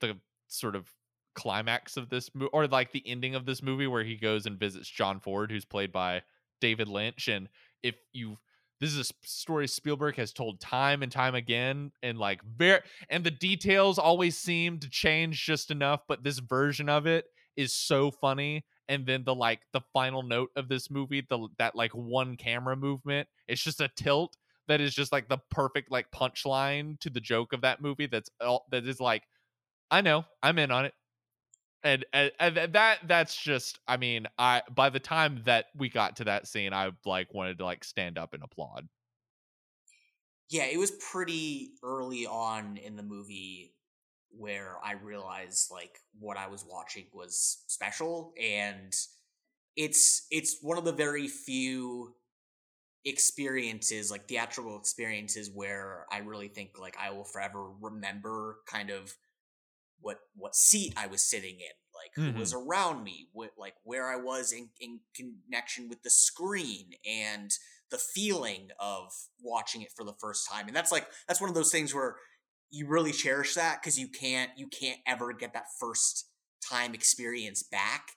the 0.00 0.16
sort 0.48 0.76
of 0.76 0.88
climax 1.34 1.96
of 1.96 2.08
this 2.08 2.30
movie 2.34 2.50
or 2.52 2.66
like 2.66 2.92
the 2.92 3.02
ending 3.06 3.34
of 3.34 3.46
this 3.46 3.62
movie 3.62 3.86
where 3.86 4.04
he 4.04 4.16
goes 4.16 4.46
and 4.46 4.58
visits 4.58 4.88
John 4.88 5.20
Ford 5.20 5.50
who's 5.50 5.64
played 5.64 5.92
by 5.92 6.22
David 6.60 6.88
Lynch 6.88 7.28
and 7.28 7.48
if 7.82 7.94
you 8.12 8.36
this 8.80 8.94
is 8.94 9.10
a 9.10 9.26
story 9.26 9.68
Spielberg 9.68 10.16
has 10.16 10.32
told 10.32 10.60
time 10.60 11.02
and 11.02 11.12
time 11.12 11.34
again 11.34 11.92
and 12.02 12.18
like 12.18 12.42
very 12.42 12.80
and 13.08 13.22
the 13.22 13.30
details 13.30 13.98
always 13.98 14.36
seem 14.36 14.78
to 14.80 14.90
change 14.90 15.44
just 15.44 15.70
enough 15.70 16.00
but 16.08 16.24
this 16.24 16.38
version 16.38 16.88
of 16.88 17.06
it 17.06 17.26
is 17.56 17.72
so 17.72 18.10
funny 18.10 18.64
and 18.90 19.06
then 19.06 19.22
the 19.24 19.34
like 19.34 19.60
the 19.72 19.80
final 19.94 20.22
note 20.22 20.50
of 20.56 20.68
this 20.68 20.90
movie 20.90 21.24
the 21.30 21.48
that 21.58 21.74
like 21.74 21.92
one 21.92 22.36
camera 22.36 22.76
movement 22.76 23.26
it's 23.48 23.62
just 23.62 23.80
a 23.80 23.88
tilt 23.96 24.36
that 24.68 24.80
is 24.80 24.94
just 24.94 25.12
like 25.12 25.28
the 25.28 25.38
perfect 25.50 25.90
like 25.90 26.10
punchline 26.10 26.98
to 27.00 27.08
the 27.08 27.20
joke 27.20 27.54
of 27.54 27.62
that 27.62 27.80
movie 27.80 28.06
that's 28.06 28.28
all 28.40 28.66
that 28.70 28.86
is 28.86 29.00
like 29.00 29.22
i 29.90 30.02
know 30.02 30.24
i'm 30.42 30.58
in 30.58 30.70
on 30.70 30.84
it. 30.84 30.92
And, 31.82 32.04
and, 32.12 32.30
and 32.38 32.74
that 32.74 32.98
that's 33.06 33.34
just 33.34 33.78
i 33.88 33.96
mean 33.96 34.26
i 34.38 34.60
by 34.74 34.90
the 34.90 35.00
time 35.00 35.40
that 35.46 35.66
we 35.74 35.88
got 35.88 36.16
to 36.16 36.24
that 36.24 36.46
scene 36.46 36.74
i 36.74 36.90
like 37.06 37.32
wanted 37.32 37.56
to 37.58 37.64
like 37.64 37.84
stand 37.84 38.18
up 38.18 38.34
and 38.34 38.42
applaud. 38.42 38.86
Yeah 40.50 40.64
it 40.64 40.78
was 40.78 40.90
pretty 40.90 41.70
early 41.82 42.26
on 42.26 42.76
in 42.76 42.96
the 42.96 43.02
movie 43.02 43.72
where 44.36 44.76
I 44.84 44.92
realized 44.92 45.70
like 45.70 45.98
what 46.18 46.36
I 46.36 46.48
was 46.48 46.64
watching 46.68 47.06
was 47.12 47.62
special 47.66 48.32
and 48.40 48.92
it's 49.76 50.26
it's 50.30 50.58
one 50.62 50.78
of 50.78 50.84
the 50.84 50.92
very 50.92 51.28
few 51.28 52.14
experiences 53.04 54.10
like 54.10 54.28
theatrical 54.28 54.78
experiences 54.78 55.50
where 55.54 56.06
I 56.12 56.18
really 56.18 56.48
think 56.48 56.72
like 56.78 56.96
I 57.00 57.10
will 57.10 57.24
forever 57.24 57.70
remember 57.80 58.58
kind 58.70 58.90
of 58.90 59.14
what 60.00 60.18
what 60.34 60.54
seat 60.54 60.94
I 60.96 61.06
was 61.06 61.22
sitting 61.22 61.56
in 61.56 61.76
like 61.94 62.10
mm-hmm. 62.18 62.34
who 62.34 62.40
was 62.40 62.52
mm-hmm. 62.52 62.68
around 62.68 63.04
me 63.04 63.28
what 63.32 63.50
like 63.58 63.74
where 63.84 64.10
I 64.10 64.16
was 64.16 64.52
in, 64.52 64.68
in 64.80 65.00
connection 65.14 65.88
with 65.88 66.02
the 66.02 66.10
screen 66.10 66.90
and 67.08 67.50
the 67.90 67.98
feeling 67.98 68.68
of 68.78 69.12
watching 69.42 69.82
it 69.82 69.92
for 69.96 70.04
the 70.04 70.14
first 70.20 70.48
time 70.50 70.66
and 70.66 70.76
that's 70.76 70.92
like 70.92 71.06
that's 71.26 71.40
one 71.40 71.48
of 71.48 71.56
those 71.56 71.72
things 71.72 71.94
where 71.94 72.16
you 72.70 72.86
really 72.86 73.12
cherish 73.12 73.54
that 73.54 73.80
because 73.80 73.98
you 73.98 74.08
can't 74.08 74.50
you 74.56 74.68
can't 74.68 74.98
ever 75.06 75.32
get 75.32 75.52
that 75.54 75.66
first 75.78 76.28
time 76.68 76.94
experience 76.94 77.62
back. 77.62 78.12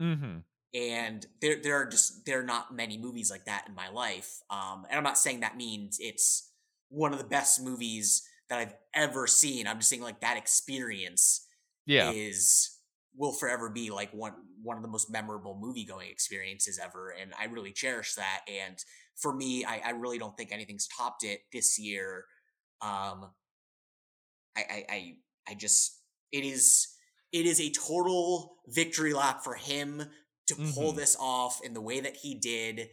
Mm-hmm. 0.00 0.38
And 0.74 1.26
there 1.40 1.60
there 1.62 1.76
are 1.76 1.86
just 1.86 2.24
there 2.26 2.40
are 2.40 2.44
not 2.44 2.74
many 2.74 2.98
movies 2.98 3.30
like 3.30 3.44
that 3.46 3.66
in 3.68 3.74
my 3.74 3.88
life. 3.88 4.40
Um, 4.50 4.86
and 4.88 4.96
I'm 4.96 5.04
not 5.04 5.18
saying 5.18 5.40
that 5.40 5.56
means 5.56 5.98
it's 6.00 6.50
one 6.88 7.12
of 7.12 7.18
the 7.18 7.24
best 7.24 7.62
movies 7.62 8.26
that 8.48 8.58
I've 8.58 8.74
ever 8.94 9.26
seen. 9.26 9.66
I'm 9.66 9.78
just 9.78 9.90
saying 9.90 10.02
like 10.02 10.20
that 10.20 10.36
experience 10.36 11.46
yeah. 11.86 12.10
is 12.10 12.78
will 13.16 13.32
forever 13.32 13.68
be 13.68 13.90
like 13.90 14.12
one 14.12 14.32
one 14.62 14.76
of 14.76 14.82
the 14.82 14.88
most 14.88 15.10
memorable 15.10 15.58
movie 15.60 15.84
going 15.84 16.10
experiences 16.10 16.78
ever. 16.82 17.14
And 17.20 17.32
I 17.38 17.46
really 17.46 17.72
cherish 17.72 18.14
that. 18.14 18.40
And 18.48 18.76
for 19.16 19.34
me, 19.34 19.64
I, 19.64 19.82
I 19.86 19.90
really 19.90 20.18
don't 20.18 20.36
think 20.36 20.52
anything's 20.52 20.88
topped 20.96 21.24
it 21.24 21.40
this 21.52 21.78
year. 21.78 22.24
Um, 22.80 23.30
I, 24.58 24.64
I, 24.70 24.84
I, 24.88 25.14
I 25.50 25.54
just 25.54 26.00
it 26.32 26.44
is 26.44 26.88
it 27.32 27.46
is 27.46 27.60
a 27.60 27.70
total 27.70 28.56
victory 28.68 29.12
lap 29.12 29.42
for 29.44 29.54
him 29.54 30.04
to 30.46 30.54
pull 30.54 30.90
mm-hmm. 30.90 30.98
this 30.98 31.16
off 31.20 31.60
in 31.62 31.74
the 31.74 31.80
way 31.80 32.00
that 32.00 32.16
he 32.16 32.34
did, 32.34 32.88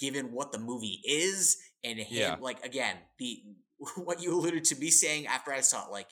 given 0.00 0.32
what 0.32 0.52
the 0.52 0.58
movie 0.58 1.00
is, 1.04 1.56
and 1.84 1.98
him 1.98 2.06
yeah. 2.10 2.36
like 2.40 2.64
again 2.64 2.96
the 3.18 3.42
what 3.96 4.22
you 4.22 4.34
alluded 4.34 4.64
to 4.64 4.76
me 4.76 4.90
saying 4.90 5.26
after 5.26 5.52
I 5.52 5.60
saw 5.60 5.86
it, 5.86 5.92
like 5.92 6.08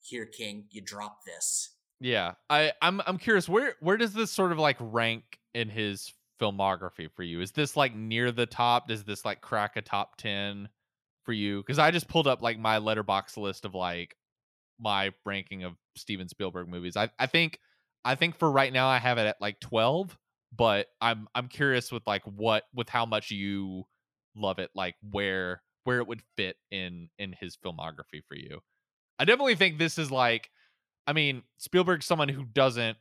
here, 0.00 0.26
King, 0.26 0.64
you 0.70 0.82
drop 0.82 1.18
this. 1.24 1.70
Yeah, 2.00 2.32
I 2.50 2.72
I'm 2.82 3.00
I'm 3.06 3.18
curious 3.18 3.48
where 3.48 3.74
where 3.80 3.96
does 3.96 4.12
this 4.12 4.30
sort 4.30 4.52
of 4.52 4.58
like 4.58 4.76
rank 4.80 5.38
in 5.54 5.68
his 5.68 6.12
filmography 6.40 7.10
for 7.10 7.22
you? 7.22 7.40
Is 7.40 7.52
this 7.52 7.76
like 7.76 7.94
near 7.94 8.32
the 8.32 8.46
top? 8.46 8.88
Does 8.88 9.04
this 9.04 9.24
like 9.24 9.40
crack 9.40 9.76
a 9.76 9.82
top 9.82 10.16
ten 10.16 10.68
for 11.24 11.32
you? 11.32 11.60
Because 11.60 11.78
I 11.78 11.90
just 11.90 12.08
pulled 12.08 12.26
up 12.26 12.42
like 12.42 12.58
my 12.58 12.78
Letterboxd 12.78 13.36
list 13.36 13.64
of 13.64 13.74
like 13.74 14.16
my 14.82 15.12
ranking 15.24 15.64
of 15.64 15.74
Steven 15.96 16.28
Spielberg 16.28 16.68
movies. 16.68 16.96
I 16.96 17.10
I 17.18 17.26
think 17.26 17.58
I 18.04 18.14
think 18.14 18.38
for 18.38 18.50
right 18.50 18.72
now 18.72 18.88
I 18.88 18.98
have 18.98 19.18
it 19.18 19.26
at 19.26 19.40
like 19.40 19.60
12, 19.60 20.16
but 20.56 20.88
I'm 21.00 21.28
I'm 21.34 21.48
curious 21.48 21.92
with 21.92 22.02
like 22.06 22.22
what 22.24 22.64
with 22.74 22.88
how 22.88 23.06
much 23.06 23.30
you 23.30 23.84
love 24.36 24.58
it, 24.58 24.70
like 24.74 24.96
where 25.10 25.62
where 25.84 25.98
it 25.98 26.06
would 26.06 26.22
fit 26.36 26.56
in 26.70 27.08
in 27.18 27.34
his 27.38 27.56
filmography 27.56 28.22
for 28.28 28.36
you. 28.36 28.60
I 29.18 29.24
definitely 29.24 29.56
think 29.56 29.78
this 29.78 29.98
is 29.98 30.10
like 30.10 30.50
I 31.06 31.12
mean, 31.12 31.42
Spielberg's 31.58 32.06
someone 32.06 32.28
who 32.28 32.44
doesn't 32.44 32.96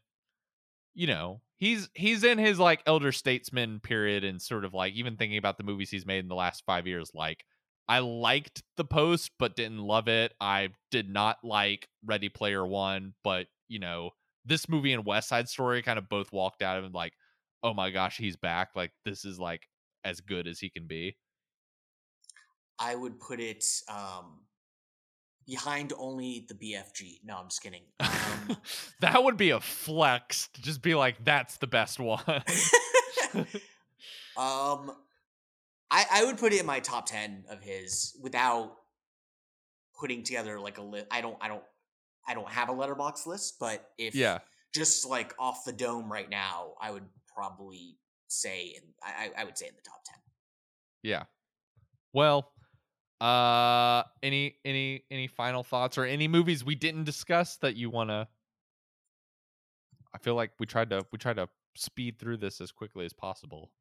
you 0.93 1.07
know, 1.07 1.41
he's 1.55 1.89
he's 1.93 2.23
in 2.23 2.37
his 2.37 2.59
like 2.59 2.81
elder 2.85 3.11
statesman 3.11 3.79
period 3.79 4.23
and 4.23 4.41
sort 4.41 4.65
of 4.65 4.73
like 4.73 4.93
even 4.93 5.15
thinking 5.15 5.37
about 5.37 5.57
the 5.57 5.63
movies 5.63 5.89
he's 5.89 6.05
made 6.05 6.19
in 6.19 6.27
the 6.27 6.35
last 6.35 6.63
5 6.65 6.85
years 6.87 7.11
like 7.13 7.45
I 7.91 7.99
liked 7.99 8.63
the 8.77 8.85
post, 8.85 9.31
but 9.38 9.57
didn't 9.57 9.80
love 9.80 10.07
it. 10.07 10.34
I 10.39 10.69
did 10.91 11.09
not 11.09 11.39
like 11.43 11.89
Ready 12.05 12.30
Player 12.30 12.65
One, 12.65 13.15
but 13.22 13.47
you 13.68 13.80
know, 13.80 14.11
this 14.45 14.69
movie 14.69 14.93
and 14.93 15.05
West 15.05 15.27
Side 15.27 15.49
Story 15.49 15.81
kind 15.81 15.99
of 15.99 16.07
both 16.07 16.31
walked 16.31 16.61
out 16.61 16.77
of 16.77 16.85
it 16.85 16.93
like, 16.93 17.11
oh 17.61 17.73
my 17.73 17.89
gosh, 17.89 18.15
he's 18.15 18.38
back. 18.38 18.69
Like 18.77 18.91
this 19.03 19.26
is 19.26 19.41
like 19.41 19.68
as 20.05 20.22
good 20.22 20.47
as 20.47 20.57
he 20.57 20.69
can 20.69 20.88
be. 20.88 21.18
I 22.80 22.95
would 22.95 23.19
put 23.19 23.41
it 23.41 23.65
um 23.89 24.39
behind 25.45 25.91
only 25.97 26.45
the 26.47 26.53
BFG. 26.53 27.19
No, 27.26 27.39
I'm 27.39 27.49
just 27.49 27.61
kidding. 27.61 27.84
Um, 27.99 28.55
that 29.01 29.22
would 29.22 29.35
be 29.35 29.49
a 29.49 29.59
flex 29.59 30.47
to 30.53 30.61
just 30.61 30.81
be 30.81 30.95
like, 30.95 31.26
that's 31.26 31.57
the 31.57 31.68
best 31.68 31.99
one. 31.99 32.23
um, 34.38 34.93
I, 35.91 36.05
I 36.09 36.26
would 36.26 36.38
put 36.38 36.53
it 36.53 36.61
in 36.61 36.65
my 36.65 36.80
top 36.80 37.05
10 37.05 37.43
of 37.49 37.61
his 37.61 38.18
without 38.22 38.77
putting 39.99 40.23
together 40.23 40.59
like 40.59 40.77
a 40.77 40.81
list. 40.81 41.05
I 41.11 41.19
don't, 41.19 41.38
I 41.41 41.49
don't, 41.49 41.63
I 42.26 42.34
don't 42.34 42.49
have 42.49 42.69
a 42.69 42.73
Letterboxd 42.73 43.27
list, 43.27 43.57
but 43.59 43.89
if 43.97 44.15
yeah, 44.15 44.39
just 44.73 45.05
like 45.05 45.34
off 45.38 45.65
the 45.65 45.73
dome 45.73 46.09
right 46.09 46.30
now, 46.30 46.73
I 46.81 46.91
would 46.91 47.03
probably 47.35 47.97
say, 48.30 48.76
in, 48.77 48.84
I, 49.03 49.31
I 49.38 49.43
would 49.43 49.57
say 49.57 49.68
in 49.68 49.73
the 49.76 49.81
top 49.81 50.01
10. 50.05 50.18
Yeah. 51.03 51.23
Well, 52.13 52.53
uh, 53.19 54.03
any, 54.23 54.55
any, 54.63 55.03
any 55.11 55.27
final 55.27 55.63
thoughts 55.63 55.97
or 55.97 56.05
any 56.05 56.30
movies 56.30 56.63
we 56.63 56.76
didn't 56.76 57.03
discuss 57.03 57.57
that 57.57 57.76
you 57.76 57.89
want 57.89 58.11
to, 58.11 58.27
I 60.13 60.18
feel 60.19 60.35
like 60.35 60.51
we 60.57 60.65
tried 60.65 60.89
to, 60.91 61.05
we 61.11 61.18
tried 61.18 61.35
to 61.35 61.49
speed 61.76 62.18
through 62.18 62.38
this 62.38 62.61
as 62.61 62.72
quickly 62.72 63.05
as 63.05 63.13
possible. 63.13 63.72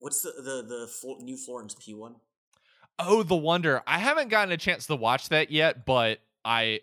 What's 0.00 0.22
the 0.22 0.32
the 0.36 0.62
the 0.62 1.24
new 1.24 1.36
Florence 1.36 1.74
Pugh 1.74 1.98
one? 1.98 2.16
Oh, 2.98 3.22
The 3.22 3.36
Wonder. 3.36 3.82
I 3.86 3.98
haven't 3.98 4.28
gotten 4.28 4.52
a 4.52 4.56
chance 4.56 4.86
to 4.86 4.96
watch 4.96 5.28
that 5.28 5.50
yet, 5.50 5.86
but 5.86 6.20
I 6.44 6.80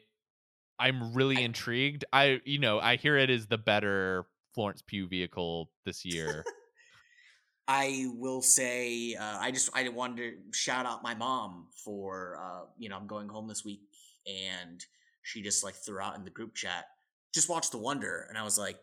I'm 0.80 1.14
really 1.14 1.38
I, 1.38 1.42
intrigued. 1.42 2.06
I 2.12 2.42
you 2.46 2.60
know, 2.60 2.80
I 2.80 2.96
hear 2.96 3.18
it 3.18 3.30
is 3.30 3.48
the 3.48 3.58
better 3.58 4.26
Florence 4.54 4.82
Pugh 4.82 5.08
vehicle 5.08 5.70
this 5.86 6.06
year. 6.06 6.44
I 7.68 8.06
will 8.16 8.42
say, 8.42 9.16
uh, 9.16 9.38
I 9.40 9.52
just 9.52 9.70
I 9.74 9.88
wanted 9.90 10.18
to 10.18 10.58
shout 10.58 10.86
out 10.86 11.02
my 11.04 11.16
mom 11.16 11.68
for 11.84 12.40
uh, 12.44 12.66
you 12.78 12.90
know 12.90 12.98
I'm 12.98 13.08
going 13.08 13.28
home 13.28 13.48
this 13.48 13.66
week, 13.66 13.82
and 14.28 14.84
she 15.24 15.42
just 15.42 15.64
like 15.64 15.76
threw 15.76 16.00
out 16.00 16.16
in 16.16 16.24
the 16.24 16.30
group 16.30 16.54
chat, 16.54 16.86
just 17.34 17.50
watch 17.50 17.72
The 17.72 17.78
Wonder, 17.78 18.28
and 18.30 18.38
I 18.38 18.44
was 18.44 18.58
like, 18.58 18.78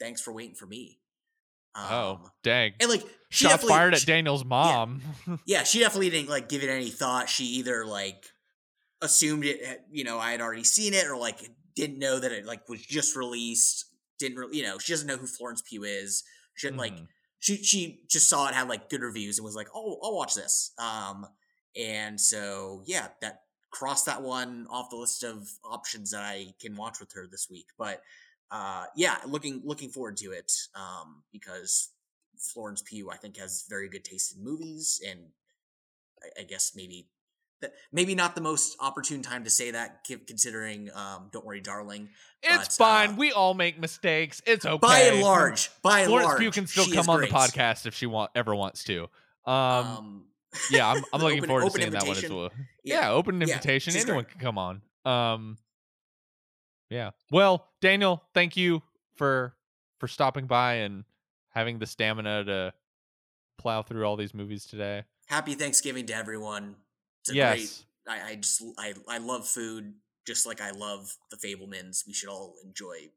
thanks 0.00 0.20
for 0.20 0.32
waiting 0.32 0.56
for 0.56 0.66
me. 0.66 0.98
Oh, 1.76 2.10
Um, 2.22 2.30
dang. 2.42 2.72
and 2.80 2.90
like 2.90 3.02
she 3.30 3.46
Shots 3.48 3.64
fired 3.66 3.94
at 3.94 4.00
she- 4.00 4.06
Daniel's 4.06 4.44
mom. 4.44 5.02
yeah, 5.46 5.64
she 5.64 5.80
definitely 5.80 6.10
didn't 6.10 6.28
like 6.30 6.48
give 6.48 6.62
it 6.62 6.68
any 6.70 6.90
thought. 6.90 7.28
She 7.28 7.44
either 7.44 7.84
like 7.84 8.24
assumed 9.02 9.44
it, 9.44 9.82
you 9.90 10.04
know, 10.04 10.18
I 10.18 10.30
had 10.30 10.40
already 10.40 10.64
seen 10.64 10.94
it, 10.94 11.06
or 11.06 11.16
like 11.16 11.38
didn't 11.74 11.98
know 11.98 12.18
that 12.18 12.32
it 12.32 12.46
like 12.46 12.68
was 12.68 12.80
just 12.84 13.16
released. 13.16 13.86
Didn't 14.18 14.38
really, 14.38 14.58
you 14.58 14.62
know, 14.62 14.78
she 14.78 14.92
doesn't 14.92 15.06
know 15.08 15.16
who 15.16 15.26
Florence 15.26 15.62
Pugh 15.68 15.82
is. 15.84 16.22
She 16.54 16.66
didn't, 16.68 16.78
like 16.78 16.94
Mhm. 16.94 17.08
she 17.40 17.56
she 17.64 18.02
just 18.08 18.28
saw 18.30 18.46
it 18.48 18.54
had 18.54 18.68
like 18.68 18.88
good 18.88 19.02
reviews 19.02 19.38
and 19.38 19.44
was 19.44 19.56
like, 19.56 19.68
oh, 19.74 19.98
I'll 20.02 20.14
watch 20.14 20.34
this. 20.34 20.72
Um, 20.78 21.26
and 21.76 22.20
so 22.20 22.82
yeah, 22.86 23.08
that 23.20 23.40
crossed 23.72 24.06
that 24.06 24.22
one 24.22 24.68
off 24.70 24.88
the 24.90 24.96
list 24.96 25.24
of 25.24 25.48
options 25.64 26.12
that 26.12 26.22
I 26.22 26.54
can 26.60 26.76
watch 26.76 27.00
with 27.00 27.12
her 27.14 27.26
this 27.28 27.48
week. 27.50 27.66
But 27.76 28.00
uh, 28.50 28.84
yeah, 28.96 29.16
looking 29.26 29.62
looking 29.64 29.88
forward 29.90 30.16
to 30.18 30.32
it 30.32 30.52
um, 30.74 31.22
because 31.32 31.90
Florence 32.38 32.82
Pugh 32.82 33.10
I 33.10 33.16
think 33.16 33.36
has 33.38 33.64
very 33.68 33.88
good 33.88 34.04
taste 34.04 34.36
in 34.36 34.44
movies, 34.44 35.00
and 35.08 35.20
I, 36.22 36.40
I 36.40 36.44
guess 36.44 36.72
maybe. 36.76 37.08
that 37.60 37.72
Maybe 37.92 38.14
not 38.14 38.34
the 38.34 38.40
most 38.40 38.76
opportune 38.80 39.22
time 39.22 39.44
to 39.44 39.50
say 39.50 39.70
that, 39.70 40.04
considering 40.26 40.90
um, 40.94 41.30
"Don't 41.32 41.44
Worry, 41.46 41.60
Darling." 41.60 42.08
It's 42.42 42.76
but, 42.76 42.84
fine. 42.84 43.10
uh, 43.10 43.16
we 43.16 43.32
all 43.32 43.54
make 43.54 43.78
mistakes. 43.80 44.42
It's 44.46 44.66
okay. 44.66 44.78
By 44.78 44.98
and 45.00 45.20
large, 45.22 45.70
by 45.82 46.00
and 46.00 46.08
Florence 46.08 46.26
large, 46.28 46.40
Pugh 46.40 46.50
can 46.50 46.66
still 46.66 46.86
come 46.92 47.08
on 47.08 47.20
the 47.22 47.28
podcast 47.28 47.86
if 47.86 47.94
she 47.94 48.06
want 48.06 48.30
ever 48.34 48.54
wants 48.54 48.84
to. 48.84 49.08
Um, 49.46 49.54
Um, 49.54 50.24
yeah, 50.70 50.88
I'm, 50.90 51.02
I'm 51.12 51.20
looking 51.22 51.38
open- 51.38 51.48
forward 51.48 51.64
to 51.66 51.70
seeing 51.70 51.90
that 51.92 52.06
one 52.06 52.16
as 52.16 52.28
well. 52.30 52.50
Yeah. 52.84 53.00
Yeah, 53.00 53.10
open 53.12 53.40
invitation. 53.40 53.92
she's 53.94 54.02
Anyone 54.04 54.24
great. 54.24 54.32
can 54.32 54.40
come 54.40 54.58
on. 54.58 54.82
Um, 55.06 55.56
yeah. 56.94 57.10
Well, 57.30 57.66
Daniel, 57.80 58.22
thank 58.34 58.56
you 58.56 58.82
for 59.16 59.54
for 59.98 60.08
stopping 60.08 60.46
by 60.46 60.74
and 60.74 61.04
having 61.50 61.78
the 61.78 61.86
stamina 61.86 62.44
to 62.44 62.72
plow 63.58 63.82
through 63.82 64.04
all 64.04 64.16
these 64.16 64.34
movies 64.34 64.64
today. 64.64 65.04
happy 65.26 65.54
Thanksgiving 65.54 66.06
to 66.06 66.14
everyone. 66.14 66.76
It's 67.22 67.30
a 67.30 67.34
yes. 67.34 67.84
great. 68.06 68.20
I, 68.20 68.30
I 68.30 68.34
just 68.36 68.62
I 68.78 68.94
I 69.08 69.18
love 69.18 69.46
food 69.46 69.94
just 70.26 70.46
like 70.46 70.60
I 70.60 70.70
love 70.70 71.16
the 71.30 71.36
Fabelmans. 71.36 72.06
We 72.06 72.12
should 72.12 72.28
all 72.28 72.54
enjoy. 72.64 73.10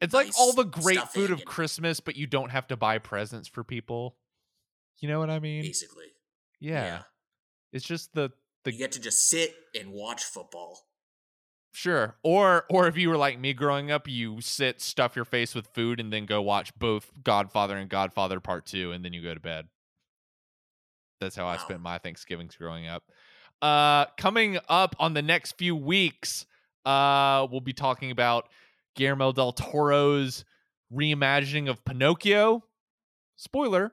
It's 0.00 0.14
like 0.14 0.30
all 0.38 0.52
the 0.52 0.64
great 0.64 1.06
food 1.08 1.30
of 1.30 1.44
Christmas, 1.44 2.00
but 2.00 2.16
you 2.16 2.26
don't 2.26 2.50
have 2.50 2.66
to 2.68 2.76
buy 2.76 2.98
presents 2.98 3.48
for 3.48 3.62
people. 3.62 4.16
You 4.98 5.08
know 5.08 5.20
what 5.20 5.30
I 5.30 5.38
mean? 5.38 5.62
Basically, 5.62 6.06
Yeah. 6.58 7.02
It's 7.72 7.84
just 7.84 8.12
the 8.14 8.32
the 8.64 8.72
you 8.72 8.78
get 8.78 8.92
to 8.92 9.00
just 9.00 9.28
sit 9.28 9.54
and 9.78 9.92
watch 9.92 10.24
football. 10.24 10.80
Sure. 11.72 12.16
Or 12.22 12.64
or 12.68 12.88
if 12.88 12.96
you 12.96 13.08
were 13.08 13.16
like 13.16 13.38
me 13.38 13.52
growing 13.52 13.90
up, 13.90 14.08
you 14.08 14.40
sit, 14.40 14.80
stuff 14.80 15.14
your 15.14 15.24
face 15.24 15.54
with 15.54 15.68
food, 15.68 16.00
and 16.00 16.12
then 16.12 16.26
go 16.26 16.42
watch 16.42 16.74
both 16.78 17.10
Godfather 17.22 17.76
and 17.76 17.88
Godfather 17.88 18.40
Part 18.40 18.66
Two, 18.66 18.92
and 18.92 19.04
then 19.04 19.12
you 19.12 19.22
go 19.22 19.34
to 19.34 19.40
bed. 19.40 19.68
That's 21.20 21.36
how 21.36 21.46
I 21.46 21.54
Wow. 21.56 21.58
spent 21.58 21.80
my 21.80 21.98
Thanksgivings 21.98 22.56
growing 22.56 22.86
up. 22.88 23.04
Uh 23.62 24.06
coming 24.18 24.58
up 24.68 24.96
on 24.98 25.14
the 25.14 25.22
next 25.22 25.52
few 25.58 25.76
weeks, 25.76 26.46
uh, 26.84 27.46
we'll 27.50 27.60
be 27.60 27.72
talking 27.74 28.10
about 28.10 28.48
Guillermo 28.96 29.32
del 29.32 29.52
Toro's 29.52 30.44
reimagining 30.92 31.68
of 31.68 31.84
Pinocchio. 31.84 32.64
Spoiler. 33.36 33.92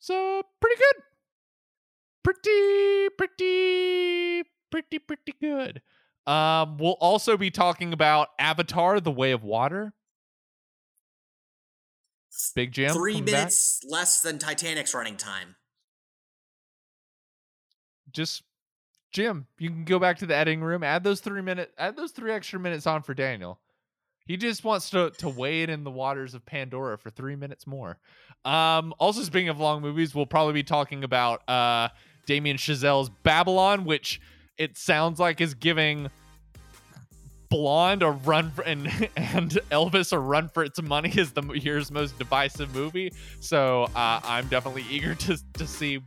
So 0.00 0.42
pretty 0.60 0.76
good. 0.76 1.02
Pretty, 2.22 3.08
pretty, 3.16 4.42
pretty, 4.70 4.98
pretty 4.98 5.34
good. 5.40 5.80
Um, 6.26 6.78
we'll 6.78 6.92
also 7.00 7.36
be 7.36 7.50
talking 7.50 7.92
about 7.92 8.28
Avatar: 8.38 9.00
The 9.00 9.10
Way 9.10 9.32
of 9.32 9.44
Water. 9.44 9.92
Big 12.54 12.72
Jim, 12.72 12.92
Three 12.92 13.12
coming 13.12 13.24
back. 13.26 13.34
minutes 13.34 13.84
less 13.88 14.20
than 14.22 14.38
Titanic's 14.38 14.92
running 14.94 15.16
time. 15.16 15.54
Just 18.12 18.42
Jim, 19.12 19.46
you 19.58 19.70
can 19.70 19.84
go 19.84 19.98
back 19.98 20.18
to 20.18 20.26
the 20.26 20.34
editing 20.34 20.60
room. 20.60 20.82
Add 20.82 21.04
those 21.04 21.20
three 21.20 21.42
minute. 21.42 21.72
Add 21.78 21.96
those 21.96 22.10
three 22.10 22.32
extra 22.32 22.58
minutes 22.58 22.86
on 22.86 23.02
for 23.02 23.14
Daniel. 23.14 23.60
He 24.26 24.36
just 24.36 24.64
wants 24.64 24.90
to 24.90 25.10
to 25.18 25.28
wade 25.28 25.70
in 25.70 25.84
the 25.84 25.90
waters 25.90 26.34
of 26.34 26.44
Pandora 26.44 26.98
for 26.98 27.10
three 27.10 27.36
minutes 27.36 27.66
more. 27.66 27.98
Um, 28.44 28.94
also, 28.98 29.22
speaking 29.22 29.48
of 29.48 29.60
long 29.60 29.82
movies, 29.82 30.14
we'll 30.14 30.26
probably 30.26 30.54
be 30.54 30.64
talking 30.64 31.04
about 31.04 31.48
uh 31.48 31.88
Damien 32.26 32.56
Chazelle's 32.56 33.10
Babylon, 33.22 33.84
which 33.84 34.20
it 34.58 34.76
sounds 34.76 35.18
like 35.18 35.40
is 35.40 35.54
giving 35.54 36.10
Blonde 37.48 38.02
a 38.02 38.10
run 38.10 38.50
for, 38.50 38.62
and 38.62 38.86
and 39.16 39.50
Elvis 39.70 40.12
a 40.12 40.18
run 40.18 40.48
for 40.48 40.64
its 40.64 40.80
money 40.82 41.12
is 41.16 41.32
the 41.32 41.42
year's 41.52 41.90
most 41.90 42.18
divisive 42.18 42.74
movie. 42.74 43.12
So 43.40 43.84
uh, 43.94 44.20
I'm 44.24 44.48
definitely 44.48 44.84
eager 44.90 45.14
to 45.14 45.38
to 45.54 45.66
see 45.66 46.02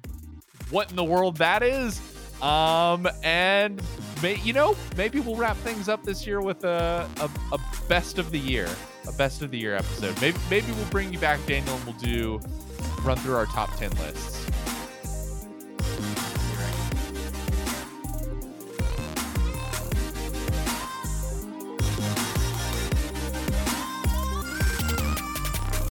what 0.69 0.89
in 0.89 0.95
the 0.95 1.03
world 1.03 1.37
that 1.37 1.63
is. 1.63 2.01
Um, 2.41 3.07
and 3.23 3.81
may, 4.21 4.35
you 4.41 4.53
know, 4.53 4.75
maybe 4.95 5.19
we'll 5.19 5.35
wrap 5.35 5.57
things 5.57 5.89
up 5.89 6.03
this 6.03 6.27
year 6.27 6.39
with 6.39 6.63
a, 6.65 7.09
a, 7.19 7.29
a 7.55 7.59
best 7.87 8.19
of 8.19 8.29
the 8.29 8.37
year, 8.37 8.69
a 9.07 9.11
best 9.13 9.41
of 9.41 9.49
the 9.49 9.57
year 9.57 9.75
episode. 9.75 10.19
Maybe 10.21 10.37
maybe 10.49 10.71
we'll 10.73 10.85
bring 10.89 11.11
you 11.11 11.19
back, 11.19 11.39
Daniel, 11.47 11.75
and 11.75 11.85
we'll 11.85 11.95
do 11.95 12.39
run 13.03 13.17
through 13.17 13.35
our 13.35 13.47
top 13.47 13.75
ten 13.77 13.89
lists. 13.91 14.46